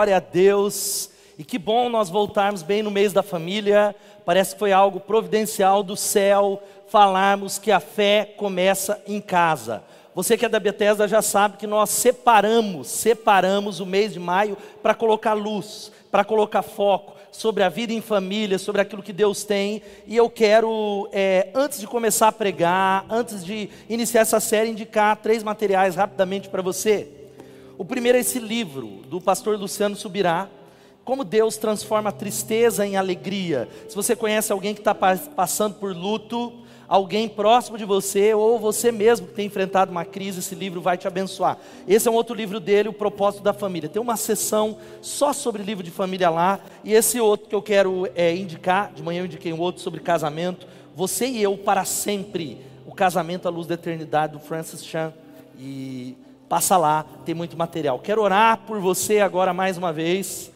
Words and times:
Glória 0.00 0.16
a 0.16 0.20
Deus. 0.20 1.10
E 1.38 1.44
que 1.44 1.58
bom 1.58 1.90
nós 1.90 2.08
voltarmos 2.08 2.62
bem 2.62 2.82
no 2.82 2.90
mês 2.90 3.12
da 3.12 3.22
família. 3.22 3.94
Parece 4.24 4.54
que 4.54 4.58
foi 4.58 4.72
algo 4.72 4.98
providencial 4.98 5.82
do 5.82 5.94
céu 5.94 6.62
falarmos 6.88 7.58
que 7.58 7.70
a 7.70 7.80
fé 7.80 8.32
começa 8.38 8.98
em 9.06 9.20
casa. 9.20 9.82
Você 10.14 10.38
que 10.38 10.46
é 10.46 10.48
da 10.48 10.58
Bethesda 10.58 11.06
já 11.06 11.20
sabe 11.20 11.58
que 11.58 11.66
nós 11.66 11.90
separamos, 11.90 12.88
separamos 12.88 13.78
o 13.78 13.84
mês 13.84 14.14
de 14.14 14.18
maio 14.18 14.56
para 14.82 14.94
colocar 14.94 15.34
luz, 15.34 15.92
para 16.10 16.24
colocar 16.24 16.62
foco 16.62 17.12
sobre 17.30 17.62
a 17.62 17.68
vida 17.68 17.92
em 17.92 18.00
família, 18.00 18.58
sobre 18.58 18.80
aquilo 18.80 19.02
que 19.02 19.12
Deus 19.12 19.44
tem. 19.44 19.82
E 20.06 20.16
eu 20.16 20.30
quero, 20.30 21.10
é, 21.12 21.50
antes 21.54 21.78
de 21.78 21.86
começar 21.86 22.28
a 22.28 22.32
pregar, 22.32 23.04
antes 23.10 23.44
de 23.44 23.68
iniciar 23.86 24.22
essa 24.22 24.40
série, 24.40 24.70
indicar 24.70 25.18
três 25.18 25.42
materiais 25.42 25.94
rapidamente 25.94 26.48
para 26.48 26.62
você. 26.62 27.19
O 27.80 27.84
primeiro 27.86 28.18
é 28.18 28.20
esse 28.20 28.38
livro 28.38 29.00
do 29.08 29.22
pastor 29.22 29.58
Luciano 29.58 29.96
Subirá, 29.96 30.50
como 31.02 31.24
Deus 31.24 31.56
transforma 31.56 32.10
a 32.10 32.12
tristeza 32.12 32.86
em 32.86 32.94
alegria. 32.94 33.70
Se 33.88 33.96
você 33.96 34.14
conhece 34.14 34.52
alguém 34.52 34.74
que 34.74 34.82
está 34.82 34.94
passando 34.94 35.76
por 35.76 35.96
luto, 35.96 36.52
alguém 36.86 37.26
próximo 37.26 37.78
de 37.78 37.86
você, 37.86 38.34
ou 38.34 38.58
você 38.58 38.92
mesmo 38.92 39.28
que 39.28 39.32
tem 39.32 39.46
enfrentado 39.46 39.90
uma 39.90 40.04
crise, 40.04 40.40
esse 40.40 40.54
livro 40.54 40.82
vai 40.82 40.98
te 40.98 41.08
abençoar. 41.08 41.56
Esse 41.88 42.06
é 42.06 42.10
um 42.10 42.14
outro 42.14 42.34
livro 42.34 42.60
dele, 42.60 42.90
O 42.90 42.92
Propósito 42.92 43.42
da 43.42 43.54
Família. 43.54 43.88
Tem 43.88 44.02
uma 44.02 44.18
sessão 44.18 44.76
só 45.00 45.32
sobre 45.32 45.62
livro 45.62 45.82
de 45.82 45.90
família 45.90 46.28
lá, 46.28 46.60
e 46.84 46.92
esse 46.92 47.18
outro 47.18 47.48
que 47.48 47.54
eu 47.54 47.62
quero 47.62 48.06
é, 48.14 48.36
indicar, 48.36 48.92
de 48.92 49.02
manhã 49.02 49.22
eu 49.22 49.24
indiquei 49.24 49.54
um 49.54 49.58
outro 49.58 49.80
sobre 49.80 50.00
casamento, 50.00 50.66
Você 50.94 51.26
e 51.26 51.42
Eu 51.42 51.56
para 51.56 51.86
Sempre, 51.86 52.58
o 52.84 52.92
casamento 52.92 53.48
à 53.48 53.50
luz 53.50 53.66
da 53.66 53.72
eternidade, 53.72 54.34
do 54.34 54.38
Francis 54.38 54.84
Chan. 54.84 55.14
E 55.58 56.14
passa 56.50 56.76
lá, 56.76 57.06
tem 57.24 57.32
muito 57.32 57.56
material. 57.56 58.00
Quero 58.00 58.20
orar 58.20 58.58
por 58.66 58.80
você 58.80 59.20
agora 59.20 59.54
mais 59.54 59.78
uma 59.78 59.92
vez. 59.92 60.50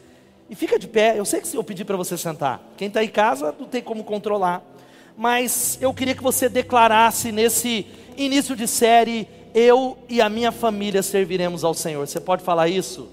E 0.49 0.53
fica 0.53 0.77
de 0.77 0.89
pé. 0.89 1.17
Eu 1.17 1.23
sei 1.23 1.39
que 1.39 1.47
se 1.47 1.55
eu 1.55 1.63
pedir 1.63 1.85
para 1.85 1.95
você 1.95 2.17
sentar, 2.17 2.61
quem 2.75 2.89
está 2.89 3.01
em 3.01 3.07
casa 3.07 3.55
não 3.57 3.65
tem 3.65 3.81
como 3.81 4.03
controlar. 4.03 4.61
Mas 5.17 5.77
eu 5.79 5.93
queria 5.93 6.13
que 6.13 6.21
você 6.21 6.49
declarasse 6.49 7.31
nesse 7.31 7.87
início 8.17 8.57
de 8.57 8.67
série: 8.67 9.25
Eu 9.53 9.97
e 10.09 10.21
a 10.21 10.27
minha 10.27 10.51
família 10.51 11.01
serviremos 11.01 11.63
ao 11.63 11.73
Senhor. 11.73 12.05
Você 12.05 12.19
pode 12.19 12.43
falar 12.43 12.67
isso? 12.67 13.07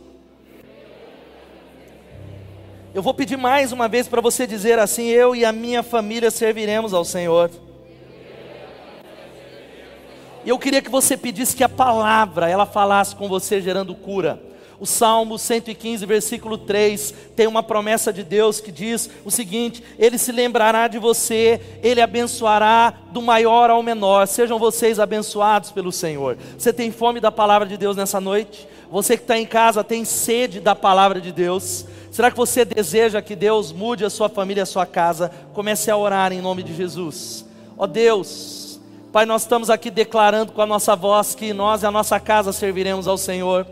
Eu 2.92 3.00
vou 3.00 3.14
pedir 3.14 3.38
mais 3.38 3.70
uma 3.70 3.86
vez 3.86 4.08
para 4.08 4.20
você 4.20 4.44
dizer 4.44 4.80
assim: 4.80 5.06
Eu 5.06 5.36
e 5.36 5.44
a 5.44 5.52
minha 5.52 5.84
família 5.84 6.32
serviremos 6.32 6.92
ao 6.92 7.04
Senhor. 7.04 7.48
E 10.44 10.48
eu 10.48 10.58
queria 10.58 10.82
que 10.82 10.90
você 10.90 11.16
pedisse 11.16 11.54
que 11.54 11.62
a 11.62 11.68
palavra 11.68 12.48
ela 12.48 12.66
falasse 12.66 13.14
com 13.14 13.28
você 13.28 13.60
gerando 13.60 13.94
cura. 13.94 14.42
O 14.80 14.86
Salmo 14.86 15.38
115, 15.38 16.04
versículo 16.04 16.58
3, 16.58 17.14
tem 17.36 17.46
uma 17.46 17.62
promessa 17.62 18.12
de 18.12 18.24
Deus 18.24 18.60
que 18.60 18.72
diz 18.72 19.08
o 19.24 19.30
seguinte: 19.30 19.80
Ele 19.96 20.18
se 20.18 20.32
lembrará 20.32 20.88
de 20.88 20.98
você, 20.98 21.60
Ele 21.80 22.00
abençoará 22.00 22.92
do 23.12 23.22
maior 23.22 23.70
ao 23.70 23.80
menor. 23.80 24.26
Sejam 24.26 24.58
vocês 24.58 24.98
abençoados 24.98 25.70
pelo 25.70 25.92
Senhor. 25.92 26.36
Você 26.58 26.72
tem 26.72 26.90
fome 26.90 27.20
da 27.20 27.30
palavra 27.30 27.68
de 27.68 27.76
Deus 27.76 27.96
nessa 27.96 28.20
noite? 28.20 28.66
Você 28.90 29.16
que 29.16 29.22
está 29.22 29.38
em 29.38 29.46
casa 29.46 29.84
tem 29.84 30.04
sede 30.04 30.58
da 30.58 30.74
palavra 30.74 31.20
de 31.20 31.30
Deus? 31.30 31.86
Será 32.10 32.32
que 32.32 32.36
você 32.36 32.64
deseja 32.64 33.22
que 33.22 33.36
Deus 33.36 33.70
mude 33.70 34.04
a 34.04 34.10
sua 34.10 34.28
família, 34.28 34.64
a 34.64 34.66
sua 34.66 34.84
casa? 34.84 35.30
Comece 35.54 35.92
a 35.92 35.96
orar 35.96 36.32
em 36.32 36.40
nome 36.40 36.64
de 36.64 36.74
Jesus. 36.74 37.46
Ó 37.78 37.84
oh 37.84 37.86
Deus, 37.86 38.61
Pai, 39.12 39.26
nós 39.26 39.42
estamos 39.42 39.68
aqui 39.68 39.90
declarando 39.90 40.52
com 40.52 40.62
a 40.62 40.66
nossa 40.66 40.96
voz 40.96 41.34
que 41.34 41.52
nós 41.52 41.82
e 41.82 41.86
a 41.86 41.90
nossa 41.90 42.18
casa 42.18 42.50
serviremos 42.50 43.06
ao 43.06 43.18
Senhor. 43.18 43.66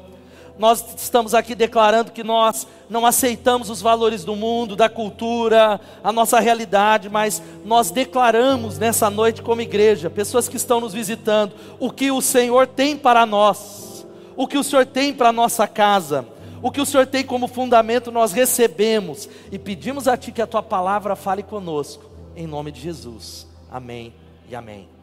Nós 0.59 0.85
estamos 0.99 1.33
aqui 1.33 1.55
declarando 1.55 2.13
que 2.13 2.23
nós 2.23 2.67
não 2.91 3.07
aceitamos 3.07 3.71
os 3.71 3.81
valores 3.81 4.23
do 4.23 4.37
mundo, 4.37 4.77
da 4.77 4.87
cultura, 4.87 5.81
a 6.05 6.13
nossa 6.13 6.39
realidade, 6.41 7.09
mas 7.09 7.43
nós 7.65 7.91
declaramos 7.91 8.79
nessa 8.79 9.09
noite 9.09 9.41
como 9.41 9.63
igreja, 9.63 10.11
pessoas 10.11 10.47
que 10.47 10.59
estão 10.59 10.79
nos 10.79 10.93
visitando, 10.93 11.55
o 11.79 11.91
que 11.91 12.11
o 12.11 12.21
Senhor 12.21 12.67
tem 12.67 12.95
para 12.95 13.25
nós, 13.25 14.07
o 14.37 14.47
que 14.47 14.59
o 14.59 14.63
Senhor 14.63 14.85
tem 14.85 15.15
para 15.15 15.31
a 15.31 15.33
nossa 15.33 15.67
casa, 15.67 16.27
o 16.61 16.71
que 16.71 16.83
o 16.83 16.87
Senhor 16.87 17.07
tem 17.07 17.25
como 17.25 17.49
fundamento 17.49 18.13
nós 18.13 18.33
recebemos 18.33 19.27
e 19.51 19.59
pedimos 19.59 20.07
a 20.07 20.19
Ti 20.19 20.33
que 20.33 20.43
a 20.43 20.47
Tua 20.47 20.63
palavra 20.63 21.17
fale 21.17 21.43
conosco, 21.43 22.05
em 22.37 22.47
nome 22.47 22.71
de 22.71 22.83
Jesus. 22.83 23.47
Amém 23.71 24.13
e 24.47 24.55
amém. 24.55 25.00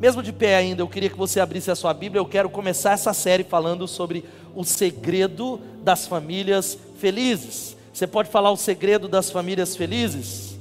Mesmo 0.00 0.22
de 0.22 0.32
pé 0.32 0.56
ainda, 0.56 0.82
eu 0.82 0.88
queria 0.88 1.08
que 1.08 1.16
você 1.16 1.40
abrisse 1.40 1.70
a 1.70 1.74
sua 1.74 1.94
Bíblia. 1.94 2.20
Eu 2.20 2.26
quero 2.26 2.50
começar 2.50 2.92
essa 2.92 3.12
série 3.12 3.44
falando 3.44 3.86
sobre 3.86 4.24
o 4.54 4.64
segredo 4.64 5.60
das 5.82 6.06
famílias 6.06 6.78
felizes. 6.98 7.76
Você 7.92 8.06
pode 8.06 8.28
falar 8.28 8.50
o 8.50 8.56
segredo 8.56 9.06
das 9.08 9.30
famílias 9.30 9.76
felizes? 9.76 10.58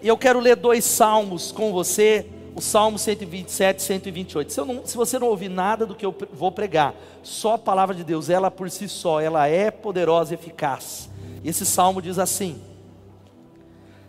E 0.00 0.08
eu 0.08 0.16
quero 0.16 0.38
ler 0.38 0.54
dois 0.56 0.84
salmos 0.84 1.50
com 1.50 1.72
você, 1.72 2.26
o 2.54 2.60
Salmo 2.60 2.98
127 2.98 3.78
e 3.78 3.82
128. 3.82 4.52
Se, 4.52 4.60
não, 4.60 4.86
se, 4.86 4.96
você 4.96 5.18
não 5.18 5.26
ouvir 5.26 5.48
nada 5.48 5.84
do 5.84 5.94
que 5.94 6.06
eu 6.06 6.14
vou 6.32 6.52
pregar, 6.52 6.94
só 7.22 7.54
a 7.54 7.58
palavra 7.58 7.94
de 7.94 8.04
Deus, 8.04 8.30
ela 8.30 8.50
por 8.50 8.70
si 8.70 8.88
só, 8.88 9.20
ela 9.20 9.48
é 9.48 9.70
poderosa 9.70 10.32
e 10.32 10.36
eficaz. 10.36 11.10
E 11.42 11.48
esse 11.48 11.66
salmo 11.66 12.00
diz 12.00 12.18
assim: 12.18 12.60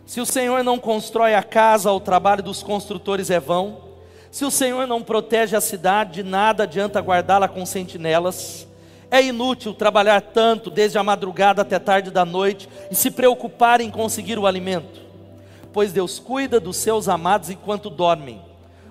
se 0.08 0.22
o 0.22 0.24
Senhor 0.24 0.64
não 0.64 0.78
constrói 0.78 1.34
a 1.34 1.42
casa, 1.42 1.92
o 1.92 2.00
trabalho 2.00 2.42
dos 2.42 2.62
construtores 2.62 3.28
é 3.28 3.38
vão. 3.38 3.76
Se 4.30 4.42
o 4.42 4.50
Senhor 4.50 4.86
não 4.86 5.02
protege 5.02 5.54
a 5.54 5.60
cidade, 5.60 6.22
de 6.22 6.22
nada 6.22 6.62
adianta 6.62 6.98
guardá-la 6.98 7.46
com 7.46 7.66
sentinelas. 7.66 8.66
É 9.10 9.22
inútil 9.22 9.74
trabalhar 9.74 10.22
tanto, 10.22 10.70
desde 10.70 10.96
a 10.96 11.02
madrugada 11.02 11.60
até 11.60 11.78
tarde 11.78 12.10
da 12.10 12.24
noite, 12.24 12.70
e 12.90 12.94
se 12.94 13.10
preocupar 13.10 13.82
em 13.82 13.90
conseguir 13.90 14.38
o 14.38 14.46
alimento. 14.46 14.98
Pois 15.74 15.92
Deus 15.92 16.18
cuida 16.18 16.58
dos 16.58 16.78
seus 16.78 17.06
amados 17.06 17.50
enquanto 17.50 17.90
dormem. 17.90 18.40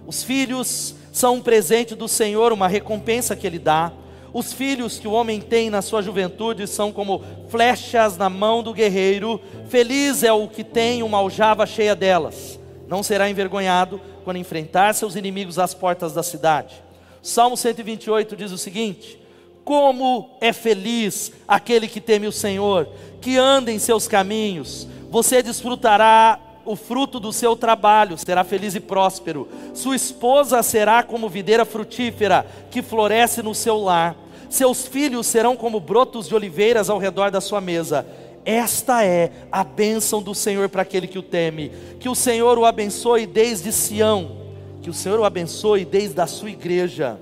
Os 0.06 0.22
filhos 0.22 0.94
são 1.12 1.38
um 1.38 1.42
presente 1.42 1.96
do 1.96 2.08
Senhor, 2.08 2.54
uma 2.54 2.68
recompensa 2.68 3.36
que 3.36 3.48
Ele 3.48 3.58
dá. 3.58 3.92
Os 4.38 4.54
filhos 4.54 5.00
que 5.00 5.08
o 5.08 5.14
homem 5.14 5.42
tem 5.42 5.72
na 5.72 5.82
sua 5.82 6.00
juventude 6.00 6.68
são 6.68 6.92
como 6.92 7.24
flechas 7.50 8.20
na 8.20 8.30
mão 8.30 8.62
do 8.62 8.72
guerreiro. 8.72 9.42
Feliz 9.68 10.22
é 10.22 10.32
o 10.32 10.48
que 10.48 10.64
tem 10.64 11.02
uma 11.02 11.18
aljava 11.18 11.66
cheia 11.66 11.96
delas. 11.96 12.60
Não 12.88 13.02
será 13.02 13.28
envergonhado 13.28 14.00
quando 14.24 14.38
enfrentar 14.38 14.94
seus 14.94 15.16
inimigos 15.16 15.58
às 15.58 15.74
portas 15.74 16.14
da 16.14 16.22
cidade. 16.22 16.76
Salmo 17.20 17.58
128 17.58 18.36
diz 18.36 18.52
o 18.52 18.60
seguinte: 18.60 19.20
Como 19.66 20.30
é 20.40 20.54
feliz 20.54 21.32
aquele 21.48 21.88
que 21.88 22.00
teme 22.00 22.28
o 22.28 22.32
Senhor, 22.32 22.88
que 23.20 23.40
anda 23.40 23.72
em 23.72 23.80
seus 23.80 24.08
caminhos. 24.08 24.88
Você 25.10 25.42
desfrutará 25.42 26.40
o 26.64 26.76
fruto 26.76 27.20
do 27.20 27.34
seu 27.34 27.56
trabalho, 27.56 28.16
será 28.20 28.44
feliz 28.44 28.76
e 28.76 28.80
próspero. 28.80 29.48
Sua 29.74 29.96
esposa 29.96 30.62
será 30.62 31.02
como 31.02 31.28
videira 31.28 31.66
frutífera 31.66 32.46
que 32.70 32.84
floresce 32.84 33.42
no 33.42 33.56
seu 33.56 33.80
lar. 33.80 34.27
Seus 34.50 34.86
filhos 34.86 35.28
serão 35.28 35.56
como 35.56 35.80
brotos 35.80 36.28
de 36.28 36.36
oliveiras 36.36 36.90
ao 36.90 36.98
redor 36.98 37.32
da 37.32 37.42
sua 37.42 37.60
mesa. 37.60 38.06
Esta 38.46 39.04
é 39.04 39.32
a 39.52 39.64
bênção 39.64 40.22
do 40.22 40.34
Senhor 40.34 40.70
para 40.70 40.82
aquele 40.82 41.08
que 41.08 41.20
o 41.20 41.24
teme. 41.24 41.72
Que 42.00 42.08
o 42.08 42.16
Senhor 42.16 42.58
o 42.58 42.66
abençoe 42.66 43.26
desde 43.26 43.72
Sião. 43.74 44.38
Que 44.82 44.90
o 44.90 44.94
Senhor 44.94 45.20
o 45.20 45.26
abençoe 45.26 45.84
desde 45.84 46.22
a 46.22 46.28
sua 46.28 46.50
igreja. 46.50 47.20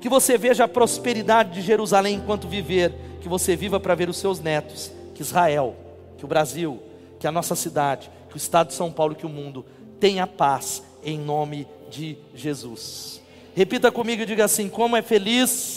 Que 0.00 0.08
você 0.08 0.38
veja 0.38 0.64
a 0.64 0.68
prosperidade 0.68 1.52
de 1.52 1.60
Jerusalém 1.60 2.16
enquanto 2.16 2.48
viver. 2.48 2.94
Que 3.20 3.28
você 3.28 3.54
viva 3.54 3.78
para 3.78 3.94
ver 3.94 4.08
os 4.08 4.16
seus 4.16 4.40
netos. 4.40 4.90
Que 5.14 5.20
Israel, 5.20 5.76
que 6.16 6.24
o 6.24 6.28
Brasil, 6.28 6.80
que 7.20 7.26
a 7.26 7.32
nossa 7.32 7.54
cidade, 7.54 8.10
que 8.30 8.36
o 8.36 8.38
estado 8.38 8.68
de 8.68 8.74
São 8.74 8.90
Paulo, 8.90 9.14
que 9.14 9.26
o 9.26 9.28
mundo 9.28 9.66
tenha 10.00 10.26
paz 10.26 10.82
em 11.04 11.18
nome 11.18 11.66
de 11.90 12.16
Jesus. 12.34 13.20
Repita 13.54 13.92
comigo 13.92 14.22
e 14.22 14.26
diga 14.26 14.44
assim: 14.44 14.68
como 14.68 14.96
é 14.96 15.02
feliz 15.02 15.73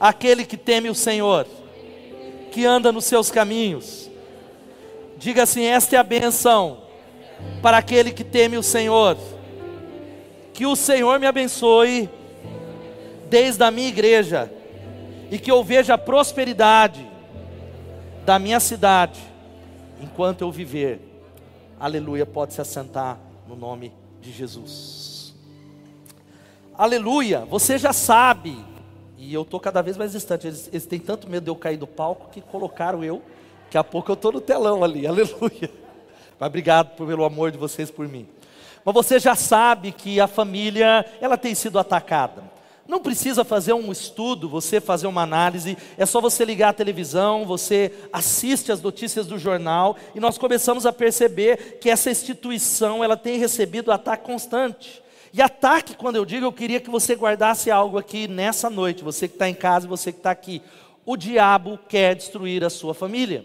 aquele 0.00 0.44
que 0.44 0.56
teme 0.56 0.88
o 0.88 0.94
Senhor, 0.94 1.46
que 2.50 2.64
anda 2.64 2.92
nos 2.92 3.04
seus 3.04 3.30
caminhos. 3.30 4.10
Diga 5.16 5.42
assim: 5.42 5.64
esta 5.64 5.96
é 5.96 5.98
a 5.98 6.02
benção 6.02 6.82
para 7.62 7.78
aquele 7.78 8.12
que 8.12 8.24
teme 8.24 8.56
o 8.56 8.62
Senhor. 8.62 9.16
Que 10.52 10.66
o 10.66 10.74
Senhor 10.74 11.20
me 11.20 11.26
abençoe 11.26 12.08
desde 13.28 13.62
a 13.62 13.70
minha 13.70 13.88
igreja 13.88 14.50
e 15.30 15.38
que 15.38 15.50
eu 15.50 15.62
veja 15.62 15.94
a 15.94 15.98
prosperidade 15.98 17.06
da 18.24 18.38
minha 18.38 18.58
cidade 18.58 19.20
enquanto 20.00 20.42
eu 20.42 20.50
viver 20.50 21.08
Aleluia, 21.80 22.26
pode 22.26 22.54
se 22.54 22.60
assentar 22.60 23.20
no 23.46 23.54
nome 23.54 23.92
de 24.20 24.32
Jesus. 24.32 25.32
Aleluia, 26.76 27.44
você 27.44 27.78
já 27.78 27.92
sabe, 27.92 28.58
e 29.18 29.34
eu 29.34 29.42
estou 29.42 29.58
cada 29.58 29.82
vez 29.82 29.96
mais 29.96 30.12
distante, 30.12 30.46
eles, 30.46 30.68
eles, 30.72 30.86
têm 30.86 31.00
tanto 31.00 31.28
medo 31.28 31.44
de 31.44 31.50
eu 31.50 31.56
cair 31.56 31.76
do 31.76 31.88
palco 31.88 32.28
que 32.30 32.40
colocaram 32.40 33.02
eu, 33.02 33.20
daqui 33.64 33.76
a 33.76 33.82
pouco 33.82 34.12
eu 34.12 34.14
estou 34.14 34.30
no 34.30 34.40
telão 34.40 34.84
ali, 34.84 35.04
aleluia. 35.08 35.70
Mas 36.38 36.46
obrigado 36.46 36.96
pelo 36.96 37.24
amor 37.24 37.50
de 37.50 37.58
vocês 37.58 37.90
por 37.90 38.06
mim. 38.06 38.28
Mas 38.84 38.94
você 38.94 39.18
já 39.18 39.34
sabe 39.34 39.90
que 39.90 40.20
a 40.20 40.28
família, 40.28 41.04
ela 41.20 41.36
tem 41.36 41.52
sido 41.52 41.80
atacada. 41.80 42.44
Não 42.86 43.00
precisa 43.00 43.44
fazer 43.44 43.74
um 43.74 43.92
estudo, 43.92 44.48
você 44.48 44.80
fazer 44.80 45.08
uma 45.08 45.20
análise, 45.20 45.76
é 45.98 46.06
só 46.06 46.22
você 46.22 46.42
ligar 46.42 46.70
a 46.70 46.72
televisão, 46.72 47.44
você 47.44 47.92
assiste 48.10 48.72
as 48.72 48.80
notícias 48.80 49.26
do 49.26 49.36
jornal 49.36 49.96
e 50.14 50.20
nós 50.20 50.38
começamos 50.38 50.86
a 50.86 50.92
perceber 50.92 51.78
que 51.80 51.90
essa 51.90 52.10
instituição 52.10 53.04
ela 53.04 53.16
tem 53.16 53.38
recebido 53.38 53.92
ataque 53.92 54.24
constante. 54.24 55.02
E 55.32 55.42
ataque, 55.42 55.94
quando 55.94 56.16
eu 56.16 56.24
digo, 56.24 56.46
eu 56.46 56.52
queria 56.52 56.80
que 56.80 56.90
você 56.90 57.14
guardasse 57.14 57.70
algo 57.70 57.98
aqui 57.98 58.26
nessa 58.26 58.70
noite, 58.70 59.04
você 59.04 59.28
que 59.28 59.34
está 59.34 59.48
em 59.48 59.54
casa 59.54 59.86
você 59.86 60.12
que 60.12 60.18
está 60.18 60.30
aqui. 60.30 60.62
O 61.04 61.16
diabo 61.16 61.78
quer 61.88 62.14
destruir 62.14 62.64
a 62.64 62.70
sua 62.70 62.94
família. 62.94 63.44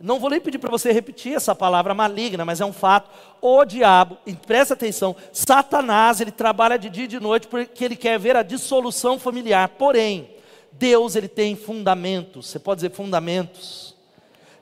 Não 0.00 0.20
vou 0.20 0.30
nem 0.30 0.40
pedir 0.40 0.58
para 0.58 0.70
você 0.70 0.92
repetir 0.92 1.34
essa 1.34 1.54
palavra 1.54 1.92
maligna, 1.92 2.44
mas 2.44 2.60
é 2.60 2.64
um 2.64 2.72
fato. 2.72 3.10
O 3.40 3.64
diabo, 3.64 4.16
presta 4.46 4.74
atenção, 4.74 5.16
Satanás, 5.32 6.20
ele 6.20 6.30
trabalha 6.30 6.78
de 6.78 6.88
dia 6.88 7.04
e 7.04 7.08
de 7.08 7.18
noite 7.18 7.48
porque 7.48 7.84
ele 7.84 7.96
quer 7.96 8.18
ver 8.18 8.36
a 8.36 8.44
dissolução 8.44 9.18
familiar. 9.18 9.68
Porém, 9.70 10.30
Deus, 10.70 11.16
ele 11.16 11.26
tem 11.26 11.56
fundamentos. 11.56 12.46
Você 12.46 12.60
pode 12.60 12.78
dizer 12.78 12.92
fundamentos. 12.92 13.97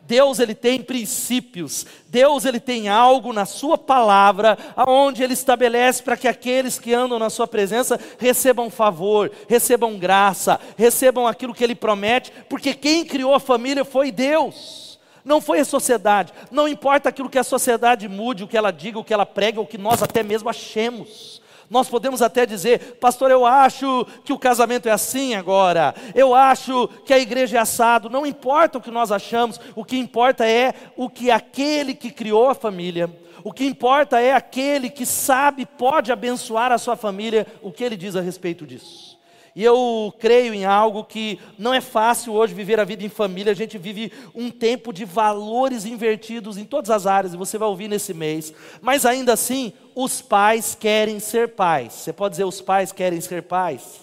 Deus 0.06 0.38
ele 0.38 0.54
tem 0.54 0.80
princípios, 0.82 1.84
Deus 2.08 2.44
ele 2.44 2.60
tem 2.60 2.88
algo 2.88 3.32
na 3.32 3.44
sua 3.44 3.76
palavra, 3.76 4.56
aonde 4.76 5.22
ele 5.22 5.32
estabelece 5.32 6.02
para 6.02 6.16
que 6.16 6.28
aqueles 6.28 6.78
que 6.78 6.94
andam 6.94 7.18
na 7.18 7.28
sua 7.28 7.46
presença 7.46 7.98
recebam 8.18 8.70
favor, 8.70 9.32
recebam 9.48 9.98
graça, 9.98 10.60
recebam 10.76 11.26
aquilo 11.26 11.54
que 11.54 11.64
ele 11.64 11.74
promete, 11.74 12.32
porque 12.48 12.72
quem 12.72 13.04
criou 13.04 13.34
a 13.34 13.40
família 13.40 13.84
foi 13.84 14.12
Deus 14.12 14.86
não 15.24 15.40
foi 15.40 15.58
a 15.58 15.64
sociedade. 15.64 16.32
Não 16.52 16.68
importa 16.68 17.08
aquilo 17.08 17.28
que 17.28 17.36
a 17.36 17.42
sociedade 17.42 18.08
mude, 18.08 18.44
o 18.44 18.46
que 18.46 18.56
ela 18.56 18.70
diga, 18.70 19.00
o 19.00 19.04
que 19.04 19.12
ela 19.12 19.26
prega, 19.26 19.60
o 19.60 19.66
que 19.66 19.76
nós 19.76 20.00
até 20.00 20.22
mesmo 20.22 20.48
achemos. 20.48 21.42
Nós 21.68 21.88
podemos 21.88 22.22
até 22.22 22.46
dizer, 22.46 22.96
pastor, 23.00 23.30
eu 23.30 23.44
acho 23.44 24.06
que 24.24 24.32
o 24.32 24.38
casamento 24.38 24.88
é 24.88 24.92
assim 24.92 25.34
agora, 25.34 25.94
eu 26.14 26.34
acho 26.34 26.88
que 27.04 27.12
a 27.12 27.18
igreja 27.18 27.56
é 27.56 27.60
assado. 27.60 28.08
Não 28.08 28.26
importa 28.26 28.78
o 28.78 28.80
que 28.80 28.90
nós 28.90 29.10
achamos, 29.10 29.60
o 29.74 29.84
que 29.84 29.98
importa 29.98 30.46
é 30.46 30.74
o 30.96 31.08
que 31.08 31.30
aquele 31.30 31.94
que 31.94 32.10
criou 32.10 32.48
a 32.48 32.54
família, 32.54 33.10
o 33.42 33.52
que 33.52 33.64
importa 33.64 34.20
é 34.20 34.32
aquele 34.32 34.90
que 34.90 35.06
sabe, 35.06 35.66
pode 35.66 36.10
abençoar 36.10 36.72
a 36.72 36.78
sua 36.78 36.96
família, 36.96 37.46
o 37.62 37.70
que 37.70 37.84
ele 37.84 37.96
diz 37.96 38.16
a 38.16 38.20
respeito 38.20 38.66
disso. 38.66 39.15
E 39.56 39.64
eu 39.64 40.12
creio 40.18 40.52
em 40.52 40.66
algo 40.66 41.02
que 41.02 41.40
não 41.58 41.72
é 41.72 41.80
fácil 41.80 42.34
hoje 42.34 42.52
viver 42.52 42.78
a 42.78 42.84
vida 42.84 43.02
em 43.02 43.08
família, 43.08 43.52
a 43.52 43.56
gente 43.56 43.78
vive 43.78 44.12
um 44.34 44.50
tempo 44.50 44.92
de 44.92 45.06
valores 45.06 45.86
invertidos 45.86 46.58
em 46.58 46.64
todas 46.64 46.90
as 46.90 47.06
áreas, 47.06 47.32
e 47.32 47.38
você 47.38 47.56
vai 47.56 47.66
ouvir 47.66 47.88
nesse 47.88 48.12
mês. 48.12 48.52
Mas 48.82 49.06
ainda 49.06 49.32
assim, 49.32 49.72
os 49.94 50.20
pais 50.20 50.76
querem 50.78 51.18
ser 51.18 51.54
pais. 51.54 51.94
Você 51.94 52.12
pode 52.12 52.32
dizer, 52.32 52.44
os 52.44 52.60
pais 52.60 52.92
querem 52.92 53.18
ser 53.18 53.44
pais? 53.44 54.02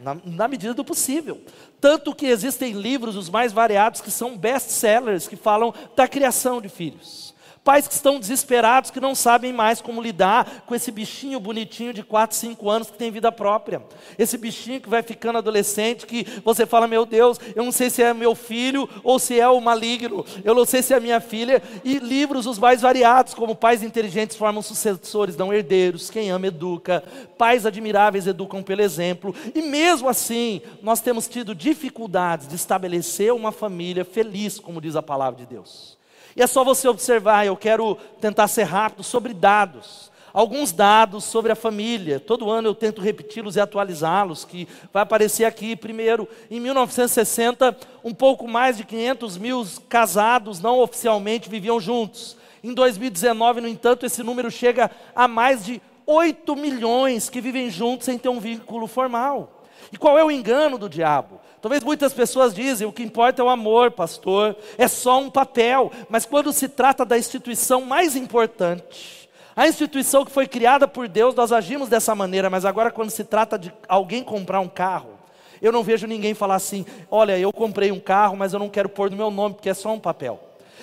Na, 0.00 0.16
na 0.24 0.48
medida 0.48 0.72
do 0.72 0.82
possível. 0.82 1.42
Tanto 1.78 2.14
que 2.14 2.24
existem 2.24 2.72
livros, 2.72 3.16
os 3.16 3.28
mais 3.28 3.52
variados, 3.52 4.00
que 4.00 4.10
são 4.10 4.34
best-sellers, 4.34 5.28
que 5.28 5.36
falam 5.36 5.74
da 5.94 6.08
criação 6.08 6.58
de 6.58 6.70
filhos. 6.70 7.33
Pais 7.64 7.88
que 7.88 7.94
estão 7.94 8.20
desesperados, 8.20 8.90
que 8.90 9.00
não 9.00 9.14
sabem 9.14 9.50
mais 9.50 9.80
como 9.80 10.02
lidar 10.02 10.64
com 10.66 10.74
esse 10.74 10.92
bichinho 10.92 11.40
bonitinho 11.40 11.94
de 11.94 12.02
4, 12.02 12.36
5 12.36 12.68
anos 12.68 12.90
que 12.90 12.98
tem 12.98 13.10
vida 13.10 13.32
própria. 13.32 13.82
Esse 14.18 14.36
bichinho 14.36 14.82
que 14.82 14.88
vai 14.88 15.02
ficando 15.02 15.38
adolescente, 15.38 16.04
que 16.04 16.26
você 16.44 16.66
fala, 16.66 16.86
meu 16.86 17.06
Deus, 17.06 17.40
eu 17.56 17.64
não 17.64 17.72
sei 17.72 17.88
se 17.88 18.02
é 18.02 18.12
meu 18.12 18.34
filho 18.34 18.86
ou 19.02 19.18
se 19.18 19.40
é 19.40 19.48
o 19.48 19.58
maligno, 19.62 20.26
eu 20.44 20.54
não 20.54 20.66
sei 20.66 20.82
se 20.82 20.92
é 20.92 21.00
minha 21.00 21.20
filha. 21.20 21.62
E 21.82 21.98
livros 21.98 22.44
os 22.44 22.58
mais 22.58 22.82
variados, 22.82 23.32
como 23.32 23.56
Pais 23.56 23.82
Inteligentes 23.82 24.36
Formam 24.36 24.60
Sucessores, 24.60 25.34
não 25.34 25.50
herdeiros, 25.50 26.10
Quem 26.10 26.30
Ama 26.30 26.48
Educa, 26.48 27.02
Pais 27.38 27.64
Admiráveis 27.64 28.26
Educam 28.26 28.62
pelo 28.62 28.82
Exemplo. 28.82 29.34
E 29.54 29.62
mesmo 29.62 30.06
assim, 30.06 30.60
nós 30.82 31.00
temos 31.00 31.26
tido 31.26 31.54
dificuldades 31.54 32.46
de 32.46 32.56
estabelecer 32.56 33.32
uma 33.32 33.52
família 33.52 34.04
feliz, 34.04 34.58
como 34.58 34.82
diz 34.82 34.96
a 34.96 35.02
palavra 35.02 35.40
de 35.40 35.46
Deus. 35.46 36.03
E 36.36 36.42
é 36.42 36.46
só 36.46 36.64
você 36.64 36.88
observar, 36.88 37.46
eu 37.46 37.56
quero 37.56 37.96
tentar 38.20 38.48
ser 38.48 38.64
rápido 38.64 39.02
sobre 39.04 39.32
dados. 39.32 40.12
Alguns 40.32 40.72
dados 40.72 41.22
sobre 41.22 41.52
a 41.52 41.54
família. 41.54 42.18
Todo 42.18 42.50
ano 42.50 42.66
eu 42.66 42.74
tento 42.74 43.00
repeti-los 43.00 43.54
e 43.54 43.60
atualizá-los, 43.60 44.44
que 44.44 44.66
vai 44.92 45.04
aparecer 45.04 45.44
aqui. 45.44 45.76
Primeiro, 45.76 46.28
em 46.50 46.58
1960, 46.58 47.76
um 48.02 48.12
pouco 48.12 48.48
mais 48.48 48.76
de 48.76 48.82
500 48.84 49.38
mil 49.38 49.64
casados 49.88 50.58
não 50.58 50.80
oficialmente 50.80 51.48
viviam 51.48 51.78
juntos. 51.78 52.36
Em 52.64 52.74
2019, 52.74 53.60
no 53.60 53.68
entanto, 53.68 54.06
esse 54.06 54.24
número 54.24 54.50
chega 54.50 54.90
a 55.14 55.28
mais 55.28 55.64
de 55.64 55.80
8 56.04 56.56
milhões 56.56 57.30
que 57.30 57.40
vivem 57.40 57.70
juntos 57.70 58.06
sem 58.06 58.18
ter 58.18 58.28
um 58.28 58.40
vínculo 58.40 58.88
formal. 58.88 59.64
E 59.92 59.96
qual 59.96 60.18
é 60.18 60.24
o 60.24 60.30
engano 60.30 60.78
do 60.78 60.88
diabo? 60.88 61.40
Talvez 61.64 61.82
muitas 61.82 62.12
pessoas 62.12 62.52
dizem, 62.52 62.86
o 62.86 62.92
que 62.92 63.02
importa 63.02 63.40
é 63.40 63.42
o 63.42 63.48
amor, 63.48 63.90
pastor, 63.90 64.54
é 64.76 64.86
só 64.86 65.18
um 65.18 65.30
papel. 65.30 65.90
Mas 66.10 66.26
quando 66.26 66.52
se 66.52 66.68
trata 66.68 67.06
da 67.06 67.16
instituição 67.16 67.80
mais 67.80 68.14
importante, 68.14 69.30
a 69.56 69.66
instituição 69.66 70.26
que 70.26 70.30
foi 70.30 70.46
criada 70.46 70.86
por 70.86 71.08
Deus, 71.08 71.34
nós 71.34 71.52
agimos 71.52 71.88
dessa 71.88 72.14
maneira, 72.14 72.50
mas 72.50 72.66
agora 72.66 72.90
quando 72.90 73.08
se 73.08 73.24
trata 73.24 73.58
de 73.58 73.72
alguém 73.88 74.22
comprar 74.22 74.60
um 74.60 74.68
carro, 74.68 75.18
eu 75.62 75.72
não 75.72 75.82
vejo 75.82 76.06
ninguém 76.06 76.34
falar 76.34 76.56
assim: 76.56 76.84
olha, 77.10 77.38
eu 77.38 77.50
comprei 77.50 77.90
um 77.90 77.98
carro, 77.98 78.36
mas 78.36 78.52
eu 78.52 78.58
não 78.58 78.68
quero 78.68 78.90
pôr 78.90 79.10
no 79.10 79.16
meu 79.16 79.30
nome, 79.30 79.54
porque 79.54 79.70
é 79.70 79.74
só 79.74 79.90
um 79.90 79.98
papel 79.98 80.38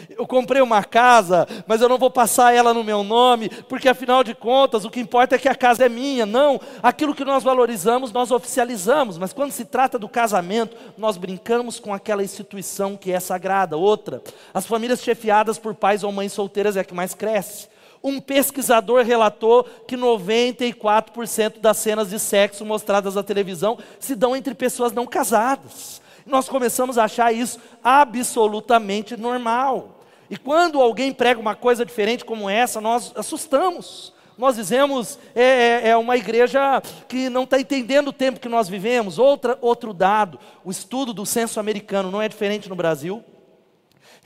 eu 0.10 0.26
comprei 0.26 0.62
uma 0.62 0.84
casa, 0.84 1.48
mas 1.68 1.82
eu 1.82 1.90
não 1.90 1.98
vou 1.98 2.10
passar 2.10 2.54
ela 2.54 2.74
no 2.74 2.84
meu 2.84 3.04
nome, 3.04 3.50
porque 3.68 3.90
afinal 3.90 4.24
de 4.24 4.34
contas 4.34 4.86
o 4.86 4.90
que 4.90 5.00
importa 5.00 5.36
é 5.36 5.40
que 5.40 5.50
a 5.50 5.56
casa 5.56 5.86
é 5.86 5.90
minha. 5.90 6.26
Não, 6.26 6.60
aquilo 6.82 7.16
que 7.16 7.26
nós 7.26 7.44
valorizamos, 7.44 8.12
nós 8.12 8.32
oficializamos, 8.32 9.18
mas 9.18 9.34
quando 9.34 9.52
se 9.52 9.66
trata 9.66 9.98
do 9.98 10.10
casamento, 10.10 10.78
nós 10.98 11.18
brincamos 11.18 11.80
com 11.80 11.94
aquela 11.94 12.24
instituição 12.24 12.98
que 12.98 13.12
é 13.12 13.20
sagrada. 13.20 13.78
Outra, 13.78 14.22
as 14.54 14.66
famílias 14.66 15.02
chefiadas 15.02 15.58
por 15.58 15.74
pais 15.74 16.04
ou 16.04 16.12
mães 16.12 16.34
solteiras 16.34 16.78
é 16.78 16.82
a 16.82 16.84
que 16.84 16.94
mais 16.94 17.14
cresce. 17.14 17.70
Um 18.04 18.20
pesquisador 18.20 19.04
relatou 19.04 19.64
que 19.88 19.96
94% 19.96 21.60
das 21.60 21.78
cenas 21.78 22.10
de 22.10 22.18
sexo 22.18 22.66
mostradas 22.66 23.14
na 23.14 23.22
televisão 23.22 23.78
se 24.00 24.16
dão 24.16 24.36
entre 24.36 24.56
pessoas 24.56 24.92
não 24.92 25.06
casadas. 25.06 26.02
Nós 26.26 26.50
começamos 26.50 26.98
a 26.98 27.04
achar 27.04 27.32
isso 27.32 27.60
absolutamente 27.84 29.16
normal. 29.16 30.01
E 30.32 30.38
quando 30.38 30.82
alguém 30.82 31.14
prega 31.14 31.40
uma 31.40 31.54
coisa 31.54 31.86
diferente 31.86 32.26
como 32.26 32.50
essa, 32.50 32.80
nós 32.80 33.12
assustamos. 33.16 34.14
Nós 34.38 34.56
dizemos, 34.56 35.20
é, 35.36 35.44
é, 35.44 35.90
é 35.90 35.98
uma 35.98 36.16
igreja 36.16 36.82
que 37.08 37.30
não 37.30 37.44
está 37.44 37.60
entendendo 37.60 38.08
o 38.08 38.14
tempo 38.14 38.40
que 38.40 38.48
nós 38.48 38.70
vivemos. 38.70 39.20
Outra, 39.20 39.58
outro 39.62 39.94
dado, 39.94 40.40
o 40.64 40.72
estudo 40.72 41.14
do 41.14 41.26
censo 41.26 41.60
americano 41.60 42.10
não 42.10 42.22
é 42.22 42.30
diferente 42.30 42.70
no 42.70 42.76
Brasil 42.76 43.24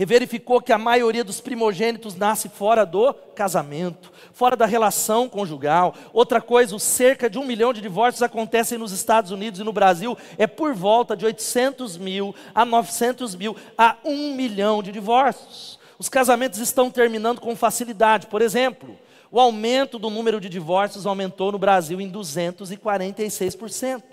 verificou 0.04 0.60
que 0.60 0.74
a 0.74 0.78
maioria 0.78 1.24
dos 1.24 1.40
primogênitos 1.40 2.16
nasce 2.16 2.50
fora 2.50 2.86
do 2.86 3.14
casamento, 3.14 4.12
fora 4.34 4.58
da 4.58 4.66
relação 4.66 5.30
conjugal. 5.30 5.96
Outra 6.12 6.42
coisa, 6.42 6.78
cerca 6.80 7.30
de 7.30 7.40
um 7.40 7.46
milhão 7.46 7.72
de 7.72 7.80
divórcios 7.80 8.24
acontecem 8.24 8.78
nos 8.78 8.92
Estados 8.92 9.32
Unidos 9.32 9.62
e 9.62 9.64
no 9.64 9.72
Brasil, 9.72 10.18
é 10.38 10.48
por 10.48 10.74
volta 10.74 11.16
de 11.16 11.26
800 11.26 11.98
mil 11.98 12.36
a 12.54 12.66
900 12.66 13.36
mil 13.36 13.56
a 13.78 13.96
um 14.04 14.34
milhão 14.34 14.84
de 14.84 14.92
divórcios. 14.92 15.80
Os 15.98 16.10
casamentos 16.10 16.60
estão 16.60 16.92
terminando 16.92 17.40
com 17.40 17.56
facilidade. 17.56 18.28
Por 18.28 18.42
exemplo, 18.42 18.98
o 19.32 19.40
aumento 19.40 19.98
do 19.98 20.10
número 20.10 20.40
de 20.40 20.50
divórcios 20.50 21.06
aumentou 21.06 21.52
no 21.52 21.60
Brasil 21.60 22.00
em 22.02 22.12
246%. 22.12 24.04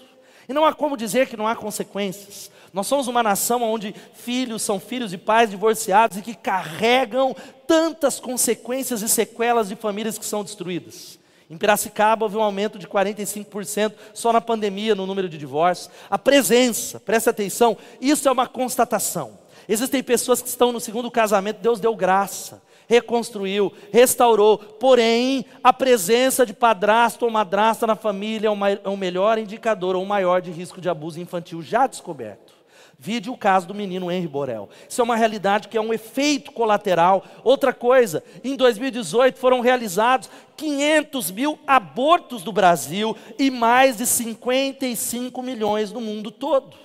E 0.49 0.53
não 0.53 0.65
há 0.65 0.73
como 0.73 0.97
dizer 0.97 1.29
que 1.29 1.37
não 1.37 1.47
há 1.47 1.55
consequências. 1.55 2.51
Nós 2.73 2.87
somos 2.87 3.07
uma 3.07 3.23
nação 3.23 3.62
onde 3.62 3.95
filhos 4.15 4.62
são 4.62 4.81
filhos 4.81 5.11
de 5.11 5.19
pais 5.19 5.51
divorciados 5.51 6.17
e 6.17 6.23
que 6.23 6.35
carregam 6.35 7.37
tantas 7.67 8.19
consequências 8.19 9.03
e 9.03 9.09
sequelas 9.09 9.69
de 9.69 9.77
famílias 9.77 10.19
que 10.19 10.25
são 10.25 10.43
destruídas. 10.43 11.19
Em 11.51 11.57
Piracicaba 11.59 12.25
houve 12.25 12.37
um 12.37 12.43
aumento 12.43 12.79
de 12.79 12.89
45% 12.89 13.93
só 14.15 14.33
na 14.33 14.41
pandemia 14.41 14.95
no 14.95 15.07
número 15.07 15.29
de 15.29 15.37
divórcios. 15.37 15.91
A 16.09 16.19
presença, 16.19 16.99
preste 16.99 17.29
atenção, 17.29 17.77
isso 18.01 18.27
é 18.27 18.33
uma 18.33 18.47
constatação. 18.47 19.42
Existem 19.69 20.02
pessoas 20.02 20.42
que 20.42 20.49
estão 20.49 20.73
no 20.73 20.81
segundo 20.81 21.11
casamento, 21.11 21.61
Deus 21.61 21.81
deu 21.81 21.95
graça, 21.95 22.62
reconstruiu, 22.88 23.73
restaurou, 23.92 24.59
porém, 24.59 25.45
a 25.62 25.73
presença 25.73 26.45
de 26.45 26.52
padrasto 26.52 27.25
ou 27.25 27.31
madrasta 27.31 27.87
na 27.87 27.97
família 27.97 28.49
é 28.49 28.88
o 28.88 28.97
melhor 28.97 29.38
indicador 29.38 29.97
ou 29.97 30.04
maior 30.04 30.40
de 30.40 30.50
risco 30.50 30.81
de 30.81 30.88
abuso 30.88 31.21
infantil 31.21 31.62
já 31.62 31.87
descoberto. 31.87 32.52
Vide 32.99 33.31
o 33.31 33.37
caso 33.37 33.66
do 33.66 33.75
menino 33.75 34.12
Henry 34.12 34.28
Borel. 34.28 34.69
Isso 34.88 35.00
é 35.00 35.04
uma 35.04 35.16
realidade 35.16 35.66
que 35.66 35.76
é 35.76 35.81
um 35.81 35.92
efeito 35.92 36.52
colateral. 36.52 37.25
Outra 37.42 37.73
coisa, 37.73 38.23
em 38.45 38.54
2018 38.54 39.40
foram 39.40 39.61
realizados 39.61 40.31
500 40.57 41.33
mil 41.33 41.59
abortos 41.66 42.45
do 42.45 42.52
Brasil 42.52 43.16
e 43.37 43.50
mais 43.50 43.97
de 43.97 44.07
55 44.07 45.42
milhões 45.42 45.90
no 45.90 46.00
mundo 46.00 46.31
todo. 46.31 46.76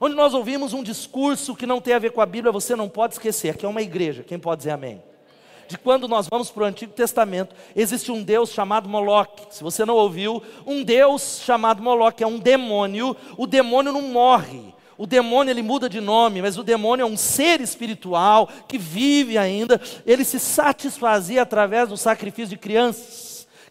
Onde 0.00 0.14
nós 0.14 0.34
ouvimos 0.34 0.72
um 0.72 0.82
discurso 0.82 1.54
que 1.54 1.66
não 1.66 1.80
tem 1.80 1.94
a 1.94 1.98
ver 1.98 2.12
com 2.12 2.20
a 2.20 2.26
Bíblia, 2.26 2.52
você 2.52 2.76
não 2.76 2.88
pode 2.88 3.14
esquecer. 3.14 3.50
Aqui 3.50 3.64
é 3.64 3.68
uma 3.68 3.82
igreja, 3.82 4.22
quem 4.22 4.38
pode 4.38 4.58
dizer 4.58 4.70
amém? 4.70 5.02
de 5.68 5.76
quando 5.76 6.06
nós 6.06 6.28
vamos 6.28 6.50
para 6.50 6.62
o 6.62 6.66
Antigo 6.66 6.92
Testamento, 6.92 7.54
existe 7.74 8.12
um 8.12 8.22
Deus 8.22 8.50
chamado 8.50 8.88
Moloque. 8.88 9.46
Se 9.50 9.62
você 9.62 9.84
não 9.84 9.94
ouviu, 9.94 10.42
um 10.66 10.82
Deus 10.82 11.40
chamado 11.44 11.82
Moloque 11.82 12.22
é 12.22 12.26
um 12.26 12.38
demônio. 12.38 13.16
O 13.36 13.46
demônio 13.46 13.92
não 13.92 14.02
morre. 14.02 14.74
O 14.98 15.06
demônio 15.06 15.50
ele 15.50 15.62
muda 15.62 15.88
de 15.88 16.00
nome, 16.00 16.40
mas 16.40 16.56
o 16.56 16.62
demônio 16.62 17.02
é 17.02 17.06
um 17.06 17.16
ser 17.16 17.60
espiritual 17.60 18.48
que 18.66 18.78
vive 18.78 19.36
ainda. 19.36 19.80
Ele 20.06 20.24
se 20.24 20.38
satisfazia 20.38 21.42
através 21.42 21.88
do 21.88 21.96
sacrifício 21.96 22.50
de 22.50 22.56
crianças 22.56 23.25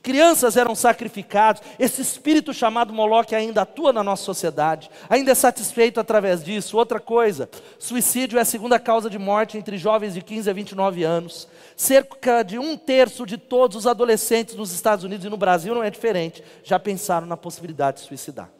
crianças 0.05 0.55
eram 0.55 0.75
sacrificados, 0.75 1.63
esse 1.79 1.99
espírito 1.99 2.53
chamado 2.53 2.93
Moloque 2.93 3.33
ainda 3.33 3.63
atua 3.63 3.91
na 3.91 4.03
nossa 4.03 4.23
sociedade, 4.23 4.87
ainda 5.09 5.31
é 5.31 5.35
satisfeito 5.35 5.99
através 5.99 6.43
disso. 6.43 6.77
Outra 6.77 6.99
coisa, 6.99 7.49
suicídio 7.79 8.37
é 8.37 8.43
a 8.43 8.45
segunda 8.45 8.77
causa 8.77 9.09
de 9.09 9.17
morte 9.17 9.57
entre 9.57 9.79
jovens 9.79 10.13
de 10.13 10.21
15 10.21 10.47
a 10.47 10.53
29 10.53 11.03
anos. 11.03 11.47
Cerca 11.75 12.43
de 12.43 12.59
um 12.59 12.77
terço 12.77 13.25
de 13.25 13.35
todos 13.35 13.77
os 13.77 13.87
adolescentes 13.87 14.53
nos 14.53 14.71
Estados 14.71 15.03
Unidos 15.03 15.25
e 15.25 15.29
no 15.29 15.37
Brasil 15.37 15.73
não 15.73 15.81
é 15.81 15.89
diferente, 15.89 16.43
já 16.63 16.77
pensaram 16.77 17.25
na 17.25 17.35
possibilidade 17.35 17.97
de 17.97 18.07
suicidar. 18.07 18.51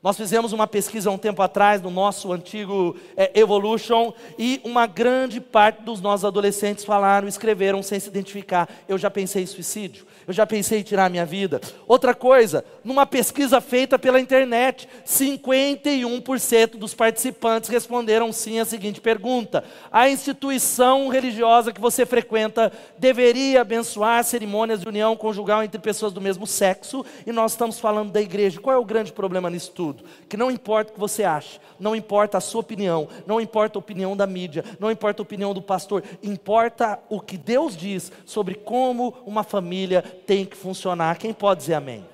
Nós 0.00 0.16
fizemos 0.16 0.52
uma 0.52 0.68
pesquisa 0.68 1.10
um 1.10 1.18
tempo 1.18 1.42
atrás 1.42 1.82
no 1.82 1.90
nosso 1.90 2.32
antigo 2.32 2.96
é, 3.16 3.32
Evolution 3.34 4.12
e 4.38 4.60
uma 4.62 4.86
grande 4.86 5.40
parte 5.40 5.82
dos 5.82 6.00
nossos 6.00 6.24
adolescentes 6.24 6.84
falaram, 6.84 7.26
escreveram 7.26 7.82
sem 7.82 7.98
se 7.98 8.08
identificar. 8.08 8.68
Eu 8.86 8.96
já 8.96 9.10
pensei 9.10 9.42
em 9.42 9.46
suicídio, 9.46 10.06
eu 10.24 10.32
já 10.32 10.46
pensei 10.46 10.78
em 10.78 10.82
tirar 10.84 11.06
a 11.06 11.08
minha 11.08 11.26
vida. 11.26 11.60
Outra 11.84 12.14
coisa, 12.14 12.64
numa 12.84 13.06
pesquisa 13.06 13.60
feita 13.60 13.98
pela 13.98 14.20
internet, 14.20 14.88
51% 15.04 16.76
dos 16.76 16.94
participantes 16.94 17.68
responderam 17.68 18.32
sim 18.32 18.60
à 18.60 18.64
seguinte 18.64 19.00
pergunta: 19.00 19.64
A 19.90 20.08
instituição 20.08 21.08
religiosa 21.08 21.72
que 21.72 21.80
você 21.80 22.06
frequenta 22.06 22.70
deveria 22.98 23.62
abençoar 23.62 24.22
cerimônias 24.22 24.80
de 24.80 24.88
união 24.88 25.16
conjugal 25.16 25.60
entre 25.64 25.80
pessoas 25.80 26.12
do 26.12 26.20
mesmo 26.20 26.46
sexo? 26.46 27.04
E 27.26 27.32
nós 27.32 27.50
estamos 27.50 27.80
falando 27.80 28.12
da 28.12 28.20
igreja. 28.20 28.60
Qual 28.60 28.76
é 28.76 28.78
o 28.78 28.84
grande 28.84 29.12
problema 29.12 29.50
nisso 29.50 29.72
tudo? 29.72 29.87
Tudo. 29.88 30.04
Que 30.28 30.36
não 30.36 30.50
importa 30.50 30.90
o 30.90 30.94
que 30.94 31.00
você 31.00 31.24
acha, 31.24 31.60
não 31.78 31.96
importa 31.96 32.38
a 32.38 32.40
sua 32.40 32.60
opinião, 32.60 33.08
não 33.26 33.40
importa 33.40 33.78
a 33.78 33.80
opinião 33.80 34.16
da 34.16 34.26
mídia, 34.26 34.64
não 34.78 34.90
importa 34.90 35.22
a 35.22 35.24
opinião 35.24 35.54
do 35.54 35.62
pastor, 35.62 36.02
importa 36.22 36.98
o 37.08 37.20
que 37.20 37.36
Deus 37.36 37.76
diz 37.76 38.12
sobre 38.24 38.54
como 38.54 39.14
uma 39.24 39.42
família 39.42 40.02
tem 40.02 40.44
que 40.44 40.56
funcionar. 40.56 41.18
Quem 41.18 41.32
pode 41.32 41.60
dizer 41.60 41.74
amém? 41.74 42.04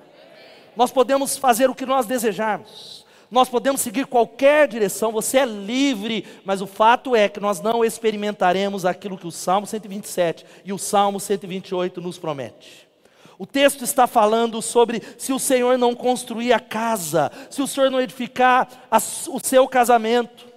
Nós 0.75 0.91
podemos 0.91 1.37
fazer 1.37 1.69
o 1.69 1.75
que 1.75 1.85
nós 1.85 2.05
desejarmos. 2.05 3.05
Nós 3.31 3.49
podemos 3.49 3.81
seguir 3.81 4.05
qualquer 4.05 4.67
direção, 4.67 5.11
você 5.11 5.39
é 5.39 5.45
livre, 5.45 6.25
mas 6.45 6.61
o 6.61 6.67
fato 6.67 7.15
é 7.15 7.27
que 7.27 7.39
nós 7.39 7.59
não 7.59 7.83
experimentaremos 7.83 8.85
aquilo 8.85 9.17
que 9.17 9.25
o 9.25 9.31
Salmo 9.31 9.65
127 9.65 10.45
e 10.63 10.71
o 10.71 10.77
Salmo 10.77 11.19
128 11.19 11.99
nos 11.99 12.19
promete. 12.19 12.84
O 13.37 13.45
texto 13.45 13.83
está 13.83 14.07
falando 14.07 14.61
sobre 14.61 15.01
se 15.17 15.33
o 15.33 15.39
Senhor 15.39 15.77
não 15.77 15.93
construir 15.93 16.53
a 16.53 16.59
casa, 16.59 17.31
se 17.49 17.61
o 17.61 17.67
Senhor 17.67 17.91
não 17.91 17.99
edificar 17.99 18.67
a, 18.89 18.97
o 18.97 19.39
seu 19.43 19.67
casamento, 19.67 20.55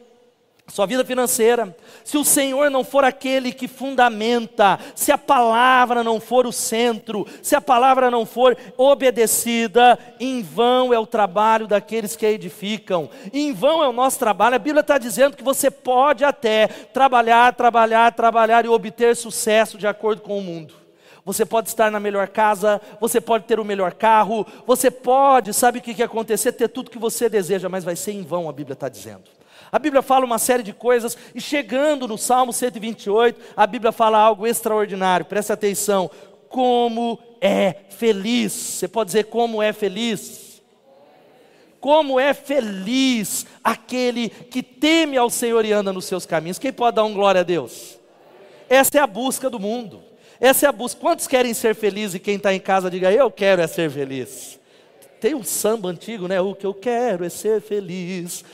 sua 0.68 0.86
vida 0.86 1.04
financeira, 1.04 1.74
se 2.04 2.18
o 2.18 2.24
Senhor 2.24 2.70
não 2.70 2.84
for 2.84 3.02
aquele 3.02 3.52
que 3.52 3.66
fundamenta, 3.66 4.78
se 4.94 5.10
a 5.10 5.16
palavra 5.16 6.04
não 6.04 6.20
for 6.20 6.46
o 6.46 6.52
centro, 6.52 7.26
se 7.42 7.56
a 7.56 7.60
palavra 7.60 8.10
não 8.10 8.26
for 8.26 8.56
obedecida, 8.76 9.98
em 10.20 10.42
vão 10.42 10.92
é 10.92 10.98
o 10.98 11.06
trabalho 11.06 11.66
daqueles 11.66 12.14
que 12.14 12.26
a 12.26 12.30
edificam, 12.30 13.08
em 13.32 13.52
vão 13.52 13.82
é 13.82 13.88
o 13.88 13.92
nosso 13.92 14.18
trabalho. 14.18 14.56
A 14.56 14.58
Bíblia 14.60 14.82
está 14.82 14.98
dizendo 14.98 15.36
que 15.36 15.42
você 15.42 15.70
pode 15.70 16.22
até 16.22 16.68
trabalhar, 16.68 17.54
trabalhar, 17.54 18.12
trabalhar 18.12 18.64
e 18.64 18.68
obter 18.68 19.16
sucesso 19.16 19.78
de 19.78 19.86
acordo 19.86 20.20
com 20.20 20.38
o 20.38 20.42
mundo. 20.42 20.87
Você 21.28 21.44
pode 21.44 21.68
estar 21.68 21.90
na 21.90 22.00
melhor 22.00 22.26
casa, 22.28 22.80
você 22.98 23.20
pode 23.20 23.44
ter 23.44 23.60
o 23.60 23.64
melhor 23.64 23.92
carro, 23.92 24.46
você 24.66 24.90
pode, 24.90 25.52
sabe 25.52 25.78
o 25.78 25.82
que, 25.82 25.92
que 25.92 26.02
acontecer? 26.02 26.52
Ter 26.52 26.68
tudo 26.68 26.90
que 26.90 26.98
você 26.98 27.28
deseja, 27.28 27.68
mas 27.68 27.84
vai 27.84 27.96
ser 27.96 28.12
em 28.12 28.22
vão, 28.22 28.48
a 28.48 28.52
Bíblia 28.52 28.72
está 28.72 28.88
dizendo. 28.88 29.24
A 29.70 29.78
Bíblia 29.78 30.00
fala 30.00 30.24
uma 30.24 30.38
série 30.38 30.62
de 30.62 30.72
coisas, 30.72 31.18
e 31.34 31.40
chegando 31.40 32.08
no 32.08 32.16
Salmo 32.16 32.50
128, 32.50 33.38
a 33.54 33.66
Bíblia 33.66 33.92
fala 33.92 34.16
algo 34.16 34.46
extraordinário, 34.46 35.26
presta 35.26 35.52
atenção. 35.52 36.10
Como 36.48 37.18
é 37.42 37.74
feliz, 37.90 38.52
você 38.54 38.88
pode 38.88 39.08
dizer 39.08 39.24
como 39.24 39.62
é 39.62 39.70
feliz? 39.74 40.62
Como 41.78 42.18
é 42.18 42.32
feliz 42.32 43.44
aquele 43.62 44.30
que 44.30 44.62
teme 44.62 45.18
ao 45.18 45.28
Senhor 45.28 45.62
e 45.66 45.74
anda 45.74 45.92
nos 45.92 46.06
seus 46.06 46.24
caminhos. 46.24 46.58
Quem 46.58 46.72
pode 46.72 46.96
dar 46.96 47.04
um 47.04 47.12
glória 47.12 47.42
a 47.42 47.44
Deus? 47.44 47.98
Essa 48.66 48.96
é 48.96 49.00
a 49.02 49.06
busca 49.06 49.50
do 49.50 49.60
mundo. 49.60 50.07
Essa 50.40 50.66
é 50.66 50.68
a 50.68 50.72
busca. 50.72 51.00
Quantos 51.00 51.26
querem 51.26 51.52
ser 51.52 51.74
felizes 51.74 52.14
e 52.14 52.18
quem 52.18 52.36
está 52.36 52.54
em 52.54 52.60
casa 52.60 52.90
diga, 52.90 53.12
eu 53.12 53.30
quero 53.30 53.60
é 53.60 53.66
ser 53.66 53.90
feliz. 53.90 54.58
Tem 55.20 55.34
um 55.34 55.42
samba 55.42 55.88
antigo, 55.88 56.28
né? 56.28 56.40
O 56.40 56.54
que 56.54 56.66
eu 56.66 56.74
quero 56.74 57.24
é 57.24 57.28
ser 57.28 57.60
feliz. 57.60 58.44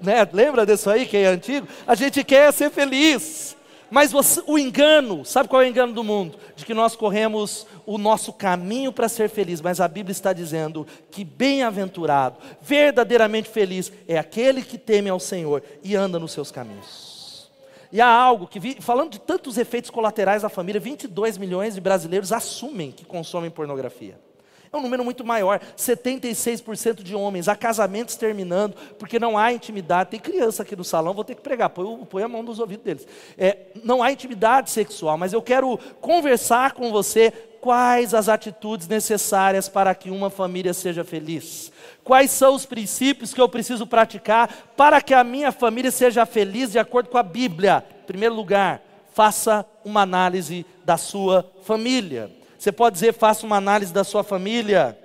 Né? 0.00 0.26
Lembra 0.32 0.64
disso 0.64 0.88
aí 0.88 1.06
que 1.06 1.16
é 1.16 1.26
antigo? 1.26 1.66
A 1.86 1.94
gente 1.94 2.22
quer 2.22 2.52
ser 2.52 2.70
feliz. 2.70 3.56
Mas 3.90 4.10
você, 4.10 4.42
o 4.46 4.58
engano, 4.58 5.22
sabe 5.22 5.50
qual 5.50 5.60
é 5.60 5.66
o 5.66 5.68
engano 5.68 5.92
do 5.92 6.02
mundo? 6.02 6.38
De 6.56 6.64
que 6.64 6.72
nós 6.72 6.96
corremos 6.96 7.66
o 7.84 7.98
nosso 7.98 8.32
caminho 8.32 8.90
para 8.90 9.06
ser 9.06 9.28
feliz, 9.28 9.60
mas 9.60 9.82
a 9.82 9.88
Bíblia 9.88 10.12
está 10.12 10.32
dizendo 10.32 10.86
que 11.10 11.22
bem-aventurado, 11.22 12.38
verdadeiramente 12.62 13.50
feliz, 13.50 13.92
é 14.08 14.16
aquele 14.16 14.62
que 14.62 14.78
teme 14.78 15.10
ao 15.10 15.20
Senhor 15.20 15.62
e 15.82 15.94
anda 15.94 16.18
nos 16.18 16.32
seus 16.32 16.50
caminhos. 16.50 17.11
E 17.92 18.00
há 18.00 18.08
algo 18.08 18.46
que, 18.46 18.80
falando 18.80 19.10
de 19.10 19.20
tantos 19.20 19.58
efeitos 19.58 19.90
colaterais 19.90 20.40
da 20.40 20.48
família, 20.48 20.80
22 20.80 21.36
milhões 21.36 21.74
de 21.74 21.80
brasileiros 21.80 22.32
assumem 22.32 22.90
que 22.90 23.04
consomem 23.04 23.50
pornografia. 23.50 24.18
É 24.72 24.76
um 24.78 24.80
número 24.80 25.04
muito 25.04 25.22
maior, 25.22 25.60
76% 25.76 27.02
de 27.02 27.14
homens, 27.14 27.46
há 27.46 27.54
casamentos 27.54 28.16
terminando, 28.16 28.74
porque 28.98 29.18
não 29.18 29.36
há 29.36 29.52
intimidade. 29.52 30.12
Tem 30.12 30.18
criança 30.18 30.62
aqui 30.62 30.74
no 30.74 30.82
salão, 30.82 31.12
vou 31.12 31.24
ter 31.24 31.34
que 31.34 31.42
pregar, 31.42 31.68
põe, 31.68 32.06
põe 32.06 32.22
a 32.22 32.28
mão 32.28 32.42
nos 32.42 32.58
ouvidos 32.58 32.82
deles. 32.82 33.06
É, 33.36 33.58
não 33.84 34.02
há 34.02 34.10
intimidade 34.10 34.70
sexual, 34.70 35.18
mas 35.18 35.34
eu 35.34 35.42
quero 35.42 35.78
conversar 36.00 36.72
com 36.72 36.90
você 36.90 37.30
quais 37.60 38.14
as 38.14 38.30
atitudes 38.30 38.88
necessárias 38.88 39.68
para 39.68 39.94
que 39.94 40.10
uma 40.10 40.30
família 40.30 40.72
seja 40.72 41.04
feliz. 41.04 41.70
Quais 42.02 42.30
são 42.30 42.54
os 42.54 42.64
princípios 42.64 43.34
que 43.34 43.40
eu 43.42 43.50
preciso 43.50 43.86
praticar 43.86 44.72
para 44.74 45.02
que 45.02 45.12
a 45.12 45.22
minha 45.22 45.52
família 45.52 45.90
seja 45.90 46.24
feliz 46.24 46.72
de 46.72 46.78
acordo 46.78 47.10
com 47.10 47.18
a 47.18 47.22
Bíblia? 47.22 47.84
Em 48.04 48.06
primeiro 48.06 48.34
lugar, 48.34 48.80
faça 49.12 49.66
uma 49.84 50.00
análise 50.00 50.64
da 50.82 50.96
sua 50.96 51.44
família. 51.62 52.41
Você 52.62 52.70
pode 52.70 52.94
dizer, 52.94 53.12
faça 53.12 53.44
uma 53.44 53.56
análise 53.56 53.92
da 53.92 54.04
sua 54.04 54.22
família. 54.22 54.96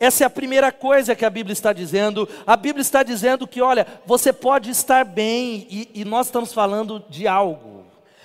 Essa 0.00 0.24
é 0.24 0.26
a 0.26 0.30
primeira 0.30 0.72
coisa 0.72 1.14
que 1.14 1.24
a 1.24 1.30
Bíblia 1.30 1.52
está 1.52 1.72
dizendo. 1.72 2.28
A 2.44 2.56
Bíblia 2.56 2.82
está 2.82 3.04
dizendo 3.04 3.46
que, 3.46 3.62
olha, 3.62 3.86
você 4.04 4.32
pode 4.32 4.70
estar 4.70 5.04
bem, 5.04 5.68
e, 5.70 5.88
e 5.94 6.04
nós 6.04 6.26
estamos 6.26 6.52
falando 6.52 7.04
de 7.08 7.28
algo 7.28 7.84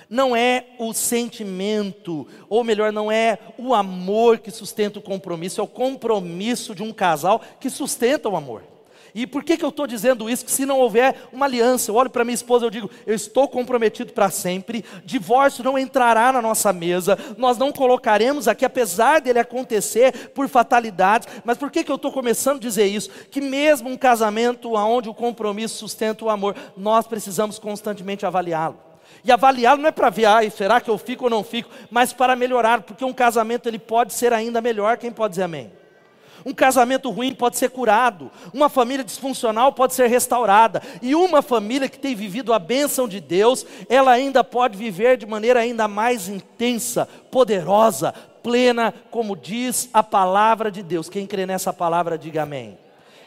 não 0.09 0.35
é 0.35 0.65
o 0.79 0.91
sentimento, 0.91 2.27
ou 2.49 2.63
melhor, 2.63 2.91
não 2.91 3.11
é 3.11 3.37
o 3.59 3.75
amor 3.75 4.39
que 4.39 4.49
sustenta 4.49 4.97
o 4.97 5.03
compromisso, 5.03 5.61
é 5.61 5.63
o 5.63 5.67
compromisso 5.67 6.73
de 6.73 6.81
um 6.81 6.91
casal 6.91 7.39
que 7.59 7.69
sustenta 7.69 8.27
o 8.27 8.35
amor. 8.35 8.63
E 9.13 9.25
por 9.25 9.43
que, 9.43 9.57
que 9.57 9.65
eu 9.65 9.69
estou 9.69 9.87
dizendo 9.87 10.29
isso? 10.29 10.45
Que 10.45 10.51
se 10.51 10.65
não 10.65 10.79
houver 10.79 11.27
uma 11.31 11.45
aliança, 11.45 11.91
eu 11.91 11.95
olho 11.95 12.09
para 12.09 12.23
minha 12.23 12.35
esposa 12.35 12.67
e 12.67 12.69
digo, 12.69 12.89
eu 13.05 13.15
estou 13.15 13.47
comprometido 13.47 14.13
para 14.13 14.29
sempre, 14.29 14.83
divórcio 15.03 15.63
não 15.63 15.77
entrará 15.77 16.31
na 16.31 16.41
nossa 16.41 16.71
mesa, 16.71 17.17
nós 17.37 17.57
não 17.57 17.71
colocaremos 17.71 18.47
aqui, 18.47 18.65
apesar 18.65 19.21
dele 19.21 19.39
acontecer 19.39 20.29
por 20.29 20.47
fatalidades, 20.47 21.27
mas 21.43 21.57
por 21.57 21.71
que, 21.71 21.83
que 21.83 21.91
eu 21.91 21.95
estou 21.95 22.11
começando 22.11 22.57
a 22.57 22.61
dizer 22.61 22.85
isso? 22.85 23.09
Que 23.31 23.41
mesmo 23.41 23.89
um 23.89 23.97
casamento 23.97 24.73
onde 24.73 25.09
o 25.09 25.13
compromisso 25.13 25.75
sustenta 25.75 26.25
o 26.25 26.29
amor, 26.29 26.55
nós 26.77 27.07
precisamos 27.07 27.59
constantemente 27.59 28.25
avaliá-lo. 28.25 28.89
E 29.23 29.31
avaliá-lo 29.31 29.81
não 29.81 29.89
é 29.89 29.91
para 29.91 30.09
ver, 30.09 30.25
ah, 30.25 30.49
será 30.49 30.79
que 30.79 30.89
eu 30.89 30.97
fico 30.97 31.25
ou 31.25 31.29
não 31.29 31.43
fico, 31.43 31.69
mas 31.89 32.13
para 32.13 32.35
melhorar, 32.35 32.81
porque 32.81 33.03
um 33.03 33.13
casamento 33.13 33.67
ele 33.67 33.79
pode 33.79 34.13
ser 34.13 34.31
ainda 34.31 34.61
melhor, 34.61 34.97
quem 34.97 35.11
pode 35.11 35.31
dizer 35.31 35.43
amém? 35.43 35.78
Um 36.45 36.53
casamento 36.53 37.09
ruim 37.09 37.33
pode 37.33 37.57
ser 37.57 37.69
curado, 37.69 38.31
uma 38.53 38.69
família 38.69 39.03
disfuncional 39.03 39.73
pode 39.73 39.93
ser 39.93 40.07
restaurada, 40.07 40.81
e 41.01 41.13
uma 41.15 41.41
família 41.41 41.89
que 41.89 41.99
tem 41.99 42.15
vivido 42.15 42.53
a 42.53 42.59
bênção 42.59 43.07
de 43.07 43.19
Deus, 43.19 43.65
ela 43.87 44.11
ainda 44.11 44.43
pode 44.43 44.77
viver 44.77 45.17
de 45.17 45.25
maneira 45.25 45.59
ainda 45.59 45.87
mais 45.87 46.27
intensa, 46.27 47.07
poderosa, 47.31 48.13
plena, 48.41 48.93
como 49.11 49.35
diz 49.35 49.89
a 49.93 50.01
palavra 50.01 50.71
de 50.71 50.81
Deus. 50.81 51.09
Quem 51.09 51.27
crê 51.27 51.45
nessa 51.45 51.73
palavra, 51.73 52.17
diga 52.17 52.43
amém. 52.43 52.77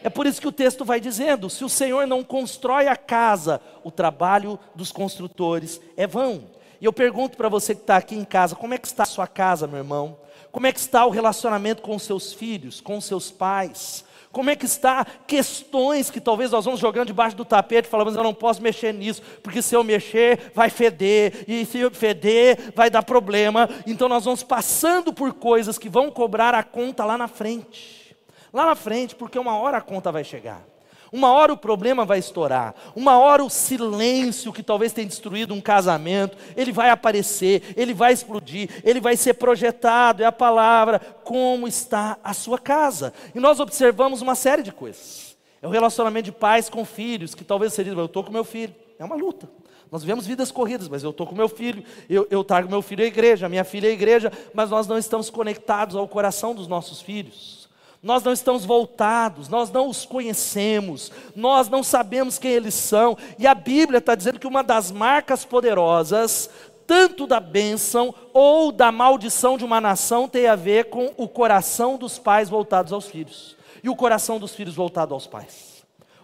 É 0.03 0.11
por 0.11 0.27
isso 0.27 0.41
que 0.41 0.49
o 0.49 0.53
texto 0.53 0.85
vai 0.85 1.01
dizendo: 1.01 1.49
se 1.49 1.65
o 1.65 1.69
Senhor 1.69 2.07
não 2.07 2.25
constrói 2.25 2.89
a 2.89 2.97
casa, 2.97 3.61
o 3.85 3.91
trabalho 3.91 4.59
dos 4.75 4.91
construtores 4.91 5.81
é 5.97 6.07
vão. 6.07 6.45
E 6.81 6.85
eu 6.85 6.93
pergunto 6.93 7.37
para 7.37 7.49
você 7.49 7.75
que 7.75 7.83
está 7.83 7.97
aqui 7.97 8.17
em 8.17 8.25
casa: 8.25 8.57
como 8.57 8.75
é 8.75 8.79
que 8.79 8.87
está 8.87 9.05
a 9.05 9.07
sua 9.07 9.27
casa, 9.27 9.67
meu 9.67 9.79
irmão? 9.79 10.17
Como 10.53 10.67
é 10.67 10.73
que 10.73 10.79
está 10.79 11.07
o 11.07 11.11
relacionamento 11.11 11.81
com 11.81 11.99
seus 11.99 12.35
filhos, 12.35 12.81
com 12.81 13.01
seus 13.01 13.31
pais? 13.31 14.05
Como 14.31 14.51
é 14.51 14.57
que 14.57 14.67
está 14.67 15.05
questões 15.27 16.11
que 16.11 16.21
talvez 16.21 16.51
nós 16.51 16.65
vamos 16.65 16.79
jogando 16.79 17.07
debaixo 17.07 17.37
do 17.37 17.45
tapete, 17.45 17.89
falamos, 17.89 18.15
eu 18.15 18.23
não 18.23 18.35
posso 18.35 18.63
mexer 18.63 18.93
nisso, 18.93 19.23
porque 19.43 19.61
se 19.61 19.75
eu 19.75 19.83
mexer 19.83 20.53
vai 20.55 20.71
feder, 20.71 21.45
e 21.49 21.65
se 21.67 21.79
eu 21.79 21.91
feder 21.91 22.73
vai 22.75 22.91
dar 22.91 23.03
problema. 23.03 23.69
Então 23.87 24.09
nós 24.09 24.25
vamos 24.25 24.43
passando 24.43 25.13
por 25.13 25.35
coisas 25.35 25.79
que 25.79 25.89
vão 25.89 26.11
cobrar 26.11 26.55
a 26.55 26.63
conta 26.63 27.05
lá 27.05 27.17
na 27.17 27.29
frente. 27.29 28.15
Lá 28.53 28.67
na 28.67 28.75
frente, 28.75 29.15
porque 29.15 29.39
uma 29.39 29.57
hora 29.57 29.79
a 29.79 29.83
conta 29.83 30.13
vai 30.13 30.25
chegar. 30.25 30.72
Uma 31.13 31.31
hora 31.31 31.53
o 31.53 31.59
problema 31.59 32.07
vai 32.07 32.19
estourar, 32.19 32.75
uma 32.97 33.19
hora 33.19 33.45
o 33.45 33.51
silêncio 33.51 34.51
que 34.51 34.63
talvez 34.63 34.95
tenha 34.95 35.07
destruído 35.07 35.53
um 35.53 35.61
casamento, 35.61 36.39
ele 36.57 36.73
vai 36.73 36.89
aparecer, 36.89 37.75
ele 37.77 37.93
vai 37.93 38.15
explodir, 38.15 38.71
ele 38.83 38.99
vai 38.99 39.15
ser 39.15 39.35
projetado, 39.35 40.23
é 40.23 40.25
a 40.25 40.33
palavra, 40.33 40.99
como 41.23 41.69
está 41.69 42.17
a 42.25 42.33
sua 42.33 42.59
casa. 42.59 43.13
E 43.35 43.41
nós 43.41 43.61
observamos 43.61 44.23
uma 44.23 44.35
série 44.35 44.63
de 44.63 44.73
coisas. 44.73 45.37
É 45.61 45.69
o 45.69 45.71
relacionamento 45.71 46.25
de 46.25 46.33
pais 46.33 46.71
com 46.71 46.83
filhos, 46.83 47.35
que 47.35 47.45
talvez 47.45 47.75
seja, 47.75 47.91
eu 47.91 48.07
estou 48.07 48.25
com 48.25 48.33
meu 48.33 48.43
filho, 48.43 48.75
é 48.99 49.05
uma 49.05 49.15
luta. 49.15 49.51
Nós 49.91 50.01
vivemos 50.03 50.27
vidas 50.27 50.51
corridas, 50.51 50.89
mas 50.89 51.05
eu 51.05 51.11
estou 51.11 51.27
com 51.27 51.35
meu 51.35 51.49
filho, 51.49 51.85
eu, 52.09 52.27
eu 52.31 52.43
trago 52.43 52.71
meu 52.71 52.81
filho 52.81 53.05
à 53.05 53.07
igreja, 53.07 53.51
minha 53.51 53.65
filha 53.65 53.91
à 53.91 53.93
igreja, 53.93 54.33
mas 54.55 54.71
nós 54.71 54.87
não 54.87 54.97
estamos 54.97 55.29
conectados 55.29 55.95
ao 55.95 56.09
coração 56.09 56.55
dos 56.55 56.67
nossos 56.67 57.03
filhos 57.03 57.62
nós 58.03 58.25
não 58.25 58.33
estamos 58.33 58.65
voltados, 58.65 59.49
nós 59.49 59.71
não 59.71 59.89
os 59.89 60.05
conhecemos, 60.05 61.13
nós 61.37 61.69
não 61.69 61.83
sabemos 61.83 62.39
quem 62.39 62.51
eles 62.51 62.75
são, 62.75 63.17
e 63.39 63.47
a 63.47 63.55
Bíblia 63.55 63.99
está 63.99 64.15
dizendo 64.15 64.41
que 64.41 64.47
uma 64.47 64.63
das 64.63 64.91
marcas 64.91 65.45
poderosas, 65.45 66.51
tanto 66.85 67.27
da 67.29 67.39
bênção 67.39 68.13
ou 68.33 68.73
da 68.73 68.91
maldição 68.91 69.57
de 69.57 69.65
uma 69.65 69.81
nação, 69.81 70.29
tem 70.29 70.49
a 70.49 70.57
ver 70.57 70.87
com 70.87 71.13
o 71.17 71.29
coração 71.29 71.97
dos 71.97 72.19
pais 72.19 72.49
voltados 72.49 72.93
aos 72.93 73.07
filhos, 73.07 73.57
e 73.85 73.89
o 73.89 73.95
coração 73.95 74.41
dos 74.41 74.55
filhos 74.55 74.75
voltado 74.75 75.15
aos 75.15 75.29
pais. 75.29 75.73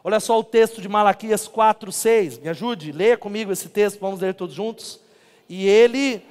Olha 0.03 0.21
só 0.21 0.39
o 0.39 0.45
texto 0.45 0.81
de 0.81 0.89
Malaquias 0.89 1.47
4, 1.47 1.93
6, 1.93 2.39
me 2.39 2.49
ajude, 2.49 2.93
leia 2.93 3.17
comigo 3.17 3.53
esse 3.53 3.69
texto, 3.69 4.01
vamos 4.01 4.21
ler 4.21 4.35
todos 4.35 4.55
juntos. 4.55 5.01
E 5.49 5.67
ele 5.67 6.23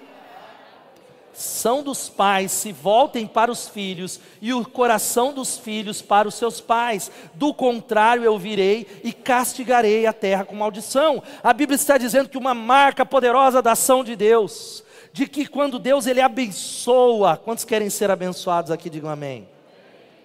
são 1.38 1.84
dos 1.84 2.10
pais 2.10 2.52
se 2.52 2.72
voltem 2.72 3.28
para 3.28 3.52
os 3.52 3.68
filhos 3.68 4.20
e 4.42 4.52
o 4.56 4.66
coração 4.66 5.32
dos 5.32 5.56
filhos 5.56 6.02
para 6.02 6.28
os 6.28 6.34
seus 6.34 6.60
pais. 6.60 7.12
Do 7.36 7.54
contrário, 7.54 8.24
eu 8.24 8.40
virei 8.40 8.88
e 9.04 9.14
castigarei 9.14 10.08
a 10.08 10.14
terra 10.14 10.44
com 10.44 10.56
maldição. 10.56 11.22
A 11.44 11.54
Bíblia 11.54 11.76
está 11.76 11.96
dizendo 11.96 12.28
que 12.28 12.40
uma 12.40 12.56
marca 12.56 13.06
poderosa 13.06 13.62
da 13.62 13.74
ação 13.74 14.04
de 14.04 14.16
Deus, 14.16 14.84
de 15.14 15.28
que 15.28 15.46
quando 15.46 15.78
Deus 15.78 16.08
ele 16.08 16.22
abençoa, 16.22 17.38
quantos 17.38 17.64
querem 17.64 17.92
ser 17.92 18.10
abençoados 18.10 18.72
aqui? 18.72 18.90
Digam 18.90 19.12
amém. 19.12 19.48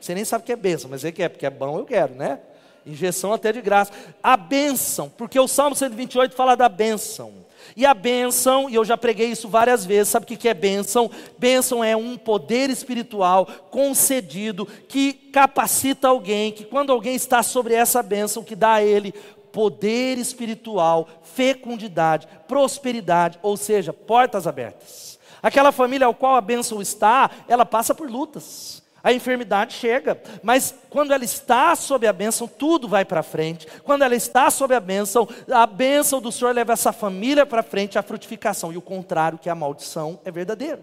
Você 0.00 0.14
nem 0.14 0.24
sabe 0.24 0.44
o 0.44 0.46
que 0.46 0.52
é 0.52 0.56
bênção, 0.56 0.88
mas 0.88 1.04
ele 1.04 1.12
quer, 1.12 1.28
porque 1.28 1.44
é 1.44 1.50
bom, 1.50 1.78
eu 1.78 1.84
quero, 1.84 2.14
né? 2.14 2.40
Injeção 2.86 3.34
até 3.34 3.52
de 3.52 3.60
graça. 3.60 3.92
A 4.22 4.34
bênção, 4.34 5.10
porque 5.10 5.38
o 5.38 5.46
Salmo 5.46 5.76
128 5.76 6.34
fala 6.34 6.56
da 6.56 6.70
bênção. 6.70 7.32
E 7.76 7.86
a 7.86 7.94
bênção, 7.94 8.68
e 8.68 8.74
eu 8.74 8.84
já 8.84 8.96
preguei 8.96 9.28
isso 9.28 9.48
várias 9.48 9.84
vezes, 9.84 10.08
sabe 10.08 10.24
o 10.24 10.36
que 10.36 10.48
é 10.48 10.54
bênção? 10.54 11.10
Bênção 11.38 11.82
é 11.82 11.96
um 11.96 12.16
poder 12.16 12.70
espiritual 12.70 13.46
concedido 13.70 14.66
que 14.88 15.12
capacita 15.12 16.08
alguém, 16.08 16.52
que 16.52 16.64
quando 16.64 16.92
alguém 16.92 17.14
está 17.14 17.42
sobre 17.42 17.74
essa 17.74 18.02
bênção, 18.02 18.44
que 18.44 18.56
dá 18.56 18.74
a 18.74 18.82
ele 18.82 19.14
poder 19.52 20.18
espiritual, 20.18 21.08
fecundidade, 21.22 22.26
prosperidade, 22.48 23.38
ou 23.42 23.56
seja, 23.56 23.92
portas 23.92 24.46
abertas. 24.46 25.18
Aquela 25.42 25.72
família 25.72 26.06
ao 26.06 26.14
qual 26.14 26.36
a 26.36 26.40
bênção 26.40 26.80
está, 26.80 27.30
ela 27.48 27.66
passa 27.66 27.94
por 27.94 28.10
lutas. 28.10 28.81
A 29.04 29.12
enfermidade 29.12 29.74
chega, 29.74 30.20
mas 30.42 30.74
quando 30.88 31.12
ela 31.12 31.24
está 31.24 31.74
sob 31.74 32.06
a 32.06 32.12
bênção, 32.12 32.46
tudo 32.46 32.86
vai 32.86 33.04
para 33.04 33.22
frente. 33.22 33.66
Quando 33.82 34.02
ela 34.02 34.14
está 34.14 34.48
sob 34.50 34.74
a 34.74 34.80
bênção, 34.80 35.28
a 35.50 35.66
bênção 35.66 36.20
do 36.20 36.30
Senhor 36.30 36.54
leva 36.54 36.72
essa 36.72 36.92
família 36.92 37.44
para 37.44 37.62
frente, 37.62 37.98
a 37.98 38.02
frutificação. 38.02 38.72
E 38.72 38.76
o 38.76 38.82
contrário, 38.82 39.38
que 39.38 39.50
a 39.50 39.54
maldição, 39.54 40.20
é 40.24 40.30
verdadeiro. 40.30 40.82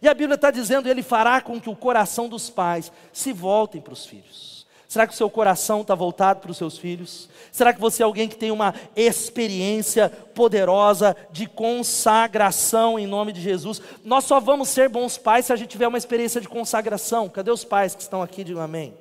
E 0.00 0.08
a 0.08 0.14
Bíblia 0.14 0.36
está 0.36 0.50
dizendo: 0.50 0.88
Ele 0.88 1.02
fará 1.02 1.40
com 1.40 1.60
que 1.60 1.68
o 1.68 1.74
coração 1.74 2.28
dos 2.28 2.48
pais 2.48 2.92
se 3.12 3.32
voltem 3.32 3.80
para 3.80 3.92
os 3.92 4.06
filhos. 4.06 4.55
Será 4.96 5.06
que 5.06 5.12
o 5.12 5.16
seu 5.16 5.28
coração 5.28 5.82
está 5.82 5.94
voltado 5.94 6.40
para 6.40 6.50
os 6.50 6.56
seus 6.56 6.78
filhos? 6.78 7.28
Será 7.52 7.70
que 7.74 7.78
você 7.78 8.02
é 8.02 8.06
alguém 8.06 8.26
que 8.26 8.34
tem 8.34 8.50
uma 8.50 8.74
experiência 8.96 10.08
poderosa 10.08 11.14
de 11.30 11.46
consagração 11.46 12.98
em 12.98 13.06
nome 13.06 13.30
de 13.30 13.42
Jesus? 13.42 13.82
Nós 14.02 14.24
só 14.24 14.40
vamos 14.40 14.70
ser 14.70 14.88
bons 14.88 15.18
pais 15.18 15.44
se 15.44 15.52
a 15.52 15.56
gente 15.56 15.68
tiver 15.68 15.86
uma 15.86 15.98
experiência 15.98 16.40
de 16.40 16.48
consagração. 16.48 17.28
Cadê 17.28 17.50
os 17.50 17.62
pais 17.62 17.94
que 17.94 18.00
estão 18.00 18.22
aqui? 18.22 18.42
Digam 18.42 18.62
amém. 18.62 18.94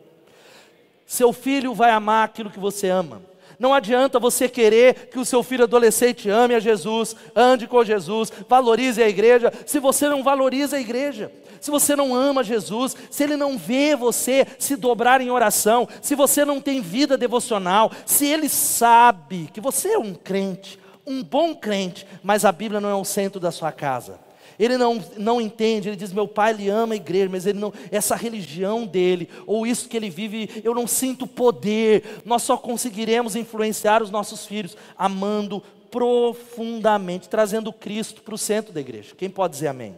Seu 1.05 1.31
filho 1.31 1.73
vai 1.73 1.91
amar 1.91 2.25
aquilo 2.25 2.51
que 2.51 2.59
você 2.59 2.89
ama. 2.89 3.21
Não 3.59 3.73
adianta 3.73 4.19
você 4.19 4.47
querer 4.49 5.09
que 5.09 5.19
o 5.19 5.25
seu 5.25 5.43
filho 5.43 5.63
adolescente 5.63 6.29
ame 6.29 6.55
a 6.55 6.59
Jesus, 6.59 7.15
ande 7.35 7.67
com 7.67 7.83
Jesus, 7.83 8.31
valorize 8.47 9.01
a 9.01 9.09
igreja, 9.09 9.51
se 9.65 9.79
você 9.79 10.07
não 10.07 10.23
valoriza 10.23 10.77
a 10.77 10.81
igreja 10.81 11.31
se 11.65 11.71
você 11.71 11.95
não 11.95 12.13
ama 12.13 12.43
Jesus, 12.43 12.95
se 13.09 13.23
Ele 13.23 13.35
não 13.35 13.57
vê 13.57 13.95
você 13.95 14.45
se 14.59 14.75
dobrar 14.75 15.19
em 15.19 15.31
oração, 15.31 15.87
se 15.99 16.13
você 16.13 16.45
não 16.45 16.61
tem 16.61 16.79
vida 16.79 17.17
devocional, 17.17 17.91
se 18.05 18.27
Ele 18.27 18.47
sabe 18.47 19.49
que 19.51 19.59
você 19.59 19.93
é 19.93 19.97
um 19.97 20.13
crente, 20.13 20.79
um 21.07 21.23
bom 21.23 21.55
crente, 21.55 22.05
mas 22.21 22.45
a 22.45 22.51
Bíblia 22.51 22.79
não 22.79 22.89
é 22.89 22.93
o 22.93 23.03
centro 23.03 23.39
da 23.39 23.51
sua 23.51 23.71
casa. 23.71 24.24
Ele 24.57 24.77
não, 24.77 25.03
não 25.17 25.41
entende, 25.41 25.89
ele 25.89 25.95
diz: 25.95 26.13
Meu 26.13 26.27
pai, 26.27 26.51
ele 26.51 26.69
ama 26.69 26.93
a 26.93 26.97
igreja, 26.97 27.29
mas 27.29 27.45
ele 27.45 27.59
não, 27.59 27.73
essa 27.91 28.15
religião 28.15 28.85
dele, 28.85 29.29
ou 29.45 29.67
isso 29.67 29.89
que 29.89 29.97
ele 29.97 30.09
vive, 30.09 30.61
eu 30.63 30.73
não 30.73 30.87
sinto 30.87 31.27
poder. 31.27 32.21
Nós 32.25 32.43
só 32.43 32.57
conseguiremos 32.57 33.35
influenciar 33.35 34.01
os 34.01 34.09
nossos 34.09 34.45
filhos 34.45 34.77
amando 34.97 35.61
profundamente, 35.91 37.29
trazendo 37.29 37.71
Cristo 37.71 38.21
para 38.21 38.35
o 38.35 38.37
centro 38.37 38.73
da 38.73 38.81
igreja. 38.81 39.15
Quem 39.15 39.29
pode 39.29 39.53
dizer 39.53 39.67
amém? 39.67 39.95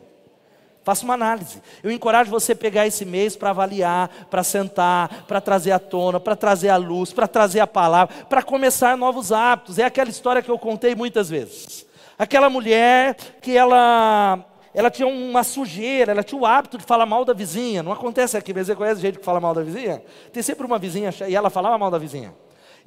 Faça 0.84 1.04
uma 1.04 1.15
análise. 1.15 1.62
Eu 1.84 1.91
encorajo 1.91 2.30
você 2.32 2.54
a 2.54 2.56
pegar 2.56 2.88
esse 2.88 3.04
mês 3.04 3.36
para 3.36 3.50
avaliar, 3.50 4.28
para 4.30 4.41
sentar, 4.41 5.26
para 5.28 5.41
trazer 5.41 5.72
à 5.72 5.80
tona, 5.80 6.17
para 6.17 6.36
trazer 6.36 6.70
a 6.70 6.78
luz, 6.78 7.12
para 7.12 7.28
trazer 7.28 7.60
a 7.60 7.67
palavra, 7.67 8.24
para 8.30 8.41
começar 8.41 8.96
novos 8.96 9.34
hábitos. 9.34 9.80
É 9.80 9.84
aquela 9.84 10.10
história 10.10 10.41
que 10.41 10.50
eu 10.50 10.58
contei 10.58 10.96
muitas 10.96 11.30
vezes. 11.30 11.87
Aquela 12.17 12.49
mulher 12.49 13.15
que 13.41 13.56
ela 13.56 14.45
ela 14.73 14.91
tinha 14.91 15.08
uma 15.08 15.43
sujeira, 15.43 16.12
ela 16.12 16.23
tinha 16.23 16.39
o 16.39 16.45
hábito 16.45 16.77
de 16.77 16.84
falar 16.84 17.06
mal 17.06 17.25
da 17.25 17.34
vizinha. 17.34 17.82
Não 17.82 17.91
acontece 17.91 18.38
aqui, 18.38 18.53
você 18.53 18.75
conhece 18.75 19.01
gente 19.01 19.17
que 19.17 19.25
fala 19.25 19.39
mal 19.39 19.53
da 19.53 19.63
vizinha? 19.63 20.03
Tem 20.32 20.43
sempre 20.43 20.65
uma 20.65 20.77
vizinha 20.77 21.10
e 21.27 21.36
ela 21.36 21.49
falava 21.49 21.77
mal 21.77 21.89
da 21.89 21.97
vizinha. 21.97 22.34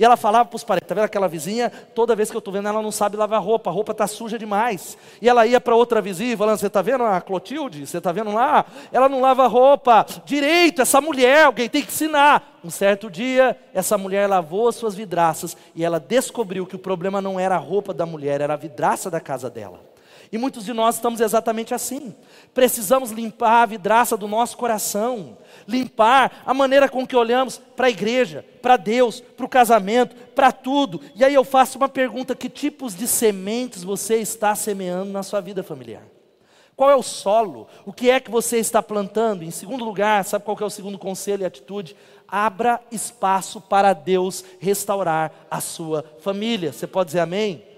E 0.00 0.04
ela 0.04 0.16
falava 0.16 0.46
para 0.46 0.56
os 0.56 0.64
parentes, 0.64 0.88
tá 0.88 0.94
vendo 0.94 1.04
aquela 1.04 1.28
vizinha? 1.28 1.70
Toda 1.94 2.16
vez 2.16 2.30
que 2.30 2.36
eu 2.36 2.38
estou 2.38 2.54
vendo, 2.54 2.66
ela 2.66 2.80
não 2.80 2.90
sabe 2.90 3.18
lavar 3.18 3.42
roupa, 3.42 3.68
a 3.68 3.72
roupa 3.72 3.92
está 3.92 4.06
suja 4.06 4.38
demais. 4.38 4.96
E 5.20 5.28
ela 5.28 5.46
ia 5.46 5.60
para 5.60 5.76
outra 5.76 6.00
vizinha 6.00 6.34
falando, 6.38 6.56
você 6.56 6.68
está 6.68 6.80
vendo 6.80 7.04
a 7.04 7.20
Clotilde? 7.20 7.86
Você 7.86 7.98
está 7.98 8.10
vendo 8.10 8.32
lá? 8.32 8.64
Ela 8.90 9.10
não 9.10 9.20
lava 9.20 9.46
roupa 9.46 10.06
direito, 10.24 10.80
essa 10.80 11.02
mulher, 11.02 11.44
alguém 11.44 11.68
tem 11.68 11.82
que 11.82 11.92
ensinar. 11.92 12.58
Um 12.64 12.70
certo 12.70 13.10
dia, 13.10 13.54
essa 13.74 13.98
mulher 13.98 14.26
lavou 14.26 14.68
as 14.68 14.76
suas 14.76 14.94
vidraças 14.94 15.54
e 15.74 15.84
ela 15.84 16.00
descobriu 16.00 16.64
que 16.64 16.76
o 16.76 16.78
problema 16.78 17.20
não 17.20 17.38
era 17.38 17.56
a 17.56 17.58
roupa 17.58 17.92
da 17.92 18.06
mulher, 18.06 18.40
era 18.40 18.54
a 18.54 18.56
vidraça 18.56 19.10
da 19.10 19.20
casa 19.20 19.50
dela. 19.50 19.80
E 20.32 20.38
muitos 20.38 20.64
de 20.64 20.72
nós 20.72 20.94
estamos 20.94 21.20
exatamente 21.20 21.74
assim. 21.74 22.14
Precisamos 22.54 23.10
limpar 23.10 23.62
a 23.62 23.66
vidraça 23.66 24.16
do 24.16 24.28
nosso 24.28 24.56
coração, 24.56 25.36
limpar 25.66 26.42
a 26.46 26.54
maneira 26.54 26.88
com 26.88 27.04
que 27.04 27.16
olhamos 27.16 27.58
para 27.58 27.88
a 27.88 27.90
igreja, 27.90 28.44
para 28.62 28.76
Deus, 28.76 29.20
para 29.20 29.46
o 29.46 29.48
casamento, 29.48 30.14
para 30.34 30.52
tudo. 30.52 31.00
E 31.16 31.24
aí 31.24 31.34
eu 31.34 31.42
faço 31.42 31.78
uma 31.78 31.88
pergunta: 31.88 32.36
que 32.36 32.48
tipos 32.48 32.94
de 32.94 33.08
sementes 33.08 33.82
você 33.82 34.16
está 34.16 34.54
semeando 34.54 35.10
na 35.10 35.24
sua 35.24 35.40
vida 35.40 35.64
familiar? 35.64 36.04
Qual 36.76 36.90
é 36.90 36.96
o 36.96 37.02
solo? 37.02 37.66
O 37.84 37.92
que 37.92 38.08
é 38.08 38.20
que 38.20 38.30
você 38.30 38.56
está 38.56 38.82
plantando? 38.82 39.42
Em 39.42 39.50
segundo 39.50 39.84
lugar, 39.84 40.24
sabe 40.24 40.46
qual 40.46 40.56
é 40.58 40.64
o 40.64 40.70
segundo 40.70 40.96
conselho 40.96 41.42
e 41.42 41.44
atitude? 41.44 41.94
Abra 42.26 42.80
espaço 42.90 43.60
para 43.60 43.92
Deus 43.92 44.44
restaurar 44.58 45.30
a 45.50 45.60
sua 45.60 46.04
família. 46.20 46.72
Você 46.72 46.86
pode 46.86 47.08
dizer 47.08 47.20
amém? 47.20 47.69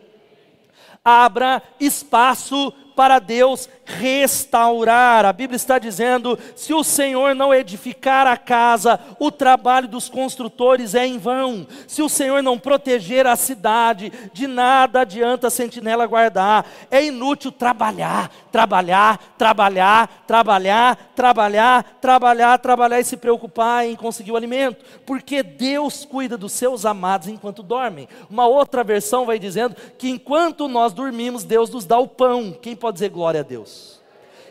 Abra 1.04 1.62
espaço 1.80 2.72
para 2.94 3.18
Deus 3.18 3.68
restaurar. 3.84 5.24
A 5.24 5.32
Bíblia 5.32 5.56
está 5.56 5.78
dizendo: 5.78 6.38
se 6.56 6.72
o 6.72 6.84
Senhor 6.84 7.34
não 7.34 7.54
edificar 7.54 8.26
a 8.26 8.36
casa, 8.36 8.98
o 9.18 9.30
trabalho 9.30 9.88
dos 9.88 10.08
construtores 10.08 10.94
é 10.94 11.06
em 11.06 11.18
vão. 11.18 11.66
Se 11.86 12.02
o 12.02 12.08
Senhor 12.08 12.42
não 12.42 12.58
proteger 12.58 13.26
a 13.26 13.36
cidade, 13.36 14.12
de 14.32 14.46
nada 14.46 15.00
adianta 15.00 15.48
a 15.48 15.50
sentinela 15.50 16.06
guardar. 16.06 16.66
É 16.90 17.04
inútil 17.04 17.50
trabalhar, 17.50 18.30
trabalhar, 18.50 19.18
trabalhar, 19.36 20.24
trabalhar, 20.26 20.96
trabalhar, 21.14 21.82
trabalhar, 22.00 22.58
trabalhar 22.58 23.00
e 23.00 23.04
se 23.04 23.16
preocupar 23.16 23.86
em 23.86 23.96
conseguir 23.96 24.32
o 24.32 24.36
alimento, 24.36 24.84
porque 25.06 25.42
Deus 25.42 26.04
cuida 26.04 26.36
dos 26.36 26.52
seus 26.52 26.84
amados 26.84 27.28
enquanto 27.28 27.62
dormem. 27.62 28.08
Uma 28.30 28.46
outra 28.46 28.84
versão 28.84 29.26
vai 29.26 29.38
dizendo 29.38 29.76
que 29.98 30.08
enquanto 30.08 30.68
nós 30.68 30.92
dormimos, 30.92 31.44
Deus 31.44 31.70
nos 31.70 31.84
dá 31.84 31.98
o 31.98 32.08
pão. 32.08 32.52
Quem 32.60 32.74
pode 32.82 32.96
dizer 32.96 33.08
glória 33.08 33.40
a 33.40 33.44
Deus? 33.44 34.00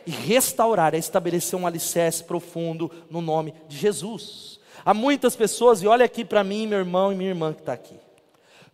E 0.08 0.12
restaurar 0.12 0.96
é 0.96 0.98
estabelecer 0.98 1.60
um 1.60 1.67
alicerce 1.67 2.24
profundo 2.24 2.89
no 3.10 3.22
nome 3.22 3.54
de 3.67 3.78
Jesus. 3.78 4.60
Há 4.84 4.94
muitas 4.94 5.36
pessoas, 5.36 5.84
e 5.84 5.88
olha 5.88 6.06
aqui 6.06 6.26
para 6.26 6.44
mim, 6.44 6.65
meu 6.65 6.80
irmão 6.80 7.12
e 7.12 7.15
minha 7.15 7.30
irmã 7.30 7.54
que 7.54 7.60
está 7.60 7.74
aqui. 7.74 7.96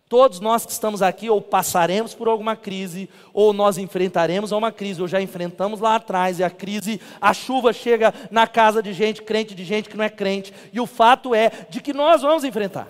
Todos 0.08 0.40
nós 0.40 0.64
que 0.64 0.72
estamos 0.72 1.02
aqui, 1.02 1.28
ou 1.28 1.42
passaremos 1.42 2.14
por 2.14 2.28
alguma 2.28 2.56
crise, 2.56 3.10
ou 3.34 3.52
nós 3.52 3.76
enfrentaremos 3.76 4.52
uma 4.52 4.72
crise, 4.72 5.02
ou 5.02 5.08
já 5.08 5.20
enfrentamos 5.20 5.80
lá 5.80 5.96
atrás, 5.96 6.38
e 6.38 6.44
a 6.44 6.48
crise, 6.48 6.98
a 7.20 7.34
chuva 7.34 7.74
chega 7.74 8.14
na 8.30 8.46
casa 8.46 8.82
de 8.82 8.94
gente, 8.94 9.20
crente 9.20 9.54
de 9.54 9.64
gente 9.64 9.90
que 9.90 9.98
não 9.98 10.04
é 10.04 10.08
crente, 10.08 10.54
e 10.72 10.80
o 10.80 10.86
fato 10.86 11.34
é 11.34 11.50
de 11.68 11.82
que 11.82 11.92
nós 11.92 12.22
vamos 12.22 12.42
enfrentar. 12.42 12.88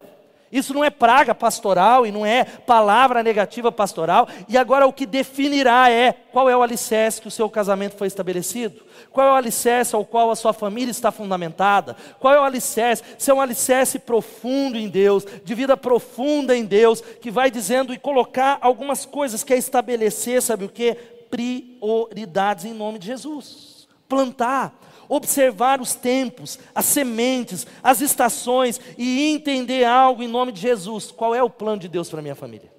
Isso 0.50 0.72
não 0.72 0.82
é 0.82 0.90
praga 0.90 1.34
pastoral 1.34 2.06
e 2.06 2.11
não 2.11 2.24
é 2.24 2.44
palavra 2.44 3.22
negativa 3.22 3.70
pastoral. 3.70 4.28
E 4.48 4.56
agora 4.56 4.87
o 4.87 4.92
que 4.92 5.04
definirá 5.04 5.90
é 5.90 6.12
qual 6.12 6.48
é 6.48 6.56
o 6.56 6.62
alicerce 6.62 7.20
que 7.20 7.28
o 7.28 7.30
seu 7.30 7.48
casamento 7.50 7.96
foi 7.96 8.06
estabelecido, 8.06 8.82
qual 9.11 9.28
é 9.28 9.30
o 9.32 9.34
alicerce 9.34 9.94
ao 9.94 10.04
qual 10.04 10.30
a 10.30 10.37
sua 10.37 10.52
família 10.52 10.90
está 10.90 11.11
fundamentada, 11.11 11.96
qual 12.18 12.34
é 12.34 12.40
o 12.40 12.44
alicerce, 12.44 13.02
se 13.18 13.30
é 13.30 13.34
um 13.34 13.40
alicerce 13.40 13.98
profundo 13.98 14.78
em 14.78 14.88
Deus, 14.88 15.26
de 15.44 15.54
vida 15.54 15.76
profunda 15.76 16.56
em 16.56 16.64
Deus, 16.64 17.00
que 17.00 17.30
vai 17.30 17.50
dizendo 17.50 17.92
e 17.92 17.98
colocar 17.98 18.58
algumas 18.61 19.04
coisas, 19.04 19.44
que 19.44 19.52
é 19.52 19.58
estabelecer, 19.58 20.40
sabe 20.40 20.64
o 20.64 20.68
que? 20.68 20.94
Prioridades 21.30 22.64
em 22.64 22.72
nome 22.72 22.98
de 22.98 23.06
Jesus. 23.06 23.87
Plantar 24.08 24.72
observar 25.09 25.81
os 25.81 25.94
tempos, 25.94 26.59
as 26.75 26.85
sementes, 26.85 27.66
as 27.83 28.01
estações 28.01 28.81
e 28.97 29.33
entender 29.33 29.85
algo 29.85 30.23
em 30.23 30.29
nome 30.29 30.53
de 30.53 30.61
Jesus. 30.61 31.11
Qual 31.11 31.35
é 31.35 31.42
o 31.42 31.51
plano 31.51 31.81
de 31.81 31.88
Deus 31.88 32.09
para 32.09 32.23
minha 32.23 32.35
família? 32.35 32.71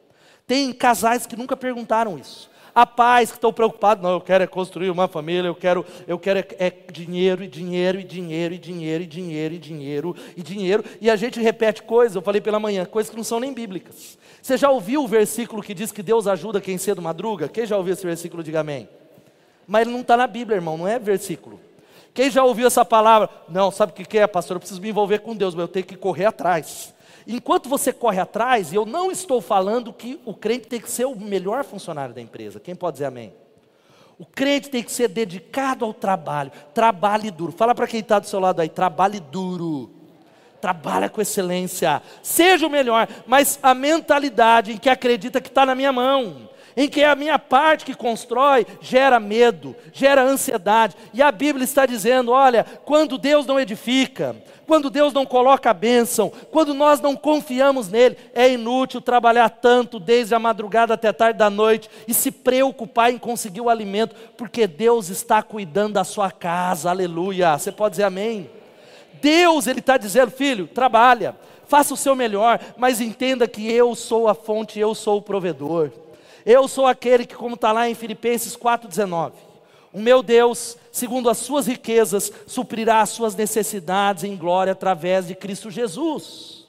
Tem 0.46 0.72
casais 0.74 1.26
que 1.26 1.36
nunca 1.36 1.56
perguntaram 1.56 2.18
isso. 2.18 2.50
Há 2.74 2.86
que 2.86 3.34
estão 3.34 3.52
preocupados, 3.52 4.04
não, 4.04 4.12
eu 4.12 4.22
quero 4.22 4.44
é 4.44 4.48
construir 4.48 4.90
uma 4.90 5.08
família, 5.08 5.48
eu 5.48 5.56
quero, 5.56 5.86
eu 6.08 6.18
quero 6.18 6.40
é, 6.40 6.48
é 6.60 6.74
dinheiro 6.92 7.44
e 7.44 7.48
dinheiro 7.48 8.00
e 8.00 8.04
dinheiro 8.04 8.54
e 8.54 8.58
dinheiro 8.58 9.04
e 9.04 9.08
dinheiro 9.08 9.54
e 9.54 9.60
dinheiro 9.60 10.16
e 10.38 10.44
dinheiro. 10.44 10.86
E 11.02 11.10
a 11.10 11.16
gente 11.16 11.42
repete 11.42 11.84
coisas, 11.84 12.16
eu 12.16 12.22
falei 12.22 12.40
pela 12.40 12.60
manhã, 12.60 12.86
coisas 12.86 13.10
que 13.10 13.18
não 13.18 13.24
são 13.24 13.40
nem 13.40 13.54
bíblicas. 13.54 14.18
Você 14.42 14.56
já 14.56 14.70
ouviu 14.70 15.04
o 15.04 15.08
versículo 15.08 15.62
que 15.62 15.74
diz 15.74 15.92
que 15.92 16.02
Deus 16.02 16.26
ajuda 16.28 16.62
quem 16.62 16.78
cedo 16.78 17.02
madruga? 17.02 17.50
Quem 17.50 17.66
já 17.66 17.76
ouviu 17.76 17.94
esse 17.94 18.06
versículo, 18.06 18.44
diga 18.44 18.62
amém. 18.62 18.88
Mas 19.68 19.82
ele 19.82 19.92
não 19.92 20.02
está 20.02 20.16
na 20.16 20.28
Bíblia, 20.28 20.56
irmão, 20.56 20.78
não 20.78 20.88
é 20.88 20.98
versículo. 20.98 21.60
Quem 22.14 22.30
já 22.30 22.44
ouviu 22.44 22.68
essa 22.68 22.84
palavra? 22.84 23.30
Não, 23.48 23.72
sabe 23.72 23.92
o 23.92 23.96
que 23.96 24.18
é, 24.18 24.28
pastor? 24.28 24.56
Eu 24.56 24.60
preciso 24.60 24.82
me 24.82 24.90
envolver 24.90 25.20
com 25.20 25.36
Deus, 25.36 25.54
mas 25.54 25.62
eu 25.62 25.68
tenho 25.68 25.86
que 25.86 25.96
correr 25.96 26.26
atrás. 26.26 26.94
Enquanto 27.28 27.70
você 27.70 27.94
corre 27.94 28.20
atrás, 28.20 28.74
eu 28.74 28.86
não 28.86 29.12
estou 29.12 29.40
falando 29.40 29.94
que 29.94 30.20
o 30.26 30.34
crente 30.34 30.68
tem 30.68 30.82
que 30.82 30.90
ser 30.90 31.06
o 31.06 31.16
melhor 31.16 31.64
funcionário 31.64 32.14
da 32.14 32.22
empresa. 32.22 32.60
Quem 32.60 32.76
pode 32.76 32.96
dizer 32.96 33.06
amém? 33.06 33.34
O 34.18 34.26
crente 34.26 34.70
tem 34.70 34.84
que 34.84 34.92
ser 34.92 35.08
dedicado 35.08 35.86
ao 35.86 35.94
trabalho. 35.94 36.52
Trabalhe 36.74 37.32
duro. 37.32 37.52
Fala 37.52 37.76
para 37.76 37.88
quem 37.88 38.00
está 38.00 38.20
do 38.20 38.28
seu 38.28 38.40
lado 38.40 38.60
aí, 38.60 38.68
trabalhe 38.68 39.20
duro. 39.20 39.92
Trabalha 40.60 41.08
com 41.08 41.22
excelência. 41.22 42.02
Seja 42.22 42.68
o 42.68 42.70
melhor, 42.70 43.08
mas 43.26 43.60
a 43.64 43.74
mentalidade 43.74 44.74
em 44.74 44.78
que 44.78 44.90
acredita 44.90 45.40
que 45.40 45.48
está 45.48 45.66
na 45.66 45.74
minha 45.74 45.94
mão 45.94 46.49
em 46.76 46.88
que 46.88 47.04
a 47.04 47.16
minha 47.16 47.38
parte 47.40 47.86
que 47.86 47.94
constrói 47.94 48.66
gera 48.82 49.20
medo, 49.20 49.76
gera 49.94 50.24
ansiedade. 50.24 50.96
E 51.14 51.22
a 51.22 51.32
Bíblia 51.32 51.64
está 51.64 51.86
dizendo: 51.86 52.32
olha, 52.32 52.66
quando 52.86 53.18
Deus 53.18 53.46
não 53.46 53.60
edifica, 53.60 54.36
quando 54.70 54.92
Deus 54.92 55.12
não 55.12 55.26
coloca 55.26 55.72
a 55.72 55.74
bênção, 55.74 56.32
quando 56.52 56.76
nós 56.76 57.02
não 57.02 57.16
confiamos 57.16 57.90
nele, 57.90 58.16
é 58.36 58.52
inútil 58.52 59.02
trabalhar 59.02 59.50
tanto 59.50 60.00
desde 60.00 60.36
a 60.36 60.40
madrugada 60.40 60.94
até 60.94 61.12
tarde 61.12 61.40
da 61.40 61.50
noite 61.50 61.90
e 62.08 62.14
se 62.14 62.30
preocupar 62.32 63.12
em 63.12 63.18
conseguir 63.18 63.62
o 63.62 63.70
alimento, 63.70 64.16
porque 64.38 64.68
Deus 64.68 65.10
está 65.10 65.42
cuidando 65.42 65.94
da 65.94 66.04
sua 66.04 66.30
casa, 66.30 66.92
aleluia. 66.92 67.58
Você 67.58 67.72
pode 67.72 67.94
dizer 67.94 68.04
amém? 68.04 68.48
Deus, 69.20 69.66
Ele 69.66 69.80
está 69.80 69.98
dizendo, 69.98 70.30
filho, 70.30 70.68
trabalha, 70.68 71.36
faça 71.68 71.94
o 71.94 71.98
seu 71.98 72.16
melhor, 72.16 72.60
mas 72.78 73.02
entenda 73.02 73.48
que 73.48 73.72
eu 73.72 73.96
sou 73.96 74.28
a 74.28 74.36
fonte, 74.36 74.80
eu 74.80 74.94
sou 74.94 75.18
o 75.18 75.22
provedor. 75.22 75.92
Eu 76.46 76.68
sou 76.68 76.86
aquele 76.86 77.26
que, 77.26 77.36
como 77.36 77.56
está 77.56 77.72
lá 77.72 77.90
em 77.90 77.96
Filipenses 77.96 78.56
4,19, 78.56 79.34
o 79.92 80.00
meu 80.00 80.22
Deus, 80.22 80.78
segundo 80.92 81.30
as 81.30 81.38
suas 81.38 81.68
riquezas, 81.68 82.32
suprirá 82.46 83.02
as 83.02 83.10
suas 83.10 83.36
necessidades 83.36 84.24
em 84.24 84.36
glória 84.36 84.74
através 84.74 85.28
de 85.28 85.36
Cristo 85.36 85.72
Jesus. 85.72 86.60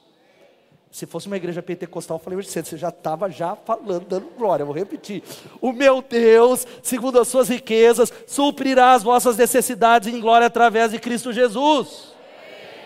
Se 0.91 1.05
fosse 1.05 1.27
uma 1.27 1.37
igreja 1.37 1.61
pentecostal, 1.61 2.17
eu 2.17 2.23
falei 2.23 2.43
você 2.43 2.77
já 2.77 2.89
estava 2.89 3.29
já 3.29 3.55
falando, 3.55 4.05
dando 4.07 4.27
glória, 4.37 4.65
vou 4.65 4.75
repetir. 4.75 5.23
O 5.61 5.71
meu 5.71 6.01
Deus, 6.01 6.67
segundo 6.83 7.19
as 7.19 7.29
suas 7.29 7.47
riquezas, 7.47 8.11
suprirá 8.27 8.91
as 8.91 9.01
vossas 9.01 9.37
necessidades 9.37 10.13
em 10.13 10.19
glória 10.19 10.47
através 10.47 10.91
de 10.91 10.99
Cristo 10.99 11.31
Jesus. 11.31 12.11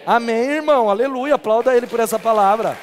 Amém, 0.05 0.35
irmão, 0.35 0.87
aleluia, 0.87 1.33
aplauda 1.33 1.75
ele 1.75 1.87
por 1.87 1.99
essa 1.99 2.19
palavra. 2.19 2.77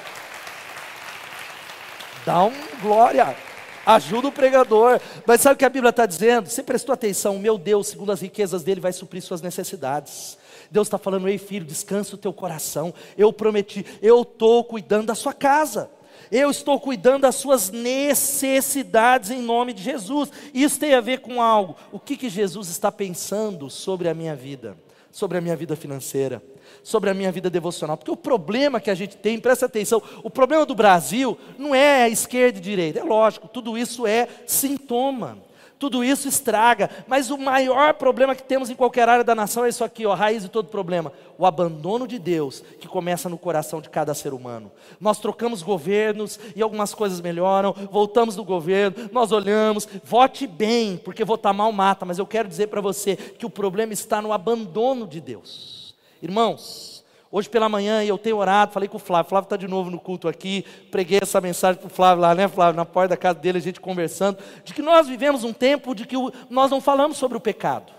Dá 2.26 2.42
um 2.42 2.52
glória 2.80 3.36
ajuda 3.84 4.28
o 4.28 4.32
pregador. 4.32 5.00
Mas 5.26 5.40
sabe 5.40 5.54
o 5.54 5.58
que 5.58 5.64
a 5.64 5.70
Bíblia 5.70 5.90
está 5.90 6.06
dizendo? 6.06 6.48
Você 6.48 6.62
prestou 6.62 6.92
atenção, 6.92 7.38
meu 7.38 7.58
Deus, 7.58 7.88
segundo 7.88 8.12
as 8.12 8.20
riquezas 8.20 8.62
dele, 8.62 8.80
vai 8.80 8.92
suprir 8.92 9.22
suas 9.22 9.42
necessidades. 9.42 10.38
Deus 10.70 10.86
está 10.86 10.98
falando, 10.98 11.28
ei 11.28 11.38
filho, 11.38 11.66
descansa 11.66 12.14
o 12.14 12.18
teu 12.18 12.32
coração. 12.32 12.94
Eu 13.16 13.32
prometi, 13.32 13.84
eu 14.00 14.22
estou 14.22 14.64
cuidando 14.64 15.06
da 15.06 15.14
sua 15.14 15.32
casa. 15.32 15.90
Eu 16.30 16.50
estou 16.50 16.80
cuidando 16.80 17.22
das 17.22 17.34
suas 17.34 17.70
necessidades 17.70 19.30
em 19.30 19.42
nome 19.42 19.74
de 19.74 19.82
Jesus. 19.82 20.30
Isso 20.54 20.80
tem 20.80 20.94
a 20.94 21.00
ver 21.00 21.20
com 21.20 21.42
algo. 21.42 21.76
O 21.92 22.00
que, 22.00 22.16
que 22.16 22.30
Jesus 22.30 22.68
está 22.68 22.90
pensando 22.90 23.68
sobre 23.68 24.08
a 24.08 24.14
minha 24.14 24.34
vida? 24.34 24.74
Sobre 25.12 25.38
a 25.38 25.40
minha 25.40 25.55
vida 25.55 25.77
financeira? 25.77 26.42
sobre 26.83 27.11
a 27.11 27.14
minha 27.14 27.31
vida 27.31 27.48
devocional. 27.48 27.96
Porque 27.96 28.11
o 28.11 28.16
problema 28.16 28.81
que 28.81 28.90
a 28.90 28.94
gente 28.94 29.16
tem, 29.16 29.38
presta 29.38 29.66
atenção, 29.66 30.03
o 30.22 30.31
problema 30.31 30.66
do 30.66 30.75
Brasil 30.75 31.38
não 31.59 31.75
é 31.75 32.05
a 32.05 32.09
esquerda 32.09 32.59
e 32.59 32.62
direita, 32.62 32.98
é 32.98 33.05
lógico, 33.05 33.48
tudo 33.48 33.77
isso 33.77 34.07
é 34.07 34.29
sintoma. 34.46 35.38
Tudo 35.82 36.04
isso 36.04 36.28
estraga, 36.28 36.88
mas 37.08 37.28
o 37.28 37.36
maior 37.36 37.94
problema 37.94 38.36
que 38.36 38.42
temos 38.44 38.70
em 38.70 38.74
qualquer 38.76 39.08
área 39.08 39.24
da 39.24 39.34
nação 39.34 39.64
é 39.64 39.68
isso 39.68 39.82
aqui, 39.82 40.06
ó, 40.06 40.12
a 40.12 40.14
raiz 40.14 40.44
de 40.44 40.48
todo 40.48 40.68
problema: 40.68 41.12
o 41.36 41.44
abandono 41.44 42.06
de 42.06 42.20
Deus, 42.20 42.62
que 42.78 42.86
começa 42.86 43.28
no 43.28 43.36
coração 43.36 43.80
de 43.80 43.90
cada 43.90 44.14
ser 44.14 44.32
humano. 44.32 44.70
Nós 45.00 45.18
trocamos 45.18 45.60
governos 45.60 46.38
e 46.54 46.62
algumas 46.62 46.94
coisas 46.94 47.20
melhoram, 47.20 47.74
voltamos 47.90 48.36
do 48.36 48.44
governo, 48.44 49.10
nós 49.10 49.32
olhamos, 49.32 49.88
vote 50.04 50.46
bem, 50.46 50.96
porque 50.98 51.24
votar 51.24 51.52
mal 51.52 51.72
mata, 51.72 52.06
mas 52.06 52.16
eu 52.16 52.26
quero 52.28 52.48
dizer 52.48 52.68
para 52.68 52.80
você 52.80 53.16
que 53.16 53.44
o 53.44 53.50
problema 53.50 53.92
está 53.92 54.22
no 54.22 54.32
abandono 54.32 55.04
de 55.04 55.20
Deus. 55.20 55.96
Irmãos, 56.22 56.91
hoje 57.32 57.48
pela 57.48 57.68
manhã 57.68 58.04
eu 58.04 58.18
tenho 58.18 58.36
orado, 58.36 58.72
falei 58.72 58.88
com 58.88 58.98
o 58.98 59.00
Flávio, 59.00 59.26
o 59.26 59.28
Flávio 59.30 59.46
está 59.46 59.56
de 59.56 59.66
novo 59.66 59.90
no 59.90 59.98
culto 59.98 60.28
aqui, 60.28 60.64
preguei 60.90 61.18
essa 61.22 61.40
mensagem 61.40 61.80
para 61.80 61.86
o 61.86 61.90
Flávio 61.90 62.20
lá, 62.20 62.34
né, 62.34 62.46
Flávio, 62.46 62.76
na 62.76 62.84
porta 62.84 63.08
da 63.08 63.16
casa 63.16 63.38
dele, 63.38 63.56
a 63.56 63.62
gente 63.62 63.80
conversando, 63.80 64.38
de 64.62 64.74
que 64.74 64.82
nós 64.82 65.08
vivemos 65.08 65.42
um 65.42 65.52
tempo 65.52 65.94
de 65.94 66.06
que 66.06 66.14
nós 66.50 66.70
não 66.70 66.80
falamos 66.80 67.16
sobre 67.16 67.38
o 67.38 67.40
pecado. 67.40 67.90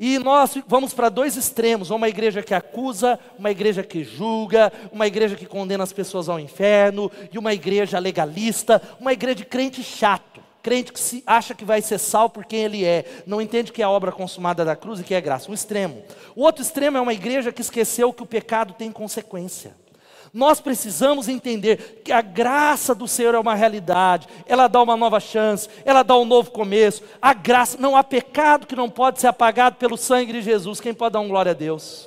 E 0.00 0.16
nós 0.18 0.56
vamos 0.68 0.94
para 0.94 1.08
dois 1.08 1.36
extremos: 1.36 1.90
uma 1.90 2.08
igreja 2.08 2.40
que 2.40 2.54
acusa, 2.54 3.18
uma 3.36 3.50
igreja 3.50 3.82
que 3.82 4.04
julga, 4.04 4.72
uma 4.92 5.08
igreja 5.08 5.34
que 5.34 5.44
condena 5.44 5.82
as 5.82 5.92
pessoas 5.92 6.28
ao 6.28 6.38
inferno, 6.38 7.10
e 7.32 7.36
uma 7.38 7.52
igreja 7.52 7.98
legalista, 7.98 8.80
uma 9.00 9.12
igreja 9.12 9.34
de 9.34 9.44
crente 9.44 9.82
chato 9.82 10.27
crente 10.68 10.92
que 10.92 11.00
se 11.00 11.22
acha 11.26 11.54
que 11.54 11.64
vai 11.64 11.80
ser 11.80 11.96
sal 11.96 12.28
por 12.28 12.44
quem 12.44 12.64
ele 12.64 12.84
é, 12.84 13.22
não 13.26 13.40
entende 13.40 13.72
que 13.72 13.80
é 13.80 13.86
a 13.86 13.88
obra 13.88 14.12
consumada 14.12 14.66
da 14.66 14.76
cruz 14.76 15.00
e 15.00 15.02
que 15.02 15.14
é 15.14 15.20
graça. 15.20 15.50
Um 15.50 15.54
extremo. 15.54 16.02
O 16.36 16.42
outro 16.42 16.60
extremo 16.60 16.98
é 16.98 17.00
uma 17.00 17.14
igreja 17.14 17.50
que 17.50 17.62
esqueceu 17.62 18.12
que 18.12 18.22
o 18.22 18.26
pecado 18.26 18.74
tem 18.74 18.92
consequência. 18.92 19.74
Nós 20.30 20.60
precisamos 20.60 21.26
entender 21.26 22.02
que 22.04 22.12
a 22.12 22.20
graça 22.20 22.94
do 22.94 23.08
Senhor 23.08 23.34
é 23.34 23.38
uma 23.38 23.54
realidade, 23.54 24.28
ela 24.46 24.68
dá 24.68 24.82
uma 24.82 24.94
nova 24.94 25.18
chance, 25.20 25.70
ela 25.86 26.02
dá 26.02 26.14
um 26.18 26.26
novo 26.26 26.50
começo. 26.50 27.02
A 27.22 27.32
graça, 27.32 27.78
não 27.80 27.96
há 27.96 28.04
pecado 28.04 28.66
que 28.66 28.76
não 28.76 28.90
pode 28.90 29.22
ser 29.22 29.28
apagado 29.28 29.76
pelo 29.76 29.96
sangue 29.96 30.34
de 30.34 30.42
Jesus. 30.42 30.82
Quem 30.82 30.92
pode 30.92 31.14
dar 31.14 31.20
um 31.20 31.28
glória 31.28 31.52
a 31.52 31.54
Deus? 31.54 32.06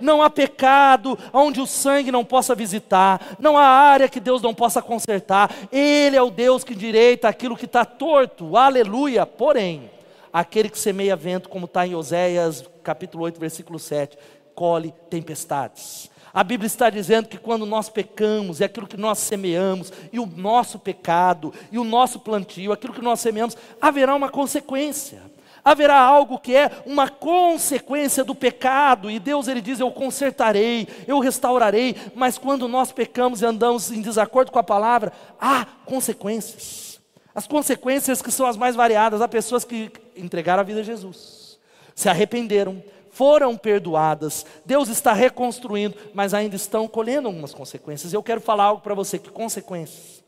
Não 0.00 0.22
há 0.22 0.30
pecado 0.30 1.18
onde 1.32 1.60
o 1.60 1.66
sangue 1.66 2.12
não 2.12 2.24
possa 2.24 2.54
visitar, 2.54 3.36
não 3.38 3.56
há 3.56 3.64
área 3.64 4.08
que 4.08 4.20
Deus 4.20 4.42
não 4.42 4.54
possa 4.54 4.80
consertar. 4.80 5.50
Ele 5.70 6.16
é 6.16 6.22
o 6.22 6.30
Deus 6.30 6.64
que 6.64 6.74
direita 6.74 7.28
aquilo 7.28 7.56
que 7.56 7.66
está 7.66 7.84
torto, 7.84 8.56
aleluia. 8.56 9.26
Porém, 9.26 9.90
aquele 10.32 10.68
que 10.68 10.78
semeia 10.78 11.16
vento, 11.16 11.48
como 11.48 11.66
está 11.66 11.86
em 11.86 11.94
Oséias 11.94 12.64
capítulo 12.82 13.24
8, 13.24 13.38
versículo 13.38 13.78
7, 13.78 14.16
colhe 14.54 14.94
tempestades. 15.08 16.10
A 16.32 16.44
Bíblia 16.44 16.66
está 16.66 16.88
dizendo 16.88 17.28
que 17.28 17.38
quando 17.38 17.66
nós 17.66 17.88
pecamos, 17.88 18.60
é 18.60 18.66
aquilo 18.66 18.86
que 18.86 18.96
nós 18.96 19.18
semeamos, 19.18 19.92
e 20.12 20.20
o 20.20 20.26
nosso 20.26 20.78
pecado, 20.78 21.52
e 21.72 21.78
o 21.78 21.84
nosso 21.84 22.20
plantio, 22.20 22.72
aquilo 22.72 22.92
que 22.92 23.02
nós 23.02 23.18
semeamos, 23.20 23.56
haverá 23.80 24.14
uma 24.14 24.28
consequência 24.28 25.22
haverá 25.64 25.98
algo 25.98 26.38
que 26.38 26.54
é 26.54 26.70
uma 26.86 27.08
consequência 27.08 28.24
do 28.24 28.34
pecado, 28.34 29.10
e 29.10 29.18
Deus 29.18 29.48
ele 29.48 29.60
diz: 29.60 29.80
Eu 29.80 29.90
consertarei, 29.90 30.86
eu 31.06 31.18
restaurarei, 31.18 31.96
mas 32.14 32.38
quando 32.38 32.68
nós 32.68 32.92
pecamos 32.92 33.42
e 33.42 33.46
andamos 33.46 33.90
em 33.90 34.00
desacordo 34.00 34.52
com 34.52 34.58
a 34.58 34.64
palavra, 34.64 35.12
há 35.40 35.66
consequências. 35.84 37.00
As 37.34 37.46
consequências 37.46 38.20
que 38.20 38.32
são 38.32 38.46
as 38.46 38.56
mais 38.56 38.74
variadas, 38.74 39.20
há 39.20 39.28
pessoas 39.28 39.64
que 39.64 39.90
entregaram 40.16 40.60
a 40.60 40.64
vida 40.64 40.80
a 40.80 40.84
Jesus, 40.84 41.58
se 41.94 42.08
arrependeram, 42.08 42.82
foram 43.10 43.56
perdoadas, 43.56 44.46
Deus 44.64 44.88
está 44.88 45.12
reconstruindo, 45.12 45.94
mas 46.14 46.32
ainda 46.32 46.56
estão 46.56 46.88
colhendo 46.88 47.28
algumas 47.28 47.52
consequências. 47.52 48.12
Eu 48.12 48.22
quero 48.22 48.40
falar 48.40 48.64
algo 48.64 48.82
para 48.82 48.94
você: 48.94 49.18
que 49.18 49.30
consequências? 49.30 50.19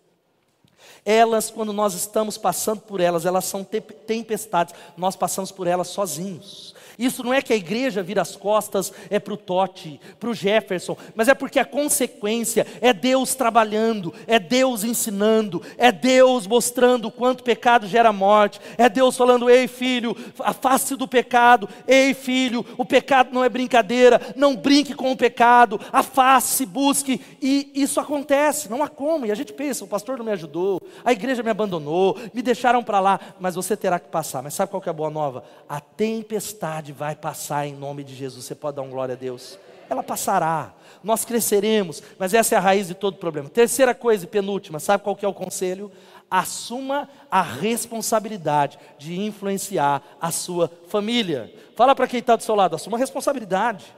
Elas, 1.04 1.50
quando 1.50 1.72
nós 1.72 1.94
estamos 1.94 2.38
passando 2.38 2.80
por 2.80 3.00
elas, 3.00 3.26
elas 3.26 3.44
são 3.44 3.64
tempestades, 3.64 4.74
nós 4.96 5.16
passamos 5.16 5.50
por 5.50 5.66
elas 5.66 5.88
sozinhos. 5.88 6.74
Isso 6.98 7.24
não 7.24 7.32
é 7.32 7.42
que 7.42 7.52
a 7.52 7.56
igreja 7.56 8.02
vira 8.02 8.22
as 8.22 8.36
costas, 8.36 8.92
é 9.10 9.18
para 9.18 9.34
o 9.34 9.36
Totti, 9.36 10.00
para 10.20 10.30
o 10.30 10.34
Jefferson, 10.34 10.96
mas 11.14 11.28
é 11.28 11.34
porque 11.34 11.58
a 11.58 11.64
consequência 11.64 12.66
é 12.80 12.92
Deus 12.92 13.34
trabalhando, 13.34 14.14
é 14.26 14.38
Deus 14.38 14.84
ensinando, 14.84 15.60
é 15.76 15.90
Deus 15.90 16.46
mostrando 16.46 17.08
o 17.08 17.10
quanto 17.10 17.42
pecado 17.42 17.86
gera 17.86 18.12
morte, 18.12 18.60
é 18.76 18.88
Deus 18.88 19.16
falando: 19.16 19.50
ei 19.50 19.66
filho, 19.66 20.16
afaste 20.40 20.94
do 20.94 21.08
pecado, 21.08 21.68
ei 21.88 22.14
filho, 22.14 22.64
o 22.76 22.84
pecado 22.84 23.30
não 23.32 23.44
é 23.44 23.48
brincadeira, 23.48 24.20
não 24.36 24.54
brinque 24.54 24.94
com 24.94 25.10
o 25.10 25.16
pecado, 25.16 25.80
afaste, 25.92 26.64
busque, 26.64 27.20
e 27.40 27.70
isso 27.74 27.98
acontece, 27.98 28.70
não 28.70 28.82
há 28.82 28.88
como, 28.88 29.26
e 29.26 29.32
a 29.32 29.34
gente 29.34 29.52
pensa: 29.52 29.84
o 29.84 29.88
pastor 29.88 30.18
não 30.18 30.24
me 30.24 30.32
ajudou, 30.32 30.71
a 31.04 31.12
igreja 31.12 31.42
me 31.42 31.50
abandonou, 31.50 32.16
me 32.32 32.42
deixaram 32.42 32.84
para 32.84 33.00
lá, 33.00 33.18
mas 33.40 33.54
você 33.54 33.76
terá 33.76 33.98
que 33.98 34.08
passar, 34.08 34.42
mas 34.42 34.54
sabe 34.54 34.70
qual 34.70 34.80
que 34.80 34.88
é 34.88 34.90
a 34.90 34.94
boa 34.94 35.10
nova? 35.10 35.44
A 35.68 35.80
tempestade 35.80 36.52
tempestade 36.52 36.92
vai 36.92 37.16
passar 37.16 37.66
em 37.66 37.74
nome 37.74 38.04
de 38.04 38.14
Jesus. 38.14 38.44
Você 38.44 38.54
pode 38.54 38.76
dar 38.76 38.82
um 38.82 38.90
glória 38.90 39.14
a 39.14 39.16
Deus? 39.16 39.58
Ela 39.88 40.02
passará, 40.02 40.72
nós 41.02 41.24
cresceremos, 41.24 42.02
mas 42.18 42.32
essa 42.32 42.54
é 42.54 42.58
a 42.58 42.60
raiz 42.60 42.88
de 42.88 42.94
todo 42.94 43.16
problema. 43.16 43.48
Terceira 43.48 43.94
coisa 43.94 44.24
e 44.24 44.28
penúltima, 44.28 44.78
sabe 44.78 45.04
qual 45.04 45.16
que 45.16 45.24
é 45.24 45.28
o 45.28 45.34
conselho? 45.34 45.90
Assuma 46.30 47.08
a 47.30 47.42
responsabilidade 47.42 48.78
de 48.98 49.20
influenciar 49.20 50.02
a 50.20 50.30
sua 50.30 50.70
família. 50.88 51.52
Fala 51.76 51.94
para 51.94 52.06
quem 52.06 52.20
está 52.20 52.36
do 52.36 52.42
seu 52.42 52.54
lado, 52.54 52.76
assuma 52.76 52.96
a 52.96 53.00
responsabilidade. 53.00 53.94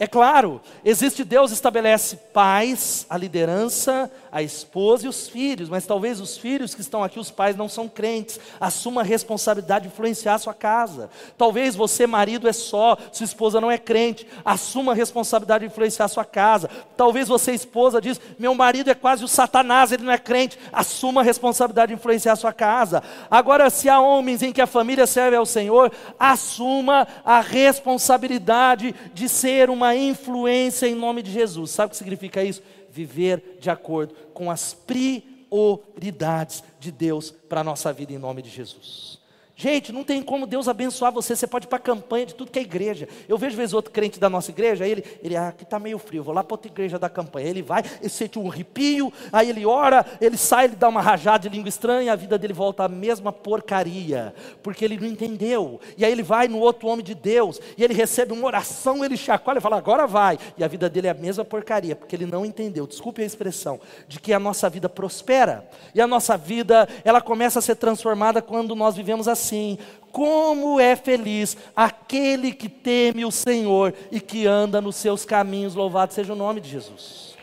É 0.00 0.06
claro, 0.06 0.60
existe 0.84 1.24
Deus 1.24 1.50
estabelece 1.50 2.16
pais, 2.32 3.04
a 3.10 3.16
liderança, 3.16 4.10
a 4.30 4.42
esposa 4.42 5.06
e 5.06 5.08
os 5.08 5.28
filhos, 5.28 5.68
mas 5.68 5.86
talvez 5.86 6.20
os 6.20 6.36
filhos 6.36 6.74
que 6.74 6.80
estão 6.80 7.02
aqui, 7.02 7.18
os 7.18 7.30
pais 7.30 7.56
não 7.56 7.68
são 7.68 7.88
crentes. 7.88 8.38
Assuma 8.60 9.00
a 9.00 9.04
responsabilidade 9.04 9.86
de 9.86 9.92
influenciar 9.92 10.34
a 10.34 10.38
sua 10.38 10.54
casa. 10.54 11.10
Talvez 11.36 11.74
você, 11.74 12.06
marido, 12.06 12.48
é 12.48 12.52
só, 12.52 12.96
sua 13.12 13.24
esposa 13.24 13.60
não 13.60 13.70
é 13.70 13.78
crente. 13.78 14.26
Assuma 14.44 14.92
a 14.92 14.94
responsabilidade 14.94 15.66
de 15.66 15.72
influenciar 15.72 16.06
a 16.06 16.08
sua 16.08 16.24
casa. 16.24 16.68
Talvez 16.96 17.28
você, 17.28 17.52
esposa, 17.52 18.00
diz: 18.00 18.20
meu 18.38 18.54
marido 18.54 18.90
é 18.90 18.94
quase 18.94 19.24
o 19.24 19.28
Satanás, 19.28 19.92
ele 19.92 20.04
não 20.04 20.12
é 20.12 20.18
crente. 20.18 20.58
Assuma 20.72 21.20
a 21.20 21.24
responsabilidade 21.24 21.88
de 21.88 21.98
influenciar 21.98 22.32
a 22.32 22.36
sua 22.36 22.52
casa. 22.52 23.02
Agora, 23.30 23.70
se 23.70 23.88
há 23.88 24.00
homens 24.00 24.42
em 24.42 24.52
que 24.52 24.60
a 24.60 24.66
família 24.66 25.06
serve 25.06 25.36
ao 25.36 25.46
Senhor, 25.46 25.92
assuma 26.18 27.06
a 27.24 27.40
responsabilidade 27.40 28.94
de 29.14 29.28
ser 29.28 29.70
uma 29.70 29.94
influência 29.94 30.86
em 30.86 30.94
nome 30.94 31.22
de 31.22 31.30
Jesus. 31.30 31.70
Sabe 31.70 31.88
o 31.88 31.90
que 31.90 31.96
significa 31.96 32.42
isso? 32.42 32.62
Viver 32.90 33.58
de 33.60 33.70
acordo 33.70 34.14
com 34.34 34.50
as 34.50 34.74
prioridades 34.74 36.62
de 36.78 36.90
Deus 36.92 37.30
para 37.30 37.60
a 37.60 37.64
nossa 37.64 37.92
vida 37.92 38.12
em 38.12 38.18
nome 38.18 38.42
de 38.42 38.50
Jesus. 38.50 39.20
Gente, 39.60 39.90
não 39.90 40.04
tem 40.04 40.22
como 40.22 40.46
Deus 40.46 40.68
abençoar 40.68 41.10
você. 41.10 41.34
Você 41.34 41.44
pode 41.44 41.66
ir 41.66 41.68
para 41.68 41.78
a 41.78 41.80
campanha 41.80 42.26
de 42.26 42.32
tudo 42.32 42.48
que 42.48 42.60
é 42.60 42.62
igreja. 42.62 43.08
Eu 43.28 43.36
vejo, 43.36 43.56
vezes, 43.56 43.74
outro 43.74 43.90
crente 43.90 44.20
da 44.20 44.30
nossa 44.30 44.52
igreja, 44.52 44.86
ele, 44.86 45.02
ele 45.20 45.34
ah, 45.34 45.48
aqui 45.48 45.64
está 45.64 45.80
meio 45.80 45.98
frio, 45.98 46.22
vou 46.22 46.32
lá 46.32 46.44
para 46.44 46.54
outra 46.54 46.70
igreja 46.70 46.96
da 46.96 47.08
campanha. 47.08 47.48
Ele 47.48 47.60
vai, 47.60 47.82
ele 48.00 48.08
sente 48.08 48.38
um 48.38 48.48
arrepio, 48.48 49.12
aí 49.32 49.50
ele 49.50 49.66
ora, 49.66 50.06
ele 50.20 50.36
sai, 50.36 50.66
ele 50.66 50.76
dá 50.76 50.88
uma 50.88 51.02
rajada 51.02 51.48
de 51.48 51.56
língua 51.56 51.68
estranha, 51.68 52.12
a 52.12 52.14
vida 52.14 52.38
dele 52.38 52.52
volta 52.52 52.84
à 52.84 52.88
mesma 52.88 53.32
porcaria, 53.32 54.32
porque 54.62 54.84
ele 54.84 54.96
não 54.96 55.08
entendeu. 55.08 55.80
E 55.96 56.04
aí 56.04 56.12
ele 56.12 56.22
vai 56.22 56.46
no 56.46 56.60
outro 56.60 56.86
homem 56.86 57.04
de 57.04 57.16
Deus, 57.16 57.60
e 57.76 57.82
ele 57.82 57.94
recebe 57.94 58.32
uma 58.32 58.46
oração, 58.46 59.04
ele 59.04 59.16
chacoalha 59.16 59.58
e 59.58 59.60
fala, 59.60 59.76
agora 59.76 60.06
vai. 60.06 60.38
E 60.56 60.62
a 60.62 60.68
vida 60.68 60.88
dele 60.88 61.08
é 61.08 61.10
a 61.10 61.14
mesma 61.14 61.44
porcaria, 61.44 61.96
porque 61.96 62.14
ele 62.14 62.26
não 62.26 62.46
entendeu, 62.46 62.86
desculpe 62.86 63.22
a 63.22 63.26
expressão, 63.26 63.80
de 64.06 64.20
que 64.20 64.32
a 64.32 64.38
nossa 64.38 64.70
vida 64.70 64.88
prospera. 64.88 65.68
E 65.92 66.00
a 66.00 66.06
nossa 66.06 66.36
vida, 66.36 66.88
ela 67.04 67.20
começa 67.20 67.58
a 67.58 67.62
ser 67.62 67.74
transformada 67.74 68.40
quando 68.40 68.76
nós 68.76 68.94
vivemos 68.94 69.26
assim 69.26 69.47
assim: 69.48 69.78
como 70.12 70.78
é 70.78 70.94
feliz 70.94 71.56
aquele 71.74 72.52
que 72.52 72.68
teme 72.68 73.24
o 73.24 73.30
Senhor 73.30 73.94
e 74.10 74.20
que 74.20 74.46
anda 74.46 74.80
nos 74.80 74.96
seus 74.96 75.24
caminhos, 75.24 75.74
louvado 75.74 76.12
seja 76.12 76.32
o 76.32 76.36
nome 76.36 76.60
de 76.60 76.68
Jesus. 76.68 77.36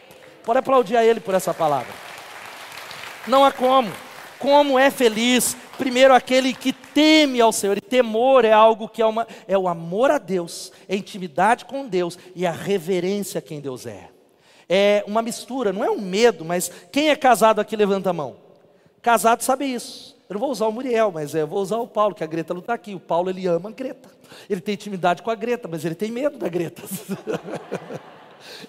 Pode 0.44 0.60
aplaudir 0.60 0.96
a 0.96 1.04
Ele 1.04 1.20
por 1.20 1.34
essa 1.34 1.54
palavra. 1.54 1.94
Não 3.28 3.44
há 3.44 3.52
como. 3.52 3.92
Como 4.38 4.78
é 4.78 4.92
feliz, 4.92 5.56
primeiro, 5.78 6.14
aquele 6.14 6.54
que 6.54 6.72
teme 6.72 7.42
ao 7.42 7.52
Senhor, 7.52 7.78
e 7.78 7.82
temor 7.82 8.46
é 8.46 8.52
algo 8.52 8.88
que 8.88 9.02
é, 9.02 9.06
uma, 9.06 9.26
é 9.48 9.58
o 9.58 9.68
amor 9.68 10.12
a 10.12 10.18
Deus, 10.18 10.72
é 10.88 10.96
intimidade 10.96 11.66
com 11.66 11.88
Deus 11.88 12.20
e 12.36 12.46
a 12.46 12.52
reverência 12.52 13.40
a 13.40 13.42
quem 13.42 13.60
Deus 13.60 13.86
é. 13.86 14.10
É 14.68 15.04
uma 15.08 15.22
mistura, 15.22 15.72
não 15.72 15.84
é 15.84 15.90
um 15.90 16.02
medo, 16.02 16.44
mas 16.44 16.70
quem 16.92 17.10
é 17.10 17.16
casado 17.16 17.60
aqui 17.60 17.76
levanta 17.76 18.10
a 18.10 18.14
mão. 18.14 18.36
Casado 19.02 19.42
sabe 19.42 19.66
isso. 19.66 20.15
Eu 20.28 20.34
não 20.34 20.40
vou 20.40 20.50
usar 20.50 20.68
o 20.68 20.72
Muriel, 20.72 21.12
mas 21.12 21.36
eu 21.36 21.46
vou 21.46 21.62
usar 21.62 21.78
o 21.78 21.88
Paulo, 21.88 22.16
que 22.16 22.24
a 22.24 22.28
Greta 22.28 22.54
não 22.54 22.62
está 22.62 22.74
aqui. 22.74 22.96
O 22.96 23.00
Paulo, 23.00 23.30
ele 23.30 23.46
ama 23.46 23.70
a 23.70 23.72
Greta. 23.72 24.10
Ele 24.50 24.60
tem 24.60 24.74
intimidade 24.74 25.22
com 25.22 25.30
a 25.30 25.36
Greta, 25.36 25.68
mas 25.68 25.86
ele 25.86 25.96
tem 25.96 26.12
medo 26.12 26.38
da 26.38 26.50
Greta. 26.50 26.84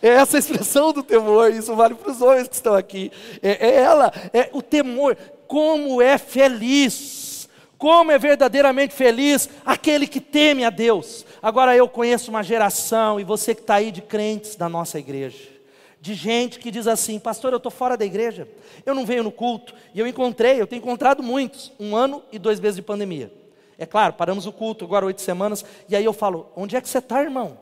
É 0.00 0.08
essa 0.08 0.36
a 0.36 0.40
expressão 0.40 0.90
do 0.92 1.02
temor, 1.02 1.52
isso 1.52 1.74
vale 1.76 1.94
para 1.94 2.10
os 2.10 2.22
homens 2.22 2.48
que 2.48 2.54
estão 2.54 2.74
aqui. 2.74 3.12
É, 3.42 3.68
é, 3.68 3.74
ela, 3.76 4.12
é 4.32 4.48
o 4.52 4.62
temor. 4.62 5.16
Como 5.46 6.00
é 6.00 6.16
feliz, 6.18 7.48
como 7.76 8.10
é 8.10 8.18
verdadeiramente 8.18 8.94
feliz 8.94 9.48
aquele 9.64 10.06
que 10.06 10.20
teme 10.20 10.64
a 10.64 10.70
Deus. 10.70 11.26
Agora 11.42 11.76
eu 11.76 11.88
conheço 11.88 12.30
uma 12.30 12.42
geração, 12.42 13.20
e 13.20 13.24
você 13.24 13.54
que 13.54 13.60
está 13.60 13.76
aí 13.76 13.92
de 13.92 14.00
crentes 14.00 14.56
da 14.56 14.68
nossa 14.68 14.98
igreja 14.98 15.55
de 16.06 16.14
gente 16.14 16.58
que 16.58 16.70
diz 16.70 16.86
assim: 16.86 17.18
Pastor, 17.18 17.52
eu 17.52 17.56
estou 17.58 17.70
fora 17.70 17.96
da 17.96 18.04
igreja, 18.04 18.48
eu 18.86 18.94
não 18.94 19.04
venho 19.04 19.24
no 19.24 19.32
culto. 19.32 19.74
E 19.92 20.00
eu 20.00 20.06
encontrei, 20.06 20.60
eu 20.60 20.66
tenho 20.66 20.80
encontrado 20.80 21.22
muitos, 21.22 21.72
um 21.78 21.94
ano 21.94 22.22
e 22.32 22.38
dois 22.38 22.60
meses 22.60 22.76
de 22.76 22.82
pandemia. 22.82 23.30
É 23.76 23.84
claro, 23.84 24.14
paramos 24.14 24.46
o 24.46 24.52
culto 24.52 24.84
agora 24.84 25.04
oito 25.04 25.20
semanas, 25.20 25.64
e 25.88 25.96
aí 25.96 26.04
eu 26.04 26.12
falo: 26.12 26.50
Onde 26.56 26.76
é 26.76 26.80
que 26.80 26.88
você 26.88 26.98
está, 26.98 27.22
irmão? 27.22 27.58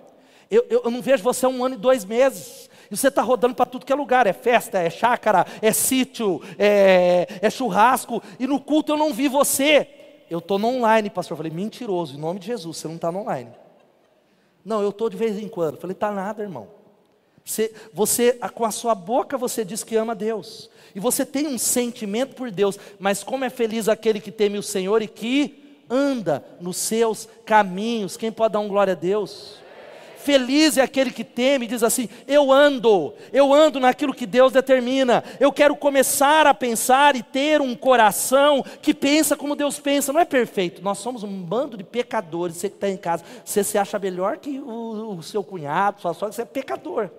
Eu, 0.51 0.65
eu, 0.69 0.83
eu, 0.85 0.91
não 0.91 1.01
vejo 1.01 1.23
você 1.23 1.47
há 1.47 1.49
um 1.49 1.65
ano 1.65 1.75
e 1.75 1.79
dois 1.79 2.05
meses. 2.05 2.71
E 2.91 2.97
você 2.97 3.09
está 3.09 3.23
rodando 3.23 3.55
para 3.55 3.67
tudo 3.67 3.87
que 3.87 3.93
é 3.93 3.97
lugar: 3.97 4.27
é 4.27 4.33
festa, 4.33 4.79
é 4.79 4.91
chácara, 4.91 5.47
é 5.61 5.73
sítio, 5.73 6.41
é, 6.59 7.27
é 7.41 7.51
churrasco, 7.51 8.23
e 8.39 8.47
no 8.47 8.61
culto 8.61 8.93
eu 8.93 8.97
não 8.97 9.13
vi 9.13 9.27
você. 9.27 9.89
Eu 10.31 10.39
estou 10.39 10.59
no 10.59 10.69
online, 10.69 11.11
pastor. 11.11 11.33
Eu 11.33 11.39
falei: 11.39 11.53
Mentiroso, 11.53 12.17
em 12.17 12.21
nome 12.21 12.39
de 12.39 12.47
Jesus, 12.47 12.77
você 12.77 12.87
não 12.87 12.97
está 12.97 13.11
no 13.11 13.21
online. 13.21 13.51
Não, 14.65 14.83
eu 14.83 14.91
estou 14.91 15.11
de 15.11 15.17
vez 15.17 15.39
em 15.39 15.49
quando. 15.49 15.75
Eu 15.75 15.81
falei: 15.81 15.95
Está 15.95 16.13
nada, 16.13 16.43
irmão. 16.43 16.84
Você, 17.45 17.73
você, 17.93 18.33
com 18.55 18.65
a 18.65 18.71
sua 18.71 18.95
boca 18.95 19.37
você 19.37 19.65
diz 19.65 19.85
que 19.85 19.97
ama 19.97 20.15
Deus. 20.15 20.71
E 20.95 21.01
você 21.01 21.27
tem 21.27 21.47
um 21.47 21.59
sentimento 21.59 22.35
por 22.35 22.51
Deus, 22.51 22.79
mas 22.99 23.23
como 23.23 23.45
é 23.45 23.51
feliz 23.51 23.89
aquele 23.89 24.21
que 24.21 24.31
teme 24.31 24.57
o 24.57 24.63
Senhor 24.63 25.03
e 25.03 25.09
que 25.09 25.63
anda 25.91 26.43
nos 26.61 26.79
seus 26.79 27.29
caminhos. 27.45 28.17
Quem 28.17 28.33
pode 28.33 28.55
dar 28.55 28.61
um 28.61 28.69
glória 28.69 28.93
a 28.93 28.97
Deus? 28.97 29.63
Feliz 30.17 30.79
é 30.79 30.81
aquele 30.81 31.11
que 31.11 31.23
teme 31.23 31.67
e 31.67 31.69
diz 31.69 31.83
assim: 31.83 32.09
Eu 32.27 32.51
ando, 32.51 33.13
eu 33.31 33.53
ando 33.53 33.79
naquilo 33.79 34.15
que 34.15 34.25
Deus 34.25 34.55
determina. 34.55 35.23
Eu 35.39 35.53
quero 35.53 35.77
começar 35.77 36.47
a 36.47 36.55
pensar 36.55 37.15
e 37.15 37.23
ter 37.23 37.61
um 37.61 37.75
coração 37.75 38.65
que 38.81 38.95
pensa 38.95 39.37
como 39.37 39.55
Deus 39.55 39.79
pensa. 39.79 40.15
Não 40.15 40.21
é 40.21 40.25
perfeito, 40.25 40.81
nós 40.81 40.97
somos 40.97 41.23
um 41.23 41.43
bando 41.43 41.77
de 41.77 41.85
pecadores. 41.85 42.57
Você 42.57 42.71
que 42.71 42.77
está 42.77 42.89
em 42.89 42.97
casa, 42.97 43.23
você 43.45 43.63
se 43.63 43.77
acha 43.77 43.99
melhor 43.99 44.39
que 44.39 44.59
o, 44.59 45.19
o 45.19 45.23
seu 45.23 45.45
cunhado, 45.45 46.01
sua 46.01 46.15
sogra, 46.15 46.33
você 46.33 46.41
é 46.41 46.47
pecador. 46.47 47.11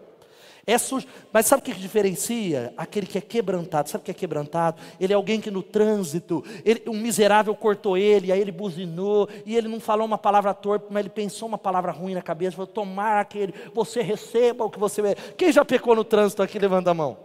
É 0.68 0.78
sujo. 0.78 1.06
Mas 1.32 1.46
sabe 1.46 1.62
o 1.62 1.66
que 1.66 1.74
diferencia? 1.74 2.74
Aquele 2.76 3.06
que 3.06 3.18
é 3.18 3.22
quebrantado. 3.22 3.90
Sabe 3.90 4.02
o 4.02 4.06
que 4.06 4.12
é 4.12 4.14
quebrantado? 4.14 4.82
Ele 5.00 5.14
é 5.14 5.16
alguém 5.16 5.40
que 5.40 5.52
no 5.52 5.62
trânsito, 5.62 6.44
ele, 6.64 6.82
um 6.88 6.98
miserável 6.98 7.54
cortou 7.56 7.96
ele, 7.96 8.32
aí 8.32 8.42
ele 8.42 8.52
buzinou, 8.52 9.30
e 9.46 9.56
ele 9.56 9.68
não 9.68 9.80
falou 9.80 10.08
uma 10.08 10.18
palavra 10.18 10.54
torpe, 10.54 10.88
mas 10.90 11.02
ele 11.02 11.10
pensou 11.10 11.48
uma 11.48 11.58
palavra 11.58 11.92
ruim 11.92 12.16
na 12.16 12.22
cabeça, 12.22 12.56
falou, 12.56 12.68
tomar 12.68 13.20
aquele, 13.20 13.54
você 13.74 14.02
receba 14.02 14.64
o 14.66 14.70
que 14.70 14.80
você. 14.80 15.02
Quem 15.38 15.52
já 15.52 15.64
pecou 15.64 15.96
no 15.96 16.04
trânsito 16.04 16.42
aqui, 16.42 16.58
levanta 16.58 16.90
a 16.90 16.94
mão. 16.94 17.18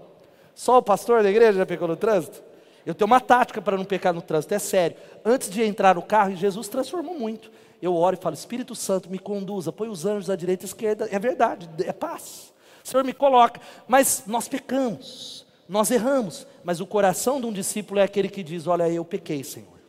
Só 0.55 0.76
o 0.76 0.83
pastor 0.83 1.22
da 1.22 1.31
igreja 1.31 1.59
já 1.59 1.66
pecou 1.66 1.88
no 1.88 1.96
trânsito? 1.96 2.42
Eu 2.85 2.94
tenho 2.94 3.07
uma 3.07 3.20
tática 3.20 3.62
para 3.62 3.76
não 3.76 3.85
pecar 3.85 4.12
no 4.12 4.20
trânsito, 4.20 4.53
é 4.55 4.59
sério. 4.59 4.96
Antes 5.24 5.48
de 5.48 5.62
entrar 5.62 5.94
no 5.94 6.03
carro, 6.03 6.35
Jesus 6.35 6.68
transformou 6.68 7.18
muito. 7.18 7.50
Eu 7.81 7.94
oro 7.94 8.16
e 8.16 8.22
falo, 8.22 8.35
Espírito 8.35 8.74
Santo, 8.74 9.09
me 9.09 9.18
conduza, 9.18 9.72
põe 9.72 9.88
os 9.88 10.05
anjos 10.05 10.29
à 10.29 10.37
direita 10.37 10.64
e 10.64 10.66
à 10.66 10.68
esquerda. 10.68 11.09
É 11.11 11.18
verdade, 11.18 11.68
é 11.85 11.92
paz. 11.92 12.53
Senhor 12.85 13.05
me 13.05 13.12
coloca. 13.12 13.61
Mas 13.87 14.25
nós 14.27 14.49
pecamos, 14.49 15.47
nós 15.69 15.90
erramos. 15.90 16.47
Mas 16.64 16.81
o 16.81 16.87
coração 16.87 17.40
de 17.40 17.47
um 17.47 17.53
discípulo 17.53 18.01
é 18.01 18.03
aquele 18.03 18.29
que 18.29 18.43
diz: 18.43 18.66
Olha, 18.66 18.88
eu 18.88 19.05
pequei, 19.05 19.43
Senhor. 19.45 19.81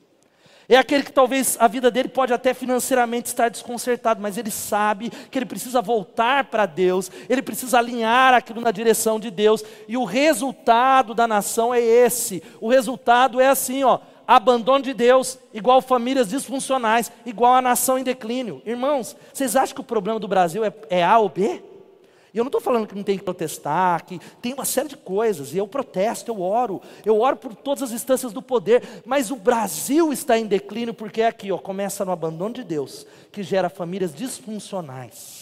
É 0.72 0.78
aquele 0.78 1.04
que 1.04 1.12
talvez 1.12 1.58
a 1.60 1.68
vida 1.68 1.92
dele 1.92 2.08
pode 2.08 2.32
até 2.32 2.54
financeiramente 2.54 3.28
estar 3.28 3.50
desconcertado, 3.50 4.22
mas 4.22 4.38
ele 4.38 4.50
sabe 4.50 5.10
que 5.30 5.38
ele 5.38 5.46
precisa 5.46 5.82
voltar 5.82 6.46
para 6.46 6.66
Deus, 6.66 7.12
ele 7.28 7.42
precisa 7.42 7.78
alinhar 7.78 8.34
aquilo 8.34 8.62
na 8.62 8.72
direção 8.72 9.20
de 9.20 9.30
Deus, 9.30 9.66
e 9.86 9.98
o 9.98 10.06
resultado 10.06 11.14
da 11.14 11.28
nação 11.28 11.74
é 11.74 11.82
esse. 11.82 12.42
O 12.62 12.70
resultado 12.70 13.42
é 13.42 13.50
assim, 13.50 13.84
ó, 13.84 14.00
abandono 14.26 14.82
de 14.82 14.94
Deus, 14.94 15.38
igual 15.54 15.82
famílias 15.82 16.30
disfuncionais, 16.30 17.12
igual 17.26 17.54
a 17.54 17.62
nação 17.62 18.00
em 18.00 18.04
declínio. 18.04 18.62
Irmãos, 18.66 19.14
vocês 19.34 19.58
acham 19.58 19.76
que 19.76 19.82
o 19.82 19.84
problema 19.84 20.22
do 20.22 20.28
Brasil 20.28 20.64
é, 20.64 20.74
é 20.90 21.04
A 21.04 21.18
ou 21.18 21.28
B? 21.28 21.62
E 22.34 22.38
eu 22.38 22.44
não 22.44 22.50
estou 22.50 22.62
falando 22.62 22.88
que 22.88 22.96
não 22.96 23.04
tem 23.04 23.18
que 23.18 23.24
protestar, 23.24 24.06
que 24.06 24.20
tem 24.42 24.54
uma 24.54 24.64
série 24.64 24.88
de 24.88 24.98
coisas, 24.98 25.54
e 25.54 25.58
eu 25.58 25.68
protesto, 25.68 26.32
eu 26.32 26.42
oro, 26.42 26.82
eu 27.06 27.20
oro 27.20 27.36
por 27.36 27.54
todas 27.54 27.84
as 27.84 27.92
instâncias 27.92 28.32
do 28.32 28.42
poder, 28.42 28.84
mas 29.06 29.32
o 29.32 29.36
Brasil 29.36 30.14
está 30.14 30.38
em 30.38 30.46
declínio 30.46 30.94
porque 30.94 31.22
é 31.22 31.28
aqui, 31.28 31.52
ó, 31.52 31.58
começa 31.58 32.06
no 32.06 32.12
abandono 32.12 32.54
de 32.54 32.64
Deus, 32.64 33.06
que 33.32 33.44
gera 33.44 33.70
famílias 33.70 34.14
disfuncionais. 34.14 35.41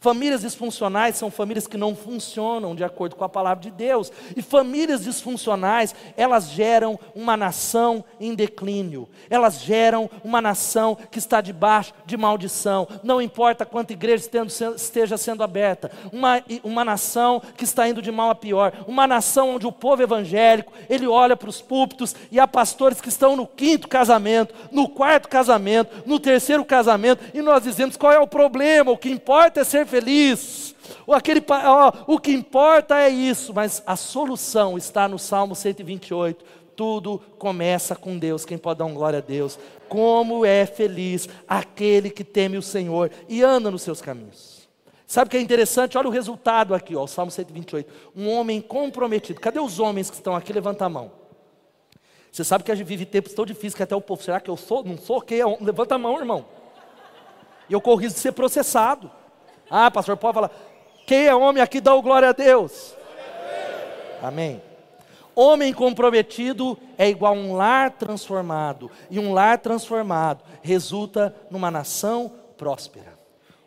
Famílias 0.00 0.42
disfuncionais 0.42 1.16
são 1.16 1.28
famílias 1.28 1.66
que 1.66 1.76
não 1.76 1.96
funcionam 1.96 2.72
de 2.72 2.84
acordo 2.84 3.16
com 3.16 3.24
a 3.24 3.28
palavra 3.28 3.64
de 3.64 3.70
Deus. 3.72 4.12
E 4.36 4.40
famílias 4.40 5.02
disfuncionais, 5.02 5.92
elas 6.16 6.50
geram 6.50 6.96
uma 7.16 7.36
nação 7.36 8.04
em 8.20 8.32
declínio. 8.32 9.08
Elas 9.28 9.60
geram 9.60 10.08
uma 10.22 10.40
nação 10.40 10.96
que 11.10 11.18
está 11.18 11.40
debaixo 11.40 11.92
de 12.06 12.16
maldição. 12.16 12.86
Não 13.02 13.20
importa 13.20 13.66
quanta 13.66 13.92
igreja 13.92 14.30
esteja 14.76 15.16
sendo 15.16 15.42
aberta. 15.42 15.90
Uma, 16.12 16.44
uma 16.62 16.84
nação 16.84 17.42
que 17.56 17.64
está 17.64 17.88
indo 17.88 18.00
de 18.00 18.12
mal 18.12 18.30
a 18.30 18.36
pior. 18.36 18.72
Uma 18.86 19.04
nação 19.04 19.56
onde 19.56 19.66
o 19.66 19.72
povo 19.72 20.00
evangélico, 20.00 20.72
ele 20.88 21.08
olha 21.08 21.36
para 21.36 21.50
os 21.50 21.60
púlpitos 21.60 22.14
e 22.30 22.38
há 22.38 22.46
pastores 22.46 23.00
que 23.00 23.08
estão 23.08 23.34
no 23.34 23.48
quinto 23.48 23.88
casamento, 23.88 24.54
no 24.70 24.88
quarto 24.88 25.28
casamento, 25.28 26.04
no 26.06 26.20
terceiro 26.20 26.64
casamento. 26.64 27.24
E 27.34 27.42
nós 27.42 27.64
dizemos 27.64 27.96
qual 27.96 28.12
é 28.12 28.20
o 28.20 28.28
problema. 28.28 28.92
O 28.92 28.96
que 28.96 29.10
importa 29.10 29.58
é 29.58 29.64
ser 29.64 29.87
feliz. 29.88 30.74
Ou 31.06 31.14
aquele, 31.14 31.42
ó, 31.48 31.92
o 32.06 32.18
que 32.18 32.30
importa 32.30 33.00
é 33.00 33.08
isso, 33.08 33.52
mas 33.52 33.82
a 33.86 33.96
solução 33.96 34.78
está 34.78 35.08
no 35.08 35.18
Salmo 35.18 35.54
128. 35.54 36.44
Tudo 36.76 37.18
começa 37.38 37.96
com 37.96 38.16
Deus. 38.18 38.44
Quem 38.44 38.56
pode 38.56 38.78
dar 38.78 38.84
um 38.84 38.94
glória 38.94 39.18
a 39.18 39.22
Deus? 39.22 39.58
Como 39.88 40.44
é 40.44 40.64
feliz 40.64 41.28
aquele 41.48 42.10
que 42.10 42.22
teme 42.22 42.56
o 42.56 42.62
Senhor 42.62 43.10
e 43.28 43.42
anda 43.42 43.70
nos 43.70 43.82
seus 43.82 44.00
caminhos. 44.00 44.68
Sabe 45.06 45.28
o 45.28 45.30
que 45.30 45.38
é 45.38 45.40
interessante? 45.40 45.96
Olha 45.96 46.08
o 46.08 46.12
resultado 46.12 46.74
aqui, 46.74 46.94
ó, 46.94 47.02
o 47.02 47.08
Salmo 47.08 47.32
128. 47.32 47.90
Um 48.14 48.28
homem 48.28 48.60
comprometido. 48.60 49.40
Cadê 49.40 49.58
os 49.58 49.80
homens 49.80 50.10
que 50.10 50.16
estão 50.16 50.36
aqui? 50.36 50.52
Levanta 50.52 50.84
a 50.84 50.88
mão. 50.88 51.10
Você 52.30 52.44
sabe 52.44 52.62
que 52.62 52.70
a 52.70 52.74
gente 52.74 52.86
vive 52.86 53.06
tempos 53.06 53.32
tão 53.32 53.46
difíceis 53.46 53.74
que 53.74 53.82
até 53.82 53.96
o 53.96 54.00
povo, 54.00 54.22
será 54.22 54.38
que 54.38 54.50
eu 54.50 54.56
sou? 54.56 54.84
Não 54.84 54.98
sou? 54.98 55.20
Quem? 55.22 55.38
Levanta 55.60 55.94
a 55.94 55.98
mão, 55.98 56.18
irmão. 56.18 56.44
E 57.68 57.72
eu 57.72 57.80
corro 57.80 57.96
risco 57.96 58.16
de 58.16 58.20
ser 58.20 58.32
processado. 58.32 59.10
Ah, 59.70 59.90
pastor 59.90 60.16
Paulo 60.16 60.34
fala: 60.34 60.50
quem 61.06 61.26
é 61.26 61.34
homem 61.34 61.62
aqui 61.62 61.80
dá 61.80 61.94
o 61.94 62.02
glória 62.02 62.28
a 62.28 62.32
Deus. 62.32 62.94
Amém. 64.22 64.62
Homem 65.34 65.72
comprometido 65.72 66.76
é 66.96 67.08
igual 67.08 67.32
a 67.32 67.36
um 67.36 67.54
lar 67.54 67.92
transformado, 67.92 68.90
e 69.08 69.18
um 69.18 69.32
lar 69.32 69.58
transformado 69.58 70.42
resulta 70.62 71.34
numa 71.50 71.70
nação 71.70 72.32
próspera. 72.56 73.17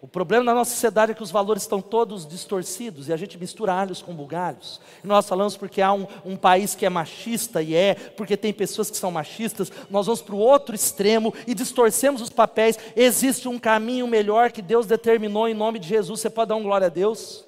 O 0.02 0.08
problema 0.08 0.44
da 0.44 0.56
nossa 0.56 0.72
sociedade 0.72 1.12
é 1.12 1.16
que 1.16 1.22
os 1.22 1.30
valores 1.30 1.62
estão 1.62 1.80
todos 1.80 2.26
distorcidos 2.26 3.08
e 3.08 3.14
a 3.14 3.18
gente 3.18 3.38
mistura 3.38 3.72
alhos 3.72 4.02
com 4.02 4.16
bugalhos. 4.16 4.82
Nós 5.04 5.30
falamos 5.30 5.56
porque 5.56 5.80
há 5.80 5.94
um, 5.94 6.08
um, 6.26 6.36
país 6.36 6.74
que 6.74 6.88
é 6.88 6.90
machista 6.90 7.62
e 7.62 7.76
é, 7.76 7.94
porque 7.94 8.36
tem 8.36 8.52
pessoas 8.52 8.90
que 8.90 8.98
são 8.98 9.12
machistas, 9.12 9.72
nós 9.92 10.08
vamos 10.08 10.24
para 10.24 10.34
o 10.34 10.40
outro 10.40 10.74
extremo 10.74 11.32
e 11.46 11.54
distorcemos 11.54 12.20
os 12.20 12.32
papéis. 12.32 12.80
Existe 12.96 13.48
um 13.48 13.60
caminho 13.60 14.08
melhor 14.08 14.52
que 14.52 14.64
Deus 14.64 14.88
determinou 14.88 15.48
em 15.48 15.54
nome 15.54 15.78
de 15.78 15.88
Jesus. 15.88 16.20
Você 16.20 16.32
pode 16.32 16.50
dar 16.50 16.56
um 16.56 16.64
glória 16.64 16.88
a 16.88 16.90
Deus? 16.90 17.46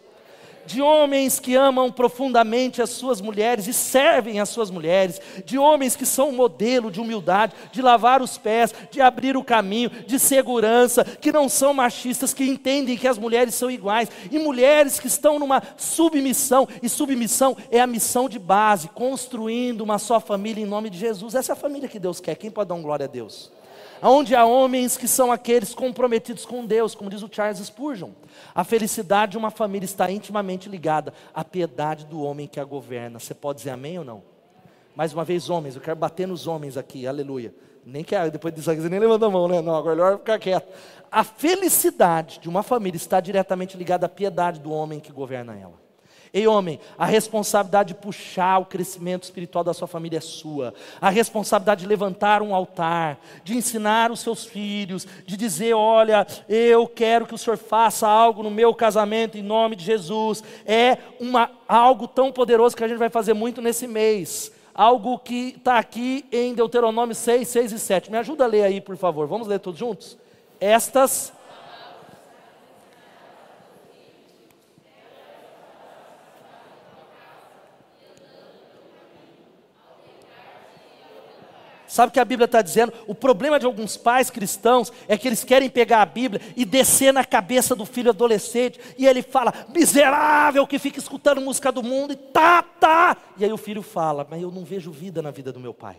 De 0.66 0.82
homens 0.82 1.40
que 1.40 1.56
amam 1.56 1.92
profundamente 1.92 2.82
as 2.82 2.90
suas 2.90 3.22
mulheres 3.22 3.68
e 3.68 3.74
servem 3.74 4.40
as 4.40 4.50
suas 4.50 4.70
mulheres, 4.70 5.20
de 5.46 5.58
homens 5.58 5.96
que 5.96 6.06
são 6.06 6.32
modelo 6.32 6.92
de 6.92 7.00
humildade, 7.00 7.54
de 7.72 7.82
lavar 7.82 8.22
os 8.22 8.38
pés, 8.38 8.74
de 8.92 9.02
abrir 9.02 9.36
o 9.38 9.44
caminho, 9.44 9.90
de 9.90 10.20
segurança, 10.20 11.04
que 11.04 11.32
não 11.32 11.50
são 11.50 11.74
machistas, 11.74 12.34
que 12.34 12.44
entendem 12.44 12.98
que 12.98 13.08
as 13.08 13.18
mulheres 13.18 13.56
são 13.56 13.70
iguais, 13.70 14.10
e 14.32 14.40
mulheres 14.40 15.00
que 15.00 15.08
estão 15.08 15.40
numa 15.40 15.62
submissão, 15.78 16.68
e 16.82 16.90
submissão 16.90 17.56
é 17.72 17.80
a 17.80 17.88
missão 17.88 18.30
de 18.30 18.40
base, 18.40 18.90
construindo 18.90 19.82
uma 19.82 19.98
só 19.98 20.20
família 20.20 20.64
em 20.64 20.68
nome 20.68 20.90
de 20.90 20.98
Jesus. 20.98 21.36
Essa 21.36 21.52
é 21.52 21.54
a 21.54 21.58
família 21.58 21.90
que 21.90 22.00
Deus 22.00 22.20
quer. 22.20 22.36
Quem 22.36 22.52
pode 22.52 22.70
dar 22.70 22.76
um 22.76 22.82
glória 22.82 23.06
a 23.06 23.10
Deus? 23.10 23.52
Onde 24.10 24.36
há 24.36 24.46
homens 24.46 24.98
que 24.98 25.08
são 25.08 25.32
aqueles 25.32 25.74
comprometidos 25.74 26.46
com 26.46 26.66
Deus, 26.66 26.94
como 26.94 27.10
diz 27.10 27.24
o 27.24 27.30
Charles 27.32 27.60
Spurgeon. 27.60 28.12
A 28.54 28.64
felicidade 28.64 29.34
de 29.34 29.38
uma 29.38 29.50
família 29.50 29.86
está 29.86 30.12
intimamente 30.12 30.70
ligada 30.70 31.14
à 31.34 31.44
piedade 31.44 32.06
do 32.06 32.22
homem 32.22 32.48
que 32.48 32.60
a 32.60 32.64
governa. 32.64 33.20
Você 33.20 33.34
pode 33.34 33.60
dizer 33.60 33.72
amém 33.72 33.98
ou 34.00 34.06
não? 34.06 34.24
Mais 34.96 35.14
uma 35.14 35.24
vez, 35.24 35.50
homens, 35.50 35.76
eu 35.76 35.82
quero 35.82 35.96
bater 35.96 36.28
nos 36.28 36.46
homens 36.46 36.78
aqui, 36.78 37.08
aleluia. 37.08 37.54
Nem 37.86 38.04
quero, 38.04 38.32
depois 38.32 38.54
disso 38.54 38.70
aqui, 38.70 38.82
você 38.82 38.90
nem 38.90 39.00
levanta 39.00 39.26
a 39.26 39.30
mão, 39.30 39.48
né? 39.48 39.62
Não, 39.62 39.76
agora 39.76 39.96
melhor 39.96 40.18
ficar 40.20 40.40
quieto. 40.40 40.72
A 41.12 41.24
felicidade 41.24 42.40
de 42.40 42.48
uma 42.48 42.64
família 42.64 42.98
está 42.98 43.20
diretamente 43.20 43.78
ligada 43.78 44.06
à 44.06 44.10
piedade 44.10 44.60
do 44.60 44.72
homem 44.72 45.00
que 45.00 45.12
governa 45.12 45.58
ela. 45.58 45.83
Ei, 46.34 46.48
homem, 46.48 46.80
a 46.98 47.06
responsabilidade 47.06 47.90
de 47.90 48.00
puxar 48.00 48.58
o 48.58 48.66
crescimento 48.66 49.22
espiritual 49.22 49.64
da 49.64 49.72
sua 49.72 49.88
família 49.88 50.18
é 50.18 50.22
sua. 50.22 50.74
A 51.00 51.12
responsabilidade 51.12 51.82
de 51.82 51.88
levantar 51.88 52.42
um 52.42 52.56
altar, 52.56 53.20
de 53.44 53.56
ensinar 53.56 54.12
os 54.12 54.22
seus 54.22 54.44
filhos, 54.44 55.08
de 55.28 55.38
dizer: 55.38 55.76
olha, 55.76 56.26
eu 56.50 56.88
quero 56.88 57.28
que 57.28 57.36
o 57.36 57.38
Senhor 57.38 57.56
faça 57.56 58.08
algo 58.08 58.42
no 58.42 58.50
meu 58.50 58.74
casamento 58.74 59.38
em 59.38 59.44
nome 59.44 59.76
de 59.76 59.86
Jesus. 59.86 60.44
É 60.66 60.98
uma, 61.20 61.52
algo 61.68 62.08
tão 62.08 62.32
poderoso 62.32 62.76
que 62.76 62.84
a 62.84 62.88
gente 62.88 62.98
vai 62.98 63.12
fazer 63.12 63.36
muito 63.36 63.62
nesse 63.62 63.86
mês 63.86 64.52
algo 64.74 65.20
que 65.20 65.54
está 65.56 65.78
aqui 65.78 66.26
em 66.32 66.56
Deuteronômio 66.56 67.14
6, 67.14 67.48
6 67.48 67.74
e 67.74 67.78
7. 67.78 68.10
Me 68.10 68.18
ajuda 68.18 68.46
a 68.46 68.48
ler 68.48 68.64
aí, 68.64 68.82
por 68.82 68.98
favor. 68.98 69.28
Vamos 69.28 69.48
ler 69.48 69.60
todos 69.60 69.80
juntos? 69.80 70.18
Estas 70.60 71.32
Sabe 81.94 82.10
o 82.10 82.12
que 82.12 82.20
a 82.20 82.26
Bíblia 82.26 82.46
está 82.46 82.60
dizendo? 82.60 82.92
O 83.06 83.14
problema 83.14 83.60
de 83.60 83.68
alguns 83.68 83.96
pais 83.96 84.32
cristãos 84.32 84.92
é 85.08 85.16
que 85.16 85.28
eles 85.28 85.44
querem 85.44 85.70
pegar 85.70 86.02
a 86.02 86.06
Bíblia 86.08 86.42
e 86.58 86.66
descer 86.66 87.14
na 87.14 87.24
cabeça 87.24 87.76
do 87.76 87.86
filho 87.86 88.10
adolescente, 88.10 88.80
e 88.98 89.06
ele 89.06 89.22
fala, 89.22 89.54
miserável 89.72 90.66
que 90.66 90.80
fica 90.80 90.98
escutando 90.98 91.40
música 91.40 91.72
do 91.72 91.84
mundo, 91.84 92.14
e 92.14 92.16
tá, 92.16 92.64
tá. 92.64 93.16
E 93.38 93.46
aí 93.46 93.54
o 93.54 93.58
filho 93.58 93.84
fala, 93.84 94.26
mas 94.28 94.42
eu 94.42 94.50
não 94.50 94.66
vejo 94.66 94.90
vida 94.92 95.22
na 95.22 95.30
vida 95.30 95.54
do 95.54 95.60
meu 95.60 95.72
pai. 95.72 95.98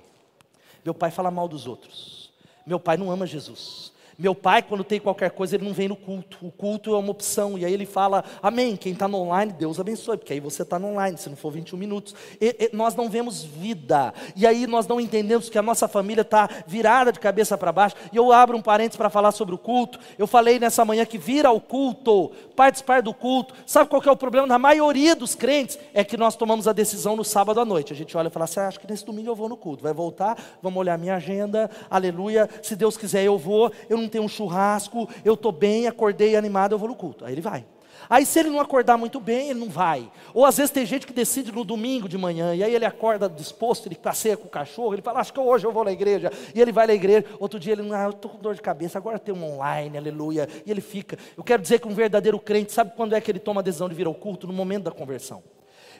Meu 0.85 0.94
pai 0.94 1.12
fala 1.12 1.30
mal 1.30 1.46
dos 1.46 1.64
outros. 1.64 2.33
Meu 2.66 2.80
pai 2.80 2.96
não 2.96 3.09
ama 3.12 3.24
Jesus. 3.24 3.92
Meu 4.18 4.35
pai, 4.35 4.62
quando 4.62 4.85
tem 4.85 5.00
qualquer 5.00 5.31
coisa, 5.31 5.57
ele 5.57 5.64
não 5.64 5.72
vem 5.72 5.88
no 5.88 5.96
culto. 5.96 6.38
O 6.40 6.50
culto 6.50 6.94
é 6.94 6.98
uma 6.98 7.11
opção. 7.11 7.59
E 7.59 7.64
aí 7.64 7.72
ele 7.72 7.87
fala, 7.87 8.24
amém. 8.42 8.77
Quem 8.77 8.92
está 8.92 9.09
no 9.09 9.18
online, 9.18 9.53
Deus 9.53 9.81
abençoe. 9.81 10.16
Porque 10.16 10.33
aí 10.33 10.40
você 10.40 10.62
está 10.62 10.79
no 10.79 10.88
online, 10.88 11.18
se 11.18 11.29
não 11.29 11.37
for 11.37 11.50
21 11.50 11.77
minutos. 11.77 12.14
E, 12.40 12.70
e, 12.72 12.77
nós 12.77 12.94
não 12.94 13.09
vemos 13.09 13.42
vida. 13.42 14.14
E 14.37 14.46
aí 14.46 14.66
nós 14.66 14.87
não 14.87 15.00
entendemos 15.00 15.48
que 15.48 15.59
a 15.59 15.62
nossa 15.62 15.88
família 15.88 16.22
está 16.22 16.48
virada 16.66 17.12
de 17.12 17.18
cabeça 17.18 17.59
para 17.59 17.72
baixo. 17.72 17.96
E 18.12 18.16
eu 18.16 18.33
abro 18.33 18.57
um 18.57 18.62
parênteses 18.62 18.96
para 18.96 19.11
falar 19.11 19.33
sobre 19.33 19.55
o 19.55 19.59
culto. 19.59 19.98
Eu 20.18 20.27
falei 20.27 20.59
nessa 20.59 20.85
manhã 20.85 21.05
que 21.05 21.18
vir 21.18 21.44
ao 21.44 21.61
culto, 21.61 22.31
participar 22.55 23.03
do 23.03 23.12
culto. 23.12 23.55
Sabe 23.66 23.90
qual 23.90 24.03
é 24.05 24.11
o 24.11 24.16
problema 24.16 24.46
da 24.46 24.59
maioria 24.59 25.16
dos 25.16 25.35
crentes? 25.35 25.79
É 25.92 26.05
que 26.05 26.16
nós 26.16 26.37
tomamos 26.37 26.68
a 26.68 26.72
decisão 26.72 27.16
no 27.16 27.24
sábado 27.24 27.61
à 27.61 27.64
noite. 27.64 27.92
A 27.92 27.96
gente 27.96 28.16
olha 28.16 28.29
e 28.29 28.31
fala 28.31 28.44
assim, 28.44 28.61
ah, 28.61 28.68
acho 28.68 28.81
que 28.81 28.90
nesse 28.90 29.05
domingo 29.05 29.31
eu 29.31 29.35
vou 29.35 29.48
no 29.48 29.57
culto. 29.57 29.83
Vai 29.83 29.92
voltar, 29.92 30.38
vamos 30.62 30.79
olhar 30.79 30.96
minha 30.98 31.16
agenda. 31.16 31.70
Aleluia. 31.90 32.48
Se 32.62 32.77
Deus 32.77 32.96
quiser 32.96 33.24
eu 33.24 33.37
vou. 33.37 33.72
Eu 33.88 33.96
não 33.96 34.04
tem 34.09 34.21
um 34.21 34.29
churrasco, 34.29 35.09
eu 35.25 35.35
estou 35.35 35.53
bem, 35.53 35.87
acordei 35.87 36.37
animado, 36.37 36.73
eu 36.73 36.79
vou 36.79 36.88
no 36.88 36.95
culto. 36.95 37.25
Aí 37.25 37.33
ele 37.33 37.40
vai. 37.40 37.64
Aí 38.09 38.27
se 38.27 38.38
ele 38.38 38.51
não 38.51 38.61
acordar 38.61 38.97
muito 38.97 39.19
bem, 39.21 39.51
ele 39.51 39.61
não 39.61 39.69
vai. 39.69 40.11
Ou 40.33 40.45
às 40.45 40.57
vezes 40.57 40.71
tem 40.71 40.85
gente 40.85 41.07
que 41.07 41.12
decide 41.12 41.51
no 41.53 41.64
domingo 41.64 42.09
de 42.09 42.19
manhã, 42.19 42.55
e 42.55 42.62
aí 42.62 42.75
ele 42.75 42.85
acorda 42.85 43.29
disposto, 43.29 43.87
ele 43.87 43.95
passeia 43.95 44.37
com 44.37 44.47
o 44.47 44.51
cachorro, 44.51 44.95
ele 44.95 45.03
fala, 45.03 45.21
acho 45.21 45.33
que 45.33 45.40
hoje 45.40 45.67
eu 45.67 45.73
vou 45.73 45.85
na 45.85 45.93
igreja. 45.93 46.31
E 46.55 46.61
ele 46.61 46.73
vai 46.73 46.87
na 46.87 46.95
igreja, 46.95 47.25
outro 47.38 47.59
dia 47.59 47.73
ele, 47.73 47.83
ah, 47.95 48.05
eu 48.05 48.11
estou 48.11 48.31
com 48.31 48.38
dor 48.38 48.55
de 48.55 48.62
cabeça, 48.62 48.99
agora 48.99 49.19
tem 49.19 49.35
um 49.35 49.55
online, 49.55 49.97
aleluia. 49.97 50.49
E 50.67 50.71
ele 50.71 50.81
fica. 50.81 51.19
Eu 51.37 51.45
quero 51.45 51.62
dizer 51.62 51.81
que 51.81 51.89
um 51.89 51.95
verdadeiro 51.95 52.39
crente, 52.39 52.72
sabe 52.72 52.93
quando 52.97 53.14
é 53.14 53.20
que 53.20 53.31
ele 53.31 53.39
toma 53.39 53.61
a 53.61 53.64
decisão 53.64 53.89
de 53.89 53.95
vir 53.95 54.07
ao 54.07 54.14
culto? 54.14 54.47
No 54.47 54.53
momento 54.53 54.85
da 54.85 54.91
conversão. 54.91 55.43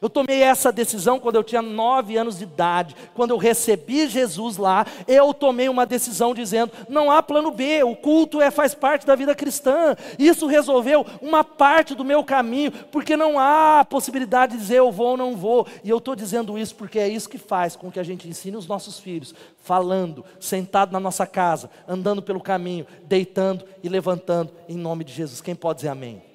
Eu 0.01 0.11
tomei 0.11 0.43
essa 0.43 0.73
decisão 0.73 1.19
quando 1.19 1.37
eu 1.37 1.45
tinha 1.45 1.63
nove 1.63 2.17
anos 2.17 2.39
de 2.39 2.45
idade. 2.45 2.95
Quando 3.15 3.31
eu 3.31 3.37
recebi 3.37 4.09
Jesus 4.09 4.57
lá, 4.57 4.87
eu 5.07 5.33
tomei 5.33 5.69
uma 5.69 5.87
decisão 5.87 6.35
dizendo: 6.35 6.73
não 6.89 7.11
há 7.11 7.23
plano 7.23 7.51
B, 7.51 7.83
o 7.83 7.97
culto 7.97 8.41
é, 8.41 8.51
faz 8.51 8.75
parte 8.75 9.07
da 9.07 9.15
vida 9.15 9.35
cristã. 9.35 9.97
Isso 10.19 10.47
resolveu 10.47 11.07
uma 11.21 11.45
parte 11.45 11.95
do 11.95 12.05
meu 12.05 12.23
caminho, 12.25 12.73
porque 12.91 13.17
não 13.17 13.39
há 13.39 13.85
possibilidade 13.89 14.53
de 14.53 14.59
dizer 14.59 14.77
eu 14.77 14.93
vou 14.93 15.09
ou 15.09 15.17
não 15.17 15.37
vou. 15.37 15.67
E 15.83 15.91
eu 15.91 15.99
estou 15.99 16.15
dizendo 16.15 16.59
isso 16.59 16.75
porque 16.75 16.99
é 16.99 17.09
isso 17.09 17.29
que 17.29 17.39
faz 17.39 17.77
com 17.77 17.91
que 17.91 18.01
a 18.01 18.05
gente 18.05 18.29
ensine 18.29 18.57
os 18.57 18.67
nossos 18.67 18.99
filhos, 18.99 19.35
falando, 19.63 20.25
sentado 20.41 20.93
na 20.93 21.01
nossa 21.01 21.27
casa, 21.27 21.71
andando 21.89 22.23
pelo 22.23 22.41
caminho, 22.41 22.87
deitando 23.05 23.65
e 23.83 23.89
levantando, 23.89 24.53
em 24.69 24.77
nome 24.77 25.05
de 25.05 25.13
Jesus. 25.13 25.41
Quem 25.41 25.55
pode 25.55 25.79
dizer 25.79 25.89
amém? 25.89 26.34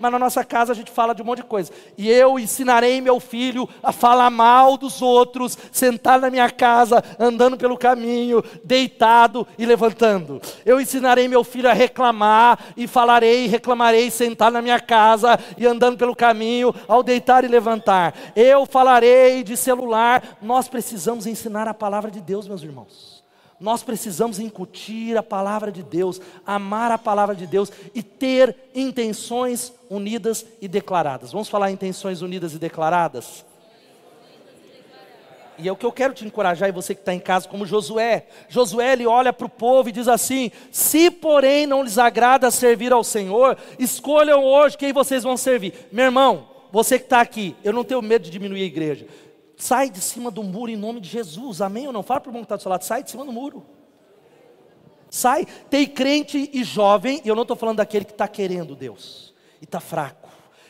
Mas 0.00 0.12
na 0.12 0.18
nossa 0.18 0.44
casa 0.44 0.72
a 0.72 0.74
gente 0.74 0.90
fala 0.90 1.14
de 1.14 1.22
um 1.22 1.24
monte 1.24 1.38
de 1.38 1.44
coisa. 1.44 1.72
E 1.96 2.10
eu 2.10 2.38
ensinarei 2.38 3.00
meu 3.00 3.20
filho 3.20 3.68
a 3.82 3.92
falar 3.92 4.30
mal 4.30 4.76
dos 4.76 5.02
outros, 5.02 5.56
sentar 5.72 6.20
na 6.20 6.30
minha 6.30 6.50
casa, 6.50 7.02
andando 7.18 7.56
pelo 7.56 7.76
caminho, 7.76 8.42
deitado 8.64 9.46
e 9.58 9.66
levantando. 9.66 10.40
Eu 10.64 10.80
ensinarei 10.80 11.28
meu 11.28 11.44
filho 11.44 11.68
a 11.68 11.72
reclamar 11.72 12.58
e 12.76 12.86
falarei, 12.86 13.46
reclamarei, 13.46 14.10
sentar 14.10 14.50
na 14.50 14.62
minha 14.62 14.80
casa 14.80 15.38
e 15.56 15.66
andando 15.66 15.98
pelo 15.98 16.14
caminho, 16.14 16.74
ao 16.86 17.02
deitar 17.02 17.44
e 17.44 17.48
levantar. 17.48 18.14
Eu 18.34 18.66
falarei 18.66 19.42
de 19.42 19.56
celular. 19.56 20.38
Nós 20.40 20.68
precisamos 20.68 21.26
ensinar 21.26 21.68
a 21.68 21.74
palavra 21.74 22.10
de 22.10 22.20
Deus, 22.20 22.46
meus 22.46 22.62
irmãos. 22.62 23.17
Nós 23.60 23.82
precisamos 23.82 24.38
incutir 24.38 25.16
a 25.16 25.22
palavra 25.22 25.72
de 25.72 25.82
Deus, 25.82 26.20
amar 26.46 26.92
a 26.92 26.98
palavra 26.98 27.34
de 27.34 27.46
Deus 27.46 27.72
e 27.94 28.02
ter 28.02 28.54
intenções 28.74 29.72
unidas 29.90 30.46
e 30.60 30.68
declaradas. 30.68 31.32
Vamos 31.32 31.48
falar 31.48 31.70
intenções 31.70 32.22
unidas 32.22 32.54
e 32.54 32.58
declaradas? 32.58 33.44
E 35.58 35.66
é 35.66 35.72
o 35.72 35.76
que 35.76 35.84
eu 35.84 35.90
quero 35.90 36.14
te 36.14 36.24
encorajar, 36.24 36.68
e 36.68 36.72
você 36.72 36.94
que 36.94 37.00
está 37.00 37.12
em 37.12 37.18
casa, 37.18 37.48
como 37.48 37.66
Josué. 37.66 38.26
Josué, 38.48 38.92
ele 38.92 39.06
olha 39.06 39.32
para 39.32 39.46
o 39.46 39.50
povo 39.50 39.88
e 39.88 39.92
diz 39.92 40.06
assim: 40.06 40.52
Se 40.70 41.10
porém 41.10 41.66
não 41.66 41.82
lhes 41.82 41.98
agrada 41.98 42.48
servir 42.52 42.92
ao 42.92 43.02
Senhor, 43.02 43.58
escolham 43.76 44.44
hoje 44.44 44.78
quem 44.78 44.92
vocês 44.92 45.24
vão 45.24 45.36
servir. 45.36 45.88
Meu 45.90 46.04
irmão, 46.04 46.48
você 46.70 46.96
que 46.96 47.06
está 47.06 47.20
aqui, 47.20 47.56
eu 47.64 47.72
não 47.72 47.82
tenho 47.82 48.00
medo 48.00 48.22
de 48.22 48.30
diminuir 48.30 48.62
a 48.62 48.66
igreja. 48.66 49.06
Sai 49.58 49.90
de 49.90 50.00
cima 50.00 50.30
do 50.30 50.44
muro 50.44 50.70
em 50.70 50.76
nome 50.76 51.00
de 51.00 51.08
Jesus, 51.08 51.60
amém 51.60 51.88
ou 51.88 51.92
não? 51.92 52.04
Fala 52.04 52.20
para 52.20 52.28
o 52.28 52.30
irmão 52.30 52.42
que 52.42 52.46
está 52.46 52.54
do 52.54 52.62
seu 52.62 52.70
lado, 52.70 52.84
sai 52.84 53.02
de 53.02 53.10
cima 53.10 53.24
do 53.24 53.32
muro. 53.32 53.66
Sai. 55.10 55.46
Tem 55.68 55.84
crente 55.84 56.48
e 56.52 56.62
jovem, 56.62 57.20
e 57.24 57.28
eu 57.28 57.34
não 57.34 57.42
estou 57.42 57.56
falando 57.56 57.78
daquele 57.78 58.04
que 58.04 58.12
está 58.12 58.28
querendo 58.28 58.76
Deus, 58.76 59.34
e 59.60 59.64
está 59.64 59.80
fraco, 59.80 60.17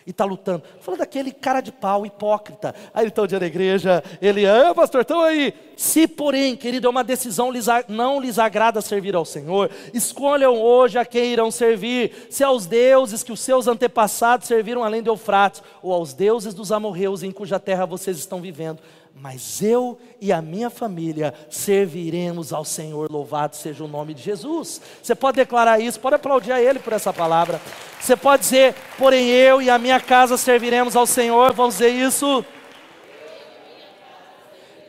e 0.08 0.10
está 0.10 0.24
lutando. 0.24 0.62
Falando 0.80 1.00
daquele 1.00 1.30
cara 1.30 1.60
de 1.60 1.70
pau, 1.70 2.06
hipócrita. 2.06 2.74
Aí 2.94 3.02
ele 3.02 3.10
está 3.10 3.26
dia 3.26 3.38
na 3.38 3.46
igreja, 3.46 4.02
ele, 4.22 4.46
ah, 4.46 4.74
pastor, 4.74 5.02
estão 5.02 5.20
aí. 5.20 5.52
Se, 5.76 6.08
porém, 6.08 6.56
querido, 6.56 6.86
é 6.86 6.90
uma 6.90 7.04
decisão, 7.04 7.52
não 7.86 8.18
lhes 8.18 8.38
agrada 8.38 8.80
servir 8.80 9.14
ao 9.14 9.26
Senhor, 9.26 9.70
escolham 9.92 10.58
hoje 10.58 10.98
a 10.98 11.04
quem 11.04 11.30
irão 11.30 11.50
servir, 11.50 12.26
se 12.30 12.42
aos 12.42 12.64
deuses 12.64 13.22
que 13.22 13.32
os 13.32 13.40
seus 13.40 13.68
antepassados 13.68 14.48
serviram 14.48 14.82
além 14.82 15.02
de 15.02 15.10
Eufrates, 15.10 15.62
ou 15.82 15.92
aos 15.92 16.14
deuses 16.14 16.54
dos 16.54 16.72
amorreus 16.72 17.22
em 17.22 17.30
cuja 17.30 17.60
terra 17.60 17.84
vocês 17.84 18.16
estão 18.16 18.40
vivendo 18.40 18.80
mas 19.20 19.62
eu 19.62 19.98
e 20.20 20.32
a 20.32 20.40
minha 20.42 20.70
família 20.70 21.34
serviremos 21.48 22.52
ao 22.52 22.64
Senhor, 22.64 23.10
louvado 23.10 23.56
seja 23.56 23.84
o 23.84 23.88
nome 23.88 24.14
de 24.14 24.22
Jesus. 24.22 24.80
Você 25.02 25.14
pode 25.14 25.36
declarar 25.36 25.80
isso, 25.80 25.98
pode 26.00 26.16
aplaudir 26.16 26.52
a 26.52 26.60
Ele 26.60 26.78
por 26.78 26.92
essa 26.92 27.12
palavra. 27.12 27.60
Você 28.00 28.16
pode 28.16 28.42
dizer, 28.42 28.74
porém 28.96 29.28
eu 29.28 29.62
e 29.62 29.70
a 29.70 29.78
minha 29.78 30.00
casa 30.00 30.36
serviremos 30.36 30.94
ao 30.94 31.06
Senhor, 31.06 31.52
vamos 31.52 31.74
dizer 31.74 31.90
isso? 31.90 32.44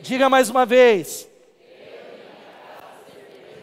Diga 0.01 0.29
mais 0.29 0.49
uma 0.49 0.65
vez 0.65 1.28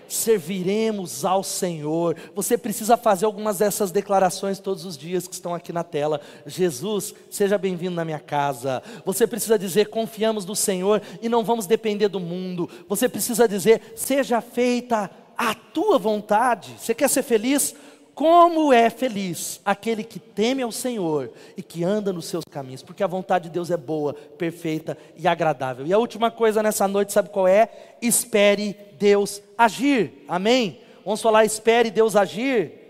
serviremos 0.08 1.24
ao 1.24 1.42
Senhor. 1.42 2.16
Você 2.34 2.56
precisa 2.56 2.96
fazer 2.96 3.26
algumas 3.26 3.58
dessas 3.58 3.90
declarações 3.90 4.58
todos 4.58 4.84
os 4.84 4.96
dias 4.96 5.26
que 5.26 5.34
estão 5.34 5.54
aqui 5.54 5.72
na 5.72 5.84
tela. 5.84 6.20
Jesus, 6.46 7.14
seja 7.30 7.58
bem-vindo 7.58 7.94
na 7.94 8.04
minha 8.04 8.18
casa. 8.18 8.82
Você 9.04 9.26
precisa 9.26 9.58
dizer, 9.58 9.88
confiamos 9.88 10.44
no 10.44 10.56
Senhor 10.56 11.02
e 11.20 11.28
não 11.28 11.44
vamos 11.44 11.66
depender 11.66 12.08
do 12.08 12.20
mundo. 12.20 12.68
Você 12.88 13.08
precisa 13.08 13.48
dizer, 13.48 13.94
seja 13.96 14.40
feita 14.40 15.10
a 15.36 15.54
tua 15.54 15.98
vontade. 15.98 16.74
Você 16.78 16.94
quer 16.94 17.08
ser 17.08 17.22
feliz? 17.22 17.74
Como 18.16 18.72
é 18.72 18.88
feliz 18.88 19.60
aquele 19.62 20.02
que 20.02 20.18
teme 20.18 20.62
ao 20.62 20.72
Senhor 20.72 21.30
e 21.54 21.62
que 21.62 21.84
anda 21.84 22.14
nos 22.14 22.24
seus 22.24 22.44
caminhos, 22.50 22.82
porque 22.82 23.02
a 23.02 23.06
vontade 23.06 23.44
de 23.44 23.50
Deus 23.50 23.70
é 23.70 23.76
boa, 23.76 24.14
perfeita 24.14 24.96
e 25.14 25.28
agradável. 25.28 25.86
E 25.86 25.92
a 25.92 25.98
última 25.98 26.30
coisa 26.30 26.62
nessa 26.62 26.88
noite, 26.88 27.12
sabe 27.12 27.28
qual 27.28 27.46
é? 27.46 27.68
Espere 28.00 28.74
Deus 28.98 29.42
agir. 29.58 30.24
Amém? 30.26 30.80
Vamos 31.04 31.20
falar, 31.20 31.44
espere 31.44 31.90
Deus 31.90 32.16
agir. 32.16 32.86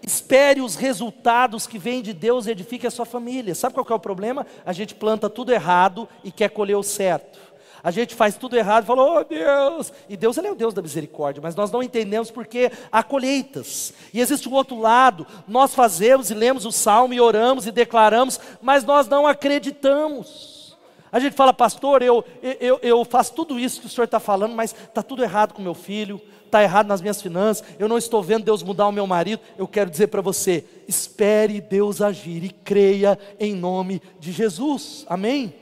Espere 0.00 0.60
os 0.60 0.76
resultados 0.76 1.66
que 1.66 1.76
vêm 1.76 2.00
de 2.00 2.12
Deus 2.12 2.46
e 2.46 2.52
edifique 2.52 2.86
a 2.86 2.92
sua 2.92 3.04
família. 3.04 3.56
Sabe 3.56 3.74
qual 3.74 3.86
é 3.90 3.94
o 3.94 3.98
problema? 3.98 4.46
A 4.64 4.72
gente 4.72 4.94
planta 4.94 5.28
tudo 5.28 5.52
errado 5.52 6.08
e 6.22 6.30
quer 6.30 6.50
colher 6.50 6.76
o 6.76 6.82
certo. 6.84 7.49
A 7.82 7.90
gente 7.90 8.14
faz 8.14 8.36
tudo 8.36 8.56
errado 8.56 8.84
fala, 8.84 9.02
oh 9.02 9.24
Deus, 9.24 9.92
e 10.08 10.16
Deus 10.16 10.36
ele 10.36 10.48
é 10.48 10.52
o 10.52 10.56
Deus 10.56 10.74
da 10.74 10.82
misericórdia, 10.82 11.42
mas 11.42 11.54
nós 11.54 11.70
não 11.70 11.82
entendemos 11.82 12.30
porque 12.30 12.70
há 12.92 13.02
colheitas. 13.02 13.94
E 14.12 14.20
existe 14.20 14.48
um 14.48 14.52
outro 14.52 14.78
lado, 14.78 15.26
nós 15.48 15.74
fazemos 15.74 16.30
e 16.30 16.34
lemos 16.34 16.66
o 16.66 16.72
salmo 16.72 17.14
e 17.14 17.20
oramos 17.20 17.66
e 17.66 17.72
declaramos, 17.72 18.38
mas 18.60 18.84
nós 18.84 19.08
não 19.08 19.26
acreditamos. 19.26 20.76
A 21.12 21.18
gente 21.18 21.34
fala, 21.34 21.52
pastor, 21.52 22.02
eu, 22.02 22.24
eu, 22.60 22.78
eu 22.82 23.04
faço 23.04 23.32
tudo 23.32 23.58
isso 23.58 23.80
que 23.80 23.86
o 23.86 23.90
senhor 23.90 24.04
está 24.04 24.20
falando, 24.20 24.54
mas 24.54 24.72
está 24.72 25.02
tudo 25.02 25.24
errado 25.24 25.54
com 25.54 25.62
meu 25.62 25.74
filho, 25.74 26.20
está 26.50 26.62
errado 26.62 26.86
nas 26.86 27.00
minhas 27.00 27.22
finanças, 27.22 27.64
eu 27.78 27.88
não 27.88 27.96
estou 27.96 28.22
vendo 28.22 28.44
Deus 28.44 28.62
mudar 28.62 28.86
o 28.86 28.92
meu 28.92 29.06
marido. 29.06 29.40
Eu 29.56 29.66
quero 29.66 29.90
dizer 29.90 30.08
para 30.08 30.20
você: 30.20 30.64
espere 30.86 31.60
Deus 31.60 32.00
agir 32.00 32.44
e 32.44 32.50
creia 32.50 33.18
em 33.38 33.54
nome 33.54 34.02
de 34.18 34.30
Jesus, 34.30 35.04
amém? 35.08 35.54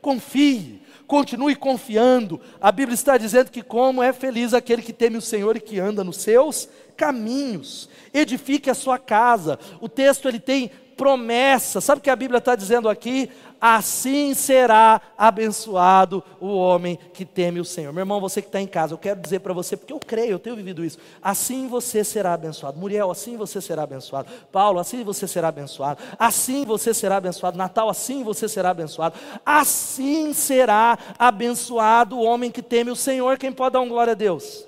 Confie, 0.00 0.80
continue 1.08 1.56
confiando. 1.56 2.38
A 2.60 2.70
Bíblia 2.70 2.94
está 2.94 3.16
dizendo 3.16 3.50
que 3.50 3.62
como 3.62 4.02
é 4.02 4.12
feliz 4.12 4.52
aquele 4.54 4.82
que 4.82 4.92
teme 4.92 5.16
o 5.16 5.22
Senhor 5.22 5.56
e 5.56 5.60
que 5.60 5.80
anda 5.80 6.04
nos 6.04 6.18
seus 6.18 6.68
caminhos. 6.96 7.88
Edifique 8.12 8.68
a 8.68 8.74
sua 8.74 8.98
casa. 8.98 9.58
O 9.80 9.88
texto 9.88 10.28
ele 10.28 10.38
tem 10.38 10.70
promessa. 10.98 11.80
Sabe 11.80 12.00
o 12.00 12.02
que 12.02 12.10
a 12.10 12.16
Bíblia 12.16 12.38
está 12.38 12.56
dizendo 12.56 12.88
aqui? 12.88 13.30
Assim 13.60 14.34
será 14.34 15.00
abençoado 15.16 16.22
o 16.40 16.56
homem 16.56 16.98
que 17.12 17.24
teme 17.24 17.58
o 17.58 17.64
Senhor. 17.64 17.92
Meu 17.92 18.02
irmão, 18.02 18.20
você 18.20 18.40
que 18.40 18.48
está 18.48 18.60
em 18.60 18.66
casa, 18.66 18.94
eu 18.94 18.98
quero 18.98 19.20
dizer 19.20 19.40
para 19.40 19.52
você, 19.52 19.76
porque 19.76 19.92
eu 19.92 19.98
creio, 19.98 20.32
eu 20.32 20.38
tenho 20.38 20.54
vivido 20.54 20.84
isso. 20.84 20.98
Assim 21.22 21.66
você 21.66 22.04
será 22.04 22.34
abençoado. 22.34 22.78
Muriel, 22.78 23.10
assim 23.10 23.36
você 23.36 23.60
será 23.60 23.82
abençoado. 23.82 24.28
Paulo, 24.52 24.78
assim 24.78 25.02
você 25.02 25.26
será 25.26 25.48
abençoado. 25.48 26.00
Assim 26.18 26.64
você 26.64 26.92
será 26.92 27.16
abençoado. 27.16 27.56
Natal, 27.56 27.88
assim 27.88 28.22
você 28.22 28.48
será 28.48 28.70
abençoado. 28.70 29.16
Assim 29.44 30.32
será 30.32 30.98
abençoado 31.18 32.16
o 32.16 32.22
homem 32.22 32.50
que 32.50 32.62
teme 32.62 32.90
o 32.90 32.96
Senhor. 32.96 33.38
Quem 33.38 33.52
pode 33.52 33.72
dar 33.72 33.80
um 33.80 33.88
glória 33.88 34.12
a 34.12 34.16
Deus? 34.16 34.64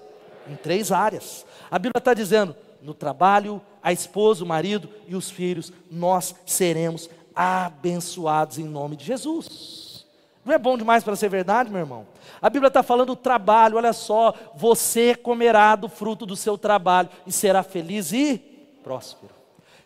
Em 0.49 0.57
três 0.57 0.91
áreas. 0.91 1.47
A 1.71 1.79
Bíblia 1.79 1.99
está 1.99 2.13
dizendo: 2.13 2.57
no 2.83 2.95
trabalho, 2.95 3.61
a 3.83 3.93
esposa, 3.93 4.45
o 4.45 4.47
marido 4.47 4.89
e 5.07 5.15
os 5.15 5.31
filhos, 5.31 5.73
nós 5.91 6.35
seremos 6.47 7.09
abençoados 7.35 8.59
em 8.59 8.65
nome 8.65 8.97
de 8.97 9.05
Jesus. 9.05 10.07
Não 10.45 10.55
é 10.55 10.59
bom 10.59 10.77
demais 10.77 11.05
para 11.05 11.17
ser 11.17 11.29
verdade, 11.29 11.71
meu 11.71 11.81
irmão? 11.81 12.07
A 12.41 12.49
Bíblia 12.49 12.69
está 12.69 12.83
falando 12.83 13.09
do 13.09 13.17
trabalho, 13.17 13.77
olha 13.77 13.93
só, 13.93 14.35
você 14.55 15.15
comerá 15.15 15.77
do 15.77 15.89
fruto 15.89 16.25
do 16.25 16.35
seu 16.35 16.57
trabalho 16.57 17.11
e 17.27 17.33
será 17.33 17.63
feliz 17.63 18.13
e 18.13 18.39
próspero. 18.83 19.35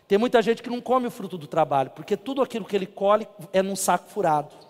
Tem 0.07 0.17
muita 0.17 0.41
gente 0.41 0.63
que 0.63 0.69
não 0.69 0.79
come 0.79 1.07
o 1.07 1.11
fruto 1.11 1.37
do 1.37 1.47
trabalho, 1.47 1.89
porque 1.89 2.15
tudo 2.15 2.41
aquilo 2.41 2.65
que 2.65 2.75
ele 2.75 2.85
colhe 2.85 3.27
é 3.51 3.61
num 3.61 3.75
saco 3.75 4.09
furado. 4.09 4.64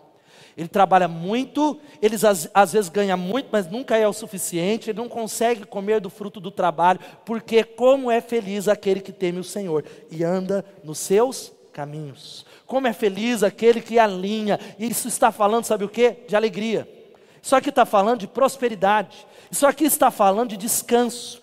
Ele 0.58 0.70
trabalha 0.70 1.08
muito, 1.08 1.78
ele 2.02 2.16
às, 2.16 2.50
às, 2.54 2.72
vezes 2.72 2.90
ganha 2.90 3.18
muito, 3.18 3.50
mas 3.52 3.70
nunca 3.70 3.98
é 3.98 4.08
o 4.08 4.14
suficiente, 4.14 4.90
ele 4.90 4.98
não 4.98 5.10
consegue 5.10 5.66
comer 5.66 6.00
do 6.00 6.10
fruto 6.10 6.40
do 6.40 6.50
trabalho, 6.50 7.00
porque 7.26 7.64
como 7.64 8.10
é 8.10 8.22
feliz 8.22 8.70
aquele 8.70 9.02
que 9.02 9.12
teme 9.12 9.40
o 9.40 9.44
Senhor 9.44 9.84
e 10.10 10.24
anda 10.24 10.64
nos 10.82 11.00
seus 11.00 11.52
caminhos. 11.74 12.46
Como 12.66 12.88
é 12.88 12.94
feliz 12.94 13.44
aquele 13.44 13.82
que 13.82 14.00
alinha, 14.00 14.58
e 14.80 14.90
isso 14.90 15.10
está 15.10 15.30
falando, 15.30 15.66
sabe 15.66 15.84
o 15.84 15.90
que? 15.90 16.20
De 16.26 16.36
alegria. 16.38 16.90
Isso 17.42 17.56
aqui 17.56 17.70
está 17.70 17.86
falando 17.86 18.22
de 18.22 18.28
prosperidade, 18.28 19.28
isso 19.52 19.68
aqui 19.68 19.84
está 19.84 20.10
falando 20.10 20.52
de 20.52 20.58
descanso, 20.58 21.42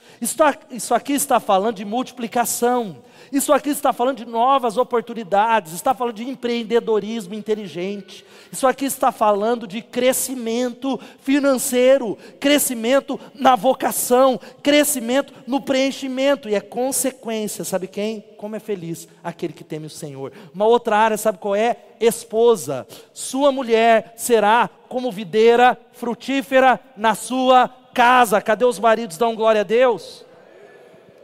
isso 0.71 0.95
aqui 0.95 1.13
está 1.13 1.39
falando 1.39 1.77
de 1.77 1.85
multiplicação, 1.85 2.97
isso 3.33 3.51
aqui 3.51 3.71
está 3.71 3.95
falando 3.95 4.19
de 4.19 4.27
novas 4.27 4.77
oportunidades, 4.77 5.73
está 5.73 5.95
falando 5.95 6.17
de 6.17 6.29
empreendedorismo 6.29 7.33
inteligente. 7.33 8.27
Isso 8.53 8.67
aqui 8.67 8.85
está 8.85 9.11
falando 9.11 9.67
de 9.67 9.81
crescimento 9.81 11.01
financeiro, 11.23 12.19
crescimento 12.39 13.19
na 13.35 13.57
vocação, 13.57 14.39
crescimento 14.63 15.33
no 15.47 15.63
preenchimento. 15.63 16.47
E 16.47 16.55
é 16.55 16.61
consequência, 16.61 17.65
sabe 17.65 17.87
quem? 17.87 18.23
Como 18.37 18.55
é 18.55 18.61
feliz 18.61 19.09
aquele 19.25 19.55
que 19.55 19.65
teme 19.65 19.87
o 19.87 19.91
Senhor. 19.91 20.31
Uma 20.55 20.67
outra 20.67 20.99
área, 20.99 21.17
sabe 21.17 21.39
qual 21.39 21.57
é? 21.57 21.79
Esposa. 21.99 22.87
Sua 23.15 23.51
mulher 23.51 24.13
será 24.15 24.69
como 24.91 25.11
videira 25.11 25.79
frutífera 25.93 26.79
na 26.95 27.15
sua 27.15 27.71
casa. 27.95 28.43
Cadê 28.43 28.67
os 28.67 28.79
maridos? 28.79 29.17
Dão 29.17 29.35
glória 29.35 29.63
a 29.63 29.65
Deus. 29.65 30.23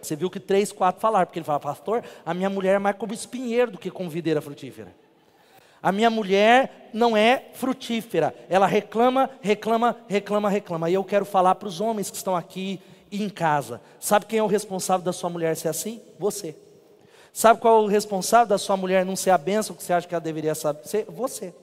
Você 0.00 0.16
viu 0.16 0.30
que 0.30 0.40
três, 0.40 0.72
quatro 0.72 1.00
falaram, 1.00 1.26
porque 1.26 1.38
ele 1.38 1.44
fala, 1.44 1.60
pastor, 1.60 2.04
a 2.24 2.34
minha 2.34 2.50
mulher 2.50 2.76
é 2.76 2.78
mais 2.78 2.96
como 2.96 3.12
espinheiro 3.12 3.72
do 3.72 3.78
que 3.78 3.90
como 3.90 4.08
videira 4.08 4.40
frutífera. 4.40 4.94
A 5.82 5.92
minha 5.92 6.10
mulher 6.10 6.90
não 6.92 7.16
é 7.16 7.50
frutífera, 7.54 8.34
ela 8.48 8.66
reclama, 8.66 9.30
reclama, 9.40 9.96
reclama, 10.08 10.48
reclama. 10.48 10.90
E 10.90 10.94
eu 10.94 11.04
quero 11.04 11.24
falar 11.24 11.54
para 11.54 11.68
os 11.68 11.80
homens 11.80 12.10
que 12.10 12.16
estão 12.16 12.34
aqui 12.34 12.80
em 13.12 13.28
casa: 13.28 13.80
sabe 14.00 14.26
quem 14.26 14.40
é 14.40 14.42
o 14.42 14.46
responsável 14.46 15.04
da 15.04 15.12
sua 15.12 15.30
mulher 15.30 15.56
ser 15.56 15.68
assim? 15.68 16.00
Você. 16.18 16.56
Sabe 17.32 17.60
qual 17.60 17.82
é 17.82 17.84
o 17.84 17.86
responsável 17.86 18.48
da 18.48 18.58
sua 18.58 18.76
mulher 18.76 19.04
não 19.04 19.14
ser 19.14 19.30
a 19.30 19.38
bênção 19.38 19.76
que 19.76 19.82
você 19.82 19.92
acha 19.92 20.08
que 20.08 20.14
ela 20.14 20.20
deveria 20.20 20.54
ser? 20.54 21.04
Você. 21.08 21.54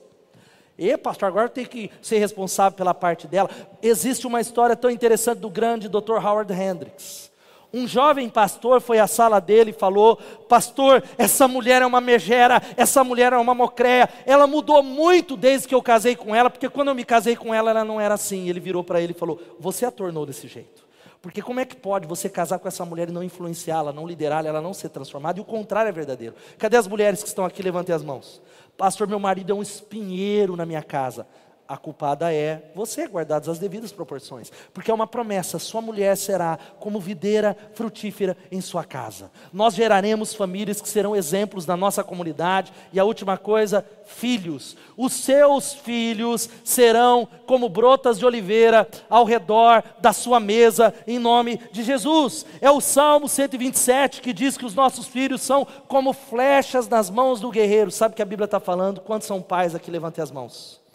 E, 0.78 0.96
pastor, 0.96 1.28
agora 1.28 1.48
tenho 1.48 1.68
que 1.68 1.90
ser 2.00 2.18
responsável 2.18 2.76
pela 2.76 2.94
parte 2.94 3.26
dela. 3.26 3.50
Existe 3.82 4.26
uma 4.26 4.40
história 4.40 4.76
tão 4.76 4.90
interessante 4.90 5.38
do 5.38 5.50
grande 5.50 5.88
Dr. 5.88 6.24
Howard 6.24 6.52
Hendricks. 6.52 7.30
Um 7.76 7.86
jovem 7.86 8.26
pastor 8.30 8.80
foi 8.80 8.98
à 8.98 9.06
sala 9.06 9.38
dele 9.38 9.68
e 9.68 9.74
falou: 9.74 10.16
Pastor, 10.48 11.04
essa 11.18 11.46
mulher 11.46 11.82
é 11.82 11.86
uma 11.86 12.00
megera, 12.00 12.62
essa 12.74 13.04
mulher 13.04 13.34
é 13.34 13.36
uma 13.36 13.54
mocréia. 13.54 14.08
Ela 14.24 14.46
mudou 14.46 14.82
muito 14.82 15.36
desde 15.36 15.68
que 15.68 15.74
eu 15.74 15.82
casei 15.82 16.16
com 16.16 16.34
ela, 16.34 16.48
porque 16.48 16.70
quando 16.70 16.88
eu 16.88 16.94
me 16.94 17.04
casei 17.04 17.36
com 17.36 17.52
ela, 17.52 17.70
ela 17.70 17.84
não 17.84 18.00
era 18.00 18.14
assim. 18.14 18.48
Ele 18.48 18.60
virou 18.60 18.82
para 18.82 18.98
ele 18.98 19.12
e 19.12 19.18
falou: 19.18 19.38
Você 19.60 19.84
a 19.84 19.90
tornou 19.90 20.24
desse 20.24 20.48
jeito. 20.48 20.86
Porque 21.20 21.42
como 21.42 21.60
é 21.60 21.66
que 21.66 21.76
pode 21.76 22.06
você 22.06 22.30
casar 22.30 22.58
com 22.58 22.68
essa 22.68 22.84
mulher 22.84 23.10
e 23.10 23.12
não 23.12 23.22
influenciá-la, 23.22 23.92
não 23.92 24.06
liderá-la, 24.06 24.48
ela 24.48 24.62
não 24.62 24.72
ser 24.72 24.88
transformada? 24.88 25.38
E 25.38 25.42
o 25.42 25.44
contrário 25.44 25.90
é 25.90 25.92
verdadeiro. 25.92 26.34
Cadê 26.56 26.78
as 26.78 26.86
mulheres 26.86 27.22
que 27.22 27.28
estão 27.28 27.44
aqui? 27.44 27.62
Levantem 27.62 27.94
as 27.94 28.02
mãos. 28.02 28.40
Pastor, 28.78 29.06
meu 29.06 29.18
marido 29.18 29.52
é 29.52 29.54
um 29.54 29.62
espinheiro 29.62 30.56
na 30.56 30.64
minha 30.64 30.82
casa 30.82 31.26
a 31.68 31.76
culpada 31.76 32.32
é 32.32 32.70
você, 32.74 33.06
guardadas 33.06 33.48
as 33.48 33.58
devidas 33.58 33.92
proporções. 33.92 34.52
Porque 34.72 34.90
é 34.90 34.94
uma 34.94 35.06
promessa: 35.06 35.58
sua 35.58 35.80
mulher 35.80 36.16
será 36.16 36.58
como 36.78 37.00
videira 37.00 37.56
frutífera 37.74 38.36
em 38.50 38.60
sua 38.60 38.84
casa. 38.84 39.30
Nós 39.52 39.74
geraremos 39.74 40.34
famílias 40.34 40.80
que 40.80 40.88
serão 40.88 41.16
exemplos 41.16 41.66
da 41.66 41.76
nossa 41.76 42.04
comunidade. 42.04 42.72
E 42.92 43.00
a 43.00 43.04
última 43.04 43.36
coisa, 43.36 43.84
filhos. 44.04 44.76
Os 44.96 45.12
seus 45.12 45.74
filhos 45.74 46.48
serão 46.64 47.28
como 47.46 47.68
brotas 47.68 48.18
de 48.18 48.24
oliveira 48.24 48.88
ao 49.10 49.24
redor 49.24 49.82
da 50.00 50.12
sua 50.12 50.38
mesa, 50.38 50.94
em 51.06 51.18
nome 51.18 51.60
de 51.72 51.82
Jesus. 51.82 52.46
É 52.60 52.70
o 52.70 52.80
Salmo 52.80 53.28
127 53.28 54.20
que 54.20 54.32
diz 54.32 54.56
que 54.56 54.64
os 54.64 54.74
nossos 54.74 55.06
filhos 55.06 55.42
são 55.42 55.66
como 55.88 56.12
flechas 56.12 56.88
nas 56.88 57.10
mãos 57.10 57.40
do 57.40 57.50
guerreiro. 57.50 57.90
Sabe 57.90 58.12
o 58.12 58.16
que 58.16 58.22
a 58.22 58.26
Bíblia 58.26 58.46
está 58.46 58.60
falando? 58.60 59.00
Quantos 59.00 59.26
são 59.26 59.42
pais 59.42 59.74
aqui? 59.74 59.90
Levantem 59.90 60.22
as 60.22 60.30
mãos. 60.30 60.85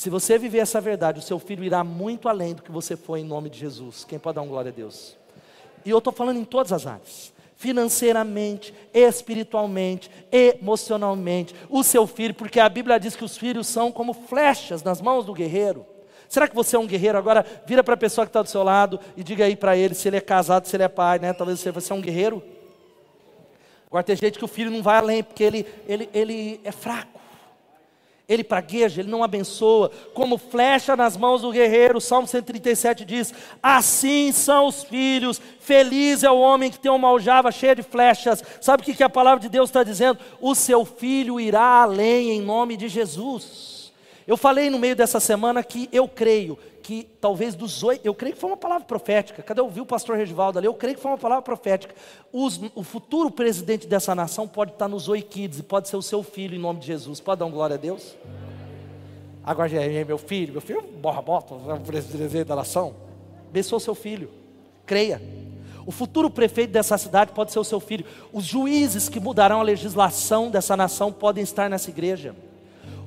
Se 0.00 0.08
você 0.08 0.38
viver 0.38 0.60
essa 0.60 0.80
verdade, 0.80 1.18
o 1.18 1.22
seu 1.22 1.38
filho 1.38 1.62
irá 1.62 1.84
muito 1.84 2.26
além 2.26 2.54
do 2.54 2.62
que 2.62 2.72
você 2.72 2.96
foi 2.96 3.20
em 3.20 3.24
nome 3.24 3.50
de 3.50 3.58
Jesus. 3.58 4.02
Quem 4.02 4.18
pode 4.18 4.36
dar 4.36 4.40
uma 4.40 4.48
glória 4.48 4.70
a 4.70 4.74
Deus? 4.74 5.14
E 5.84 5.90
eu 5.90 5.98
estou 5.98 6.10
falando 6.10 6.38
em 6.38 6.44
todas 6.44 6.72
as 6.72 6.86
áreas 6.86 7.34
financeiramente, 7.54 8.72
espiritualmente, 8.94 10.10
emocionalmente, 10.32 11.54
o 11.68 11.82
seu 11.82 12.06
filho, 12.06 12.32
porque 12.32 12.58
a 12.58 12.66
Bíblia 12.66 12.98
diz 12.98 13.14
que 13.14 13.26
os 13.26 13.36
filhos 13.36 13.66
são 13.66 13.92
como 13.92 14.14
flechas 14.14 14.82
nas 14.82 15.02
mãos 15.02 15.26
do 15.26 15.34
guerreiro. 15.34 15.84
Será 16.30 16.48
que 16.48 16.54
você 16.54 16.76
é 16.76 16.78
um 16.78 16.86
guerreiro? 16.86 17.18
Agora 17.18 17.44
vira 17.66 17.84
para 17.84 17.92
a 17.92 17.98
pessoa 17.98 18.24
que 18.24 18.30
está 18.30 18.40
do 18.40 18.48
seu 18.48 18.62
lado 18.62 18.98
e 19.18 19.22
diga 19.22 19.44
aí 19.44 19.54
para 19.54 19.76
ele 19.76 19.94
se 19.94 20.08
ele 20.08 20.16
é 20.16 20.22
casado, 20.22 20.66
se 20.66 20.74
ele 20.74 20.84
é 20.84 20.88
pai, 20.88 21.18
né? 21.18 21.34
Talvez 21.34 21.60
você, 21.60 21.70
você 21.70 21.92
é 21.92 21.94
um 21.94 22.00
guerreiro. 22.00 22.42
Agora 23.86 24.02
tem 24.02 24.16
gente 24.16 24.38
que 24.38 24.44
o 24.46 24.48
filho 24.48 24.70
não 24.70 24.82
vai 24.82 24.96
além, 24.96 25.22
porque 25.22 25.44
ele, 25.44 25.66
ele, 25.86 26.08
ele 26.14 26.60
é 26.64 26.72
fraco 26.72 27.19
ele 28.30 28.44
pragueja, 28.44 29.00
ele 29.00 29.10
não 29.10 29.24
abençoa, 29.24 29.90
como 30.14 30.38
flecha 30.38 30.94
nas 30.94 31.16
mãos 31.16 31.42
do 31.42 31.50
guerreiro. 31.50 31.98
O 31.98 32.00
Salmo 32.00 32.28
137 32.28 33.04
diz: 33.04 33.34
Assim 33.60 34.30
são 34.30 34.68
os 34.68 34.84
filhos, 34.84 35.42
feliz 35.58 36.22
é 36.22 36.30
o 36.30 36.38
homem 36.38 36.70
que 36.70 36.78
tem 36.78 36.92
uma 36.92 37.08
aljava 37.08 37.50
cheia 37.50 37.74
de 37.74 37.82
flechas. 37.82 38.44
Sabe 38.60 38.82
o 38.82 38.86
que, 38.86 38.94
que 38.94 39.02
a 39.02 39.10
palavra 39.10 39.40
de 39.40 39.48
Deus 39.48 39.68
está 39.68 39.82
dizendo? 39.82 40.20
O 40.40 40.54
seu 40.54 40.84
filho 40.84 41.40
irá 41.40 41.82
além 41.82 42.30
em 42.30 42.40
nome 42.40 42.76
de 42.76 42.86
Jesus. 42.86 43.92
Eu 44.28 44.36
falei 44.36 44.70
no 44.70 44.78
meio 44.78 44.94
dessa 44.94 45.18
semana 45.18 45.60
que 45.64 45.88
eu 45.90 46.06
creio 46.06 46.56
que 46.82 47.08
talvez 47.20 47.54
dos 47.54 47.82
oito, 47.82 48.04
eu 48.04 48.14
creio 48.14 48.34
que 48.34 48.40
foi 48.40 48.50
uma 48.50 48.56
palavra 48.56 48.86
profética. 48.86 49.42
Cadê 49.42 49.60
eu 49.60 49.68
vi 49.68 49.80
o 49.80 49.86
pastor 49.86 50.16
Regivaldo 50.16 50.58
ali? 50.58 50.66
Eu 50.66 50.74
creio 50.74 50.96
que 50.96 51.02
foi 51.02 51.10
uma 51.10 51.18
palavra 51.18 51.42
profética. 51.42 51.94
Os, 52.32 52.60
o 52.74 52.82
futuro 52.82 53.30
presidente 53.30 53.86
dessa 53.86 54.14
nação 54.14 54.48
pode 54.48 54.72
estar 54.72 54.88
nos 54.88 55.08
oi 55.08 55.22
kids 55.22 55.58
e 55.58 55.62
pode 55.62 55.88
ser 55.88 55.96
o 55.96 56.02
seu 56.02 56.22
filho 56.22 56.54
em 56.54 56.58
nome 56.58 56.80
de 56.80 56.86
Jesus. 56.86 57.20
Pode 57.20 57.38
dar 57.38 57.46
um 57.46 57.50
glória 57.50 57.74
a 57.74 57.78
Deus? 57.78 58.16
Agora 59.44 59.68
já 59.68 59.82
é 59.82 60.04
meu 60.04 60.18
filho, 60.18 60.52
meu 60.52 60.60
filho 60.60 60.82
borra 60.82 61.22
bota, 61.22 61.54
presidente 61.84 62.44
da 62.44 62.56
nação. 62.56 62.94
Abençoa 63.48 63.80
seu 63.80 63.94
filho. 63.94 64.30
Creia. 64.84 65.20
O 65.86 65.92
futuro 65.92 66.30
prefeito 66.30 66.70
dessa 66.70 66.98
cidade 66.98 67.32
pode 67.32 67.52
ser 67.52 67.58
o 67.58 67.64
seu 67.64 67.80
filho. 67.80 68.04
Os 68.32 68.44
juízes 68.44 69.08
que 69.08 69.18
mudarão 69.18 69.60
a 69.60 69.62
legislação 69.62 70.50
dessa 70.50 70.76
nação 70.76 71.12
podem 71.12 71.42
estar 71.42 71.68
nessa 71.70 71.90
igreja. 71.90 72.34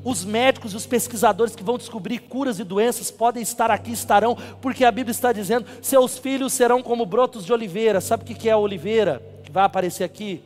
Os 0.04 0.26
médicos 0.26 0.74
e 0.74 0.76
os 0.76 0.86
pesquisadores 0.86 1.56
que 1.56 1.64
vão 1.64 1.78
descobrir 1.78 2.20
curas 2.20 2.60
e 2.60 2.64
doenças 2.64 3.10
podem 3.10 3.42
estar 3.42 3.72
aqui, 3.72 3.92
estarão, 3.92 4.38
porque 4.62 4.84
a 4.84 4.92
Bíblia 4.92 5.12
está 5.12 5.32
dizendo: 5.32 5.66
seus 5.82 6.18
filhos 6.18 6.52
serão 6.52 6.84
como 6.84 7.06
brotos 7.06 7.46
de 7.46 7.54
oliveira. 7.54 8.02
Sabe 8.02 8.24
o 8.24 8.26
que 8.26 8.50
é 8.50 8.52
a 8.52 8.58
oliveira? 8.58 9.24
Que 9.44 9.52
vai 9.52 9.64
aparecer 9.64 10.04
aqui. 10.04 10.44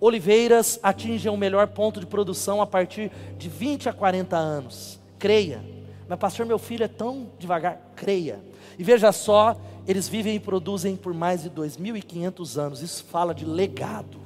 Oliveiras 0.00 0.78
atingem 0.82 1.30
o 1.30 1.36
melhor 1.36 1.66
ponto 1.68 1.98
de 2.00 2.06
produção 2.06 2.60
a 2.62 2.66
partir 2.66 3.10
de 3.36 3.48
20 3.48 3.88
a 3.88 3.92
40 3.92 4.36
anos. 4.36 4.98
Creia. 5.18 5.62
Mas, 6.08 6.18
pastor, 6.18 6.46
meu 6.46 6.58
filho 6.58 6.84
é 6.84 6.88
tão 6.88 7.26
devagar. 7.38 7.80
Creia. 7.96 8.40
E 8.78 8.84
veja 8.84 9.10
só, 9.10 9.56
eles 9.86 10.08
vivem 10.08 10.36
e 10.36 10.40
produzem 10.40 10.96
por 10.96 11.12
mais 11.12 11.42
de 11.42 11.50
2.500 11.50 12.56
anos. 12.56 12.82
Isso 12.82 13.04
fala 13.04 13.34
de 13.34 13.44
legado. 13.44 14.18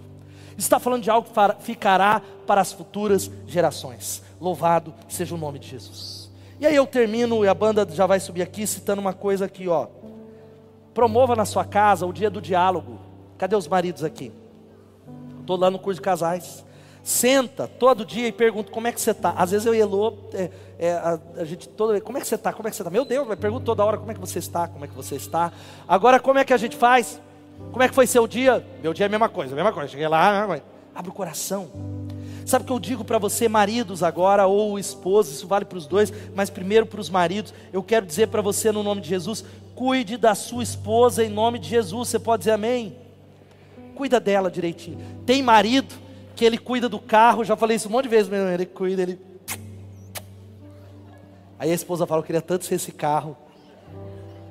Está 0.57 0.79
falando 0.79 1.03
de 1.03 1.11
algo 1.11 1.29
que 1.29 1.65
ficará 1.65 2.21
para 2.47 2.61
as 2.61 2.73
futuras 2.73 3.31
gerações. 3.47 4.23
Louvado 4.43 4.93
seja 5.07 5.37
o 5.37 5.39
nome 5.39 5.61
de 5.61 5.69
Jesus. 5.69 6.29
E 6.59 6.67
aí 6.67 6.75
eu 6.75 6.85
termino, 6.85 7.45
e 7.45 7.49
a 7.49 7.55
banda 7.55 7.87
já 7.89 8.07
vai 8.07 8.19
subir 8.19 8.43
aqui, 8.43 8.67
citando 8.67 9.01
uma 9.01 9.13
coisa 9.13 9.45
aqui, 9.45 9.69
ó. 9.69 9.87
Promova 10.93 11.37
na 11.37 11.45
sua 11.45 11.65
casa 11.65 12.05
o 12.07 12.13
dia 12.13 12.29
do 12.29 12.41
diálogo. 12.41 12.99
Cadê 13.39 13.55
os 13.55 13.69
maridos 13.69 14.03
aqui? 14.03 14.33
Estou 15.41 15.57
lá 15.57 15.71
no 15.71 15.79
curso 15.79 16.01
de 16.01 16.05
casais. 16.05 16.65
Senta 17.05 17.69
todo 17.69 18.05
dia 18.05 18.27
e 18.27 18.33
pergunta 18.33 18.73
como 18.73 18.89
é 18.89 18.93
que 18.93 19.01
você 19.01 19.13
está. 19.13 19.31
Às 19.31 19.53
vezes 19.53 19.65
eu 19.65 19.77
e 19.77 19.79
Elô, 19.79 20.15
é, 20.35 20.51
é, 20.77 20.93
a, 20.93 21.21
a, 21.37 21.45
gente 21.45 21.69
toda 21.69 22.01
como 22.01 22.19
é 22.19 22.21
que 22.21 22.27
você 22.27 22.35
está? 22.35 22.53
Como 22.53 22.67
é 22.67 22.71
que 22.71 22.77
você 22.77 22.83
está? 22.83 22.91
Meu 22.91 23.05
Deus, 23.05 23.29
eu 23.29 23.37
pergunto 23.37 23.65
toda 23.65 23.85
hora 23.85 23.97
como 23.97 24.11
é 24.11 24.15
que 24.15 24.21
você 24.21 24.41
está, 24.41 24.67
como 24.67 24.85
é 24.85 24.89
que 24.89 24.95
você 24.95 25.15
está. 25.15 25.53
Agora 25.87 26.19
como 26.19 26.41
é 26.41 26.45
que 26.45 26.53
a 26.53 26.57
gente 26.57 26.77
faz? 26.77 27.21
Como 27.71 27.81
é 27.81 27.89
que 27.89 27.95
foi 27.95 28.09
seu 28.09 28.27
dia? 28.27 28.67
Meu 28.83 28.93
dia 28.93 29.05
é 29.05 29.09
a 29.09 29.11
mesma 29.11 29.29
coisa, 29.29 29.53
a 29.53 29.57
mesma 29.57 29.73
coisa. 29.73 29.89
Cheguei 29.89 30.09
lá, 30.09 30.61
abre 30.95 31.11
o 31.11 31.13
coração. 31.13 31.71
Sabe 32.47 32.65
o 32.65 32.67
que 32.67 32.73
eu 32.73 32.79
digo 32.79 33.05
para 33.05 33.19
você, 33.19 33.49
maridos 33.49 34.03
agora, 34.03 34.47
ou 34.47 34.79
esposos, 34.79 35.35
isso 35.35 35.47
vale 35.47 35.65
para 35.65 35.79
os 35.79 35.87
dois, 35.87 36.13
mas 36.35 36.51
primeiro 36.51 36.87
para 36.87 37.01
os 37.01 37.11
maridos, 37.11 37.55
eu 37.73 37.83
quero 37.83 38.07
dizer 38.07 38.29
para 38.29 38.43
você 38.43 38.73
no 38.73 38.83
nome 38.83 39.01
de 39.01 39.09
Jesus, 39.09 39.45
cuide 39.75 40.17
da 40.17 40.35
sua 40.35 40.63
esposa 40.63 41.25
em 41.25 41.29
nome 41.29 41.59
de 41.59 41.69
Jesus, 41.69 42.09
você 42.09 42.19
pode 42.19 42.41
dizer 42.41 42.53
amém? 42.53 42.97
Cuida 43.95 44.19
dela 44.19 44.51
direitinho. 44.51 44.99
Tem 45.25 45.43
marido 45.43 45.95
que 46.35 46.45
ele 46.45 46.59
cuida 46.59 46.89
do 46.89 46.99
carro, 46.99 47.45
já 47.45 47.57
falei 47.57 47.77
isso 47.77 47.89
um 47.89 47.93
monte 47.93 48.05
de 48.05 48.11
vezes, 48.11 48.29
meu, 48.29 48.49
ele 48.49 48.67
cuida, 48.67 49.03
ele. 49.03 49.19
Aí 51.59 51.71
a 51.71 51.75
esposa 51.75 52.07
fala, 52.07 52.21
eu 52.21 52.25
queria 52.25 52.43
tanto 52.43 52.65
ser 52.65 52.75
esse 52.75 52.91
carro, 52.91 53.37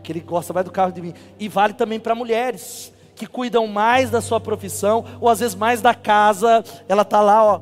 que 0.02 0.12
ele 0.12 0.20
gosta 0.20 0.54
mais 0.54 0.66
do 0.66 0.72
carro 0.72 0.92
de 0.92 1.02
mim. 1.02 1.14
E 1.40 1.48
vale 1.50 1.74
também 1.74 2.00
para 2.00 2.16
mulheres 2.16 2.94
que 3.16 3.28
cuidam 3.28 3.68
mais 3.68 4.10
da 4.10 4.20
sua 4.20 4.40
profissão, 4.40 5.06
ou 5.20 5.30
às 5.30 5.40
vezes 5.40 5.56
mais 5.56 5.82
da 5.82 5.94
casa, 5.94 6.64
ela 6.88 7.04
está 7.04 7.22
lá, 7.22 7.44
ó, 7.44 7.62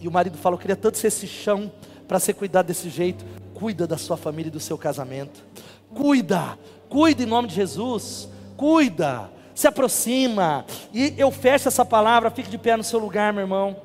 e 0.00 0.08
o 0.08 0.10
marido 0.10 0.36
fala: 0.38 0.54
Eu 0.54 0.58
queria 0.58 0.76
tanto 0.76 0.98
ser 0.98 1.08
esse 1.08 1.26
chão 1.26 1.70
para 2.08 2.18
ser 2.18 2.34
cuidado 2.34 2.66
desse 2.66 2.88
jeito. 2.88 3.24
Cuida 3.54 3.86
da 3.86 3.98
sua 3.98 4.16
família 4.16 4.48
e 4.48 4.52
do 4.52 4.60
seu 4.60 4.78
casamento. 4.78 5.44
Cuida, 5.94 6.58
cuida 6.88 7.22
em 7.22 7.26
nome 7.26 7.48
de 7.48 7.54
Jesus. 7.54 8.28
Cuida, 8.56 9.30
se 9.54 9.68
aproxima. 9.68 10.64
E 10.92 11.14
eu 11.18 11.30
fecho 11.30 11.68
essa 11.68 11.84
palavra, 11.84 12.30
fique 12.30 12.50
de 12.50 12.58
pé 12.58 12.76
no 12.76 12.84
seu 12.84 12.98
lugar, 12.98 13.32
meu 13.32 13.42
irmão. 13.42 13.76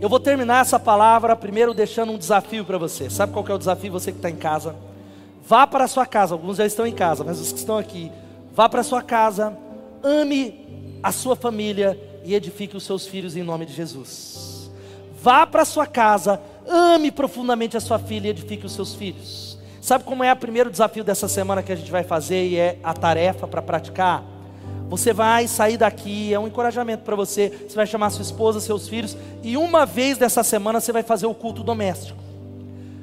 Eu 0.00 0.08
vou 0.08 0.20
terminar 0.20 0.60
essa 0.60 0.78
palavra 0.78 1.34
primeiro 1.34 1.72
deixando 1.72 2.12
um 2.12 2.18
desafio 2.18 2.64
para 2.64 2.76
você. 2.76 3.08
Sabe 3.08 3.32
qual 3.32 3.46
é 3.48 3.54
o 3.54 3.58
desafio, 3.58 3.92
você 3.92 4.12
que 4.12 4.18
está 4.18 4.28
em 4.28 4.36
casa? 4.36 4.76
Vá 5.48 5.66
para 5.66 5.84
a 5.84 5.88
sua 5.88 6.04
casa, 6.04 6.34
alguns 6.34 6.56
já 6.56 6.66
estão 6.66 6.86
em 6.86 6.92
casa, 6.92 7.22
mas 7.24 7.40
os 7.40 7.52
que 7.52 7.58
estão 7.58 7.78
aqui, 7.78 8.10
vá 8.52 8.68
para 8.68 8.80
a 8.80 8.84
sua 8.84 9.00
casa, 9.00 9.56
ame 10.02 10.98
a 11.02 11.12
sua 11.12 11.36
família 11.36 11.98
e 12.24 12.34
edifique 12.34 12.76
os 12.76 12.82
seus 12.82 13.06
filhos 13.06 13.36
em 13.36 13.44
nome 13.44 13.64
de 13.64 13.72
Jesus. 13.72 14.55
Vá 15.26 15.44
para 15.44 15.64
sua 15.64 15.88
casa, 15.88 16.40
ame 16.68 17.10
profundamente 17.10 17.76
a 17.76 17.80
sua 17.80 17.98
filha 17.98 18.28
e 18.28 18.30
edifique 18.30 18.64
os 18.64 18.72
seus 18.72 18.94
filhos. 18.94 19.58
Sabe 19.80 20.04
como 20.04 20.22
é 20.22 20.32
o 20.32 20.36
primeiro 20.36 20.70
desafio 20.70 21.02
dessa 21.02 21.26
semana 21.26 21.64
que 21.64 21.72
a 21.72 21.74
gente 21.74 21.90
vai 21.90 22.04
fazer 22.04 22.46
e 22.46 22.56
é 22.56 22.78
a 22.80 22.94
tarefa 22.94 23.44
para 23.48 23.60
praticar? 23.60 24.22
Você 24.88 25.12
vai 25.12 25.48
sair 25.48 25.76
daqui, 25.76 26.32
é 26.32 26.38
um 26.38 26.46
encorajamento 26.46 27.02
para 27.02 27.16
você. 27.16 27.48
Você 27.68 27.74
vai 27.74 27.88
chamar 27.88 28.10
sua 28.10 28.22
esposa, 28.22 28.60
seus 28.60 28.88
filhos, 28.88 29.16
e 29.42 29.56
uma 29.56 29.84
vez 29.84 30.16
dessa 30.16 30.44
semana 30.44 30.80
você 30.80 30.92
vai 30.92 31.02
fazer 31.02 31.26
o 31.26 31.34
culto 31.34 31.64
doméstico. 31.64 32.22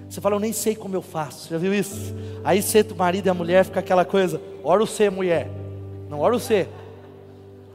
Você 0.10 0.22
fala, 0.22 0.36
eu 0.36 0.40
nem 0.40 0.54
sei 0.54 0.78
como 0.78 0.96
eu 0.96 1.02
faço, 1.02 1.50
já 1.50 1.58
viu 1.58 1.74
isso? 1.74 2.16
Aí 2.42 2.62
senta 2.62 2.94
o 2.94 2.98
marido 2.98 3.28
e 3.28 3.32
a 3.32 3.34
mulher, 3.34 3.66
fica 3.66 3.82
aquela 3.82 4.06
coisa, 4.06 4.40
ora 4.64 4.82
o 4.82 4.88
ser, 4.88 5.12
mulher, 5.12 5.50
não 6.10 6.22
ora 6.22 6.34
o 6.34 6.40
ser. 6.40 6.70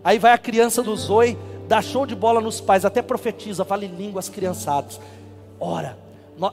Aí 0.03 0.19
vai 0.19 0.33
a 0.33 0.39
criança 0.39 0.83
do 0.83 0.97
Zoe, 0.97 1.37
dá 1.69 1.83
show 1.83 2.07
de 2.07 2.17
bola 2.17 2.41
nos 2.41 2.61
pais, 2.61 2.85
até 2.85 3.03
profetiza, 3.03 3.65
fala 3.65 3.85
em 3.85 3.95
línguas 3.95 4.29
criançadas. 4.29 4.99
Ora, 5.61 5.97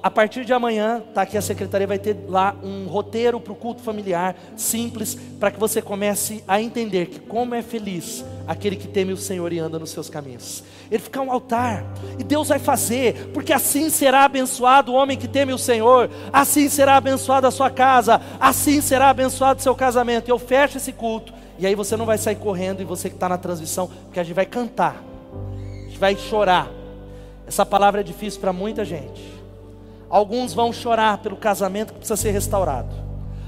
A 0.01 0.09
partir 0.09 0.43
de 0.45 0.51
amanhã, 0.51 1.03
tá 1.13 1.21
aqui 1.21 1.37
a 1.37 1.41
secretaria 1.43 1.85
vai 1.85 1.99
ter 1.99 2.17
lá 2.27 2.55
um 2.63 2.87
roteiro 2.87 3.39
para 3.39 3.53
o 3.53 3.55
culto 3.55 3.83
familiar, 3.83 4.35
simples, 4.55 5.15
para 5.39 5.51
que 5.51 5.59
você 5.59 5.79
comece 5.79 6.43
a 6.47 6.59
entender 6.59 7.05
que 7.05 7.19
como 7.19 7.53
é 7.53 7.61
feliz 7.61 8.25
aquele 8.47 8.75
que 8.75 8.87
teme 8.87 9.13
o 9.13 9.17
Senhor 9.17 9.53
e 9.53 9.59
anda 9.59 9.77
nos 9.77 9.91
seus 9.91 10.09
caminhos. 10.09 10.63
Ele 10.89 11.03
fica 11.03 11.21
um 11.21 11.31
altar, 11.31 11.85
e 12.17 12.23
Deus 12.23 12.47
vai 12.47 12.57
fazer, 12.57 13.29
porque 13.31 13.53
assim 13.53 13.91
será 13.91 14.25
abençoado 14.25 14.91
o 14.91 14.95
homem 14.95 15.17
que 15.17 15.27
teme 15.27 15.53
o 15.53 15.57
Senhor, 15.57 16.09
assim 16.33 16.67
será 16.67 16.97
abençoada 16.97 17.47
a 17.47 17.51
sua 17.51 17.69
casa, 17.69 18.19
assim 18.39 18.81
será 18.81 19.09
abençoado 19.09 19.59
o 19.59 19.63
seu 19.63 19.75
casamento. 19.75 20.29
Eu 20.29 20.39
fecho 20.39 20.77
esse 20.77 20.91
culto, 20.91 21.31
e 21.57 21.65
aí 21.65 21.75
você 21.75 21.95
não 21.95 22.05
vai 22.05 22.17
sair 22.17 22.35
correndo, 22.35 22.81
e 22.81 22.85
você 22.85 23.09
que 23.09 23.15
está 23.15 23.29
na 23.29 23.37
transmissão, 23.37 23.89
porque 24.05 24.19
a 24.19 24.23
gente 24.23 24.35
vai 24.35 24.45
cantar, 24.45 25.01
a 25.33 25.83
gente 25.85 25.97
vai 25.97 26.15
chorar. 26.15 26.69
Essa 27.47 27.65
palavra 27.65 28.01
é 28.01 28.03
difícil 28.03 28.41
para 28.41 28.51
muita 28.51 28.83
gente. 28.83 29.21
Alguns 30.09 30.53
vão 30.53 30.71
chorar 30.73 31.17
pelo 31.19 31.35
casamento 31.35 31.93
que 31.93 31.99
precisa 31.99 32.17
ser 32.17 32.31
restaurado. 32.31 32.93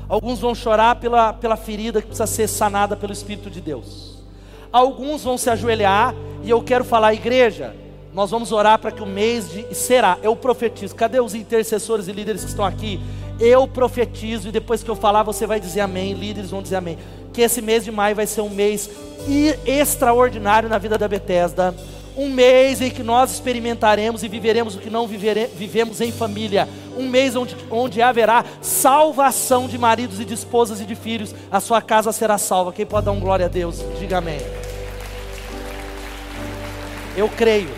Alguns 0.10 0.40
vão 0.40 0.56
chorar 0.56 0.96
pela, 0.96 1.34
pela 1.34 1.58
ferida 1.58 2.02
que 2.02 2.08
precisa 2.08 2.28
ser 2.28 2.48
sanada 2.48 2.96
pelo 2.96 3.12
Espírito 3.12 3.50
de 3.50 3.60
Deus. 3.60 4.24
Alguns 4.72 5.24
vão 5.24 5.38
se 5.38 5.50
ajoelhar 5.50 6.14
e 6.44 6.50
eu 6.50 6.62
quero 6.62 6.84
falar, 6.84 7.14
igreja, 7.14 7.76
nós 8.14 8.32
vamos 8.32 8.52
orar 8.52 8.80
para 8.80 8.92
que 8.92 9.04
o 9.04 9.06
mês 9.06 9.50
de. 9.50 9.76
Será, 9.76 10.18
eu 10.24 10.36
profetizo. 10.36 10.96
Cadê 10.96 11.20
os 11.20 11.36
intercessores 11.36 12.08
e 12.08 12.12
líderes 12.12 12.44
que 12.44 12.50
estão 12.50 12.66
aqui? 12.66 13.00
Eu 13.40 13.68
profetizo 13.68 14.50
e 14.50 14.52
depois 14.52 14.82
que 14.82 14.90
eu 14.90 14.96
falar, 14.96 15.24
você 15.24 15.46
vai 15.46 15.60
dizer 15.60 15.82
amém. 15.82 16.14
Líderes 16.14 16.50
vão 16.50 16.62
dizer 16.62 16.78
amém. 16.78 16.98
Que 17.38 17.44
esse 17.44 17.62
mês 17.62 17.86
de 17.86 17.92
maio 17.92 18.16
vai 18.16 18.26
ser 18.26 18.42
um 18.42 18.50
mês 18.50 18.90
extraordinário 19.64 20.68
na 20.68 20.80
vida 20.80 20.98
da 20.98 21.08
Bethesda 21.08 21.72
um 22.18 22.32
mês 22.32 22.82
em 22.82 22.90
que 22.90 23.04
nós 23.04 23.32
experimentaremos 23.32 24.24
e 24.24 24.28
viveremos 24.28 24.76
o 24.76 24.80
que 24.80 24.90
não 24.90 25.06
vivere, 25.06 25.46
vivemos 25.56 26.02
em 26.02 26.12
família, 26.12 26.68
um 26.98 27.08
mês 27.08 27.36
onde, 27.36 27.56
onde 27.70 28.02
haverá 28.02 28.44
salvação 28.60 29.68
de 29.68 29.78
maridos 29.78 30.20
e 30.20 30.26
de 30.26 30.34
esposas 30.34 30.82
e 30.82 30.84
de 30.84 30.96
filhos, 30.96 31.36
a 31.52 31.60
sua 31.60 31.80
casa 31.80 32.12
será 32.12 32.40
salva. 32.40 32.74
Quem 32.74 32.88
pode 32.88 33.06
dar 33.06 33.12
um 33.12 33.20
glória 33.20 33.46
a 33.46 33.50
Deus? 33.50 33.86
Diga 34.00 34.18
amém. 34.18 34.40
Eu 37.16 37.30
creio, 37.30 37.70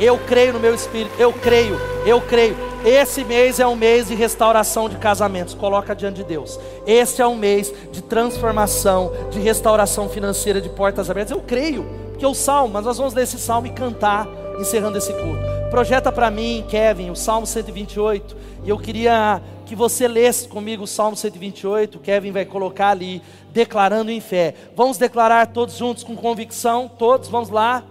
eu 0.00 0.18
creio 0.18 0.54
no 0.54 0.58
meu 0.58 0.74
espírito, 0.74 1.14
eu 1.16 1.32
creio, 1.32 1.78
eu 2.04 2.20
creio. 2.20 2.56
Esse 2.86 3.24
mês 3.24 3.58
é 3.58 3.66
um 3.66 3.74
mês 3.74 4.06
de 4.06 4.14
restauração 4.14 4.88
de 4.88 4.94
casamentos, 4.96 5.54
coloca 5.54 5.92
diante 5.92 6.18
de 6.18 6.24
Deus. 6.24 6.56
Este 6.86 7.20
é 7.20 7.26
um 7.26 7.34
mês 7.34 7.74
de 7.90 8.00
transformação, 8.00 9.12
de 9.28 9.40
restauração 9.40 10.08
financeira, 10.08 10.60
de 10.60 10.68
portas 10.68 11.10
abertas. 11.10 11.32
Eu 11.32 11.40
creio 11.40 11.84
que 12.16 12.24
é 12.24 12.28
o 12.28 12.32
salmo, 12.32 12.74
mas 12.74 12.84
nós 12.84 12.96
vamos 12.96 13.12
ler 13.12 13.24
esse 13.24 13.40
salmo 13.40 13.66
e 13.66 13.70
cantar, 13.70 14.28
encerrando 14.60 14.98
esse 14.98 15.12
culto. 15.12 15.42
Projeta 15.68 16.12
para 16.12 16.30
mim, 16.30 16.64
Kevin, 16.68 17.10
o 17.10 17.16
salmo 17.16 17.44
128, 17.44 18.36
e 18.62 18.70
eu 18.70 18.78
queria 18.78 19.42
que 19.64 19.74
você 19.74 20.06
lesse 20.06 20.46
comigo 20.46 20.84
o 20.84 20.86
salmo 20.86 21.16
128. 21.16 21.98
Kevin 21.98 22.30
vai 22.30 22.44
colocar 22.44 22.90
ali, 22.90 23.20
declarando 23.52 24.12
em 24.12 24.20
fé. 24.20 24.54
Vamos 24.76 24.96
declarar 24.96 25.48
todos 25.48 25.76
juntos 25.76 26.04
com 26.04 26.14
convicção, 26.14 26.88
todos, 26.88 27.28
vamos 27.28 27.50
lá. 27.50 27.82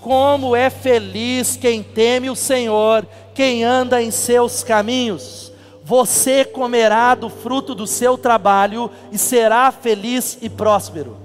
Como 0.00 0.56
é 0.56 0.70
feliz 0.70 1.56
quem 1.56 1.82
teme 1.82 2.30
o 2.30 2.36
Senhor, 2.36 3.06
quem 3.34 3.64
anda 3.64 4.02
em 4.02 4.10
seus 4.10 4.64
caminhos. 4.64 5.52
Você 5.84 6.44
comerá 6.44 7.14
do 7.14 7.28
fruto 7.28 7.74
do 7.74 7.86
seu 7.86 8.16
trabalho 8.16 8.90
e 9.12 9.18
será 9.18 9.70
feliz 9.70 10.38
e 10.40 10.48
próspero. 10.48 11.16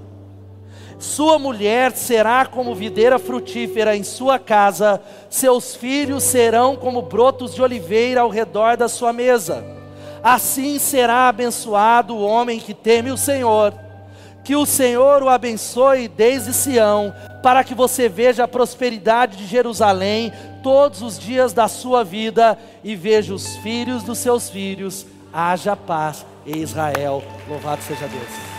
Sua 0.98 1.38
mulher 1.38 1.92
será 1.92 2.46
como 2.46 2.74
videira 2.74 3.18
frutífera 3.18 3.96
em 3.96 4.02
sua 4.02 4.38
casa, 4.38 5.00
seus 5.28 5.74
filhos 5.74 6.24
serão 6.24 6.74
como 6.74 7.02
brotos 7.02 7.54
de 7.54 7.62
oliveira 7.62 8.22
ao 8.22 8.30
redor 8.30 8.76
da 8.76 8.88
sua 8.88 9.12
mesa. 9.12 9.64
Assim 10.22 10.78
será 10.78 11.28
abençoado 11.28 12.16
o 12.16 12.24
homem 12.24 12.58
que 12.58 12.74
teme 12.74 13.12
o 13.12 13.16
Senhor. 13.16 13.85
Que 14.46 14.54
o 14.54 14.64
Senhor 14.64 15.24
o 15.24 15.28
abençoe 15.28 16.06
desde 16.06 16.54
Sião, 16.54 17.12
para 17.42 17.64
que 17.64 17.74
você 17.74 18.08
veja 18.08 18.44
a 18.44 18.48
prosperidade 18.48 19.38
de 19.38 19.44
Jerusalém 19.44 20.32
todos 20.62 21.02
os 21.02 21.18
dias 21.18 21.52
da 21.52 21.66
sua 21.66 22.04
vida 22.04 22.56
e 22.84 22.94
veja 22.94 23.34
os 23.34 23.56
filhos 23.56 24.04
dos 24.04 24.18
seus 24.18 24.48
filhos. 24.48 25.04
Haja 25.32 25.74
paz 25.74 26.24
em 26.46 26.58
Israel. 26.58 27.24
Louvado 27.48 27.82
seja 27.82 28.06
Deus. 28.06 28.55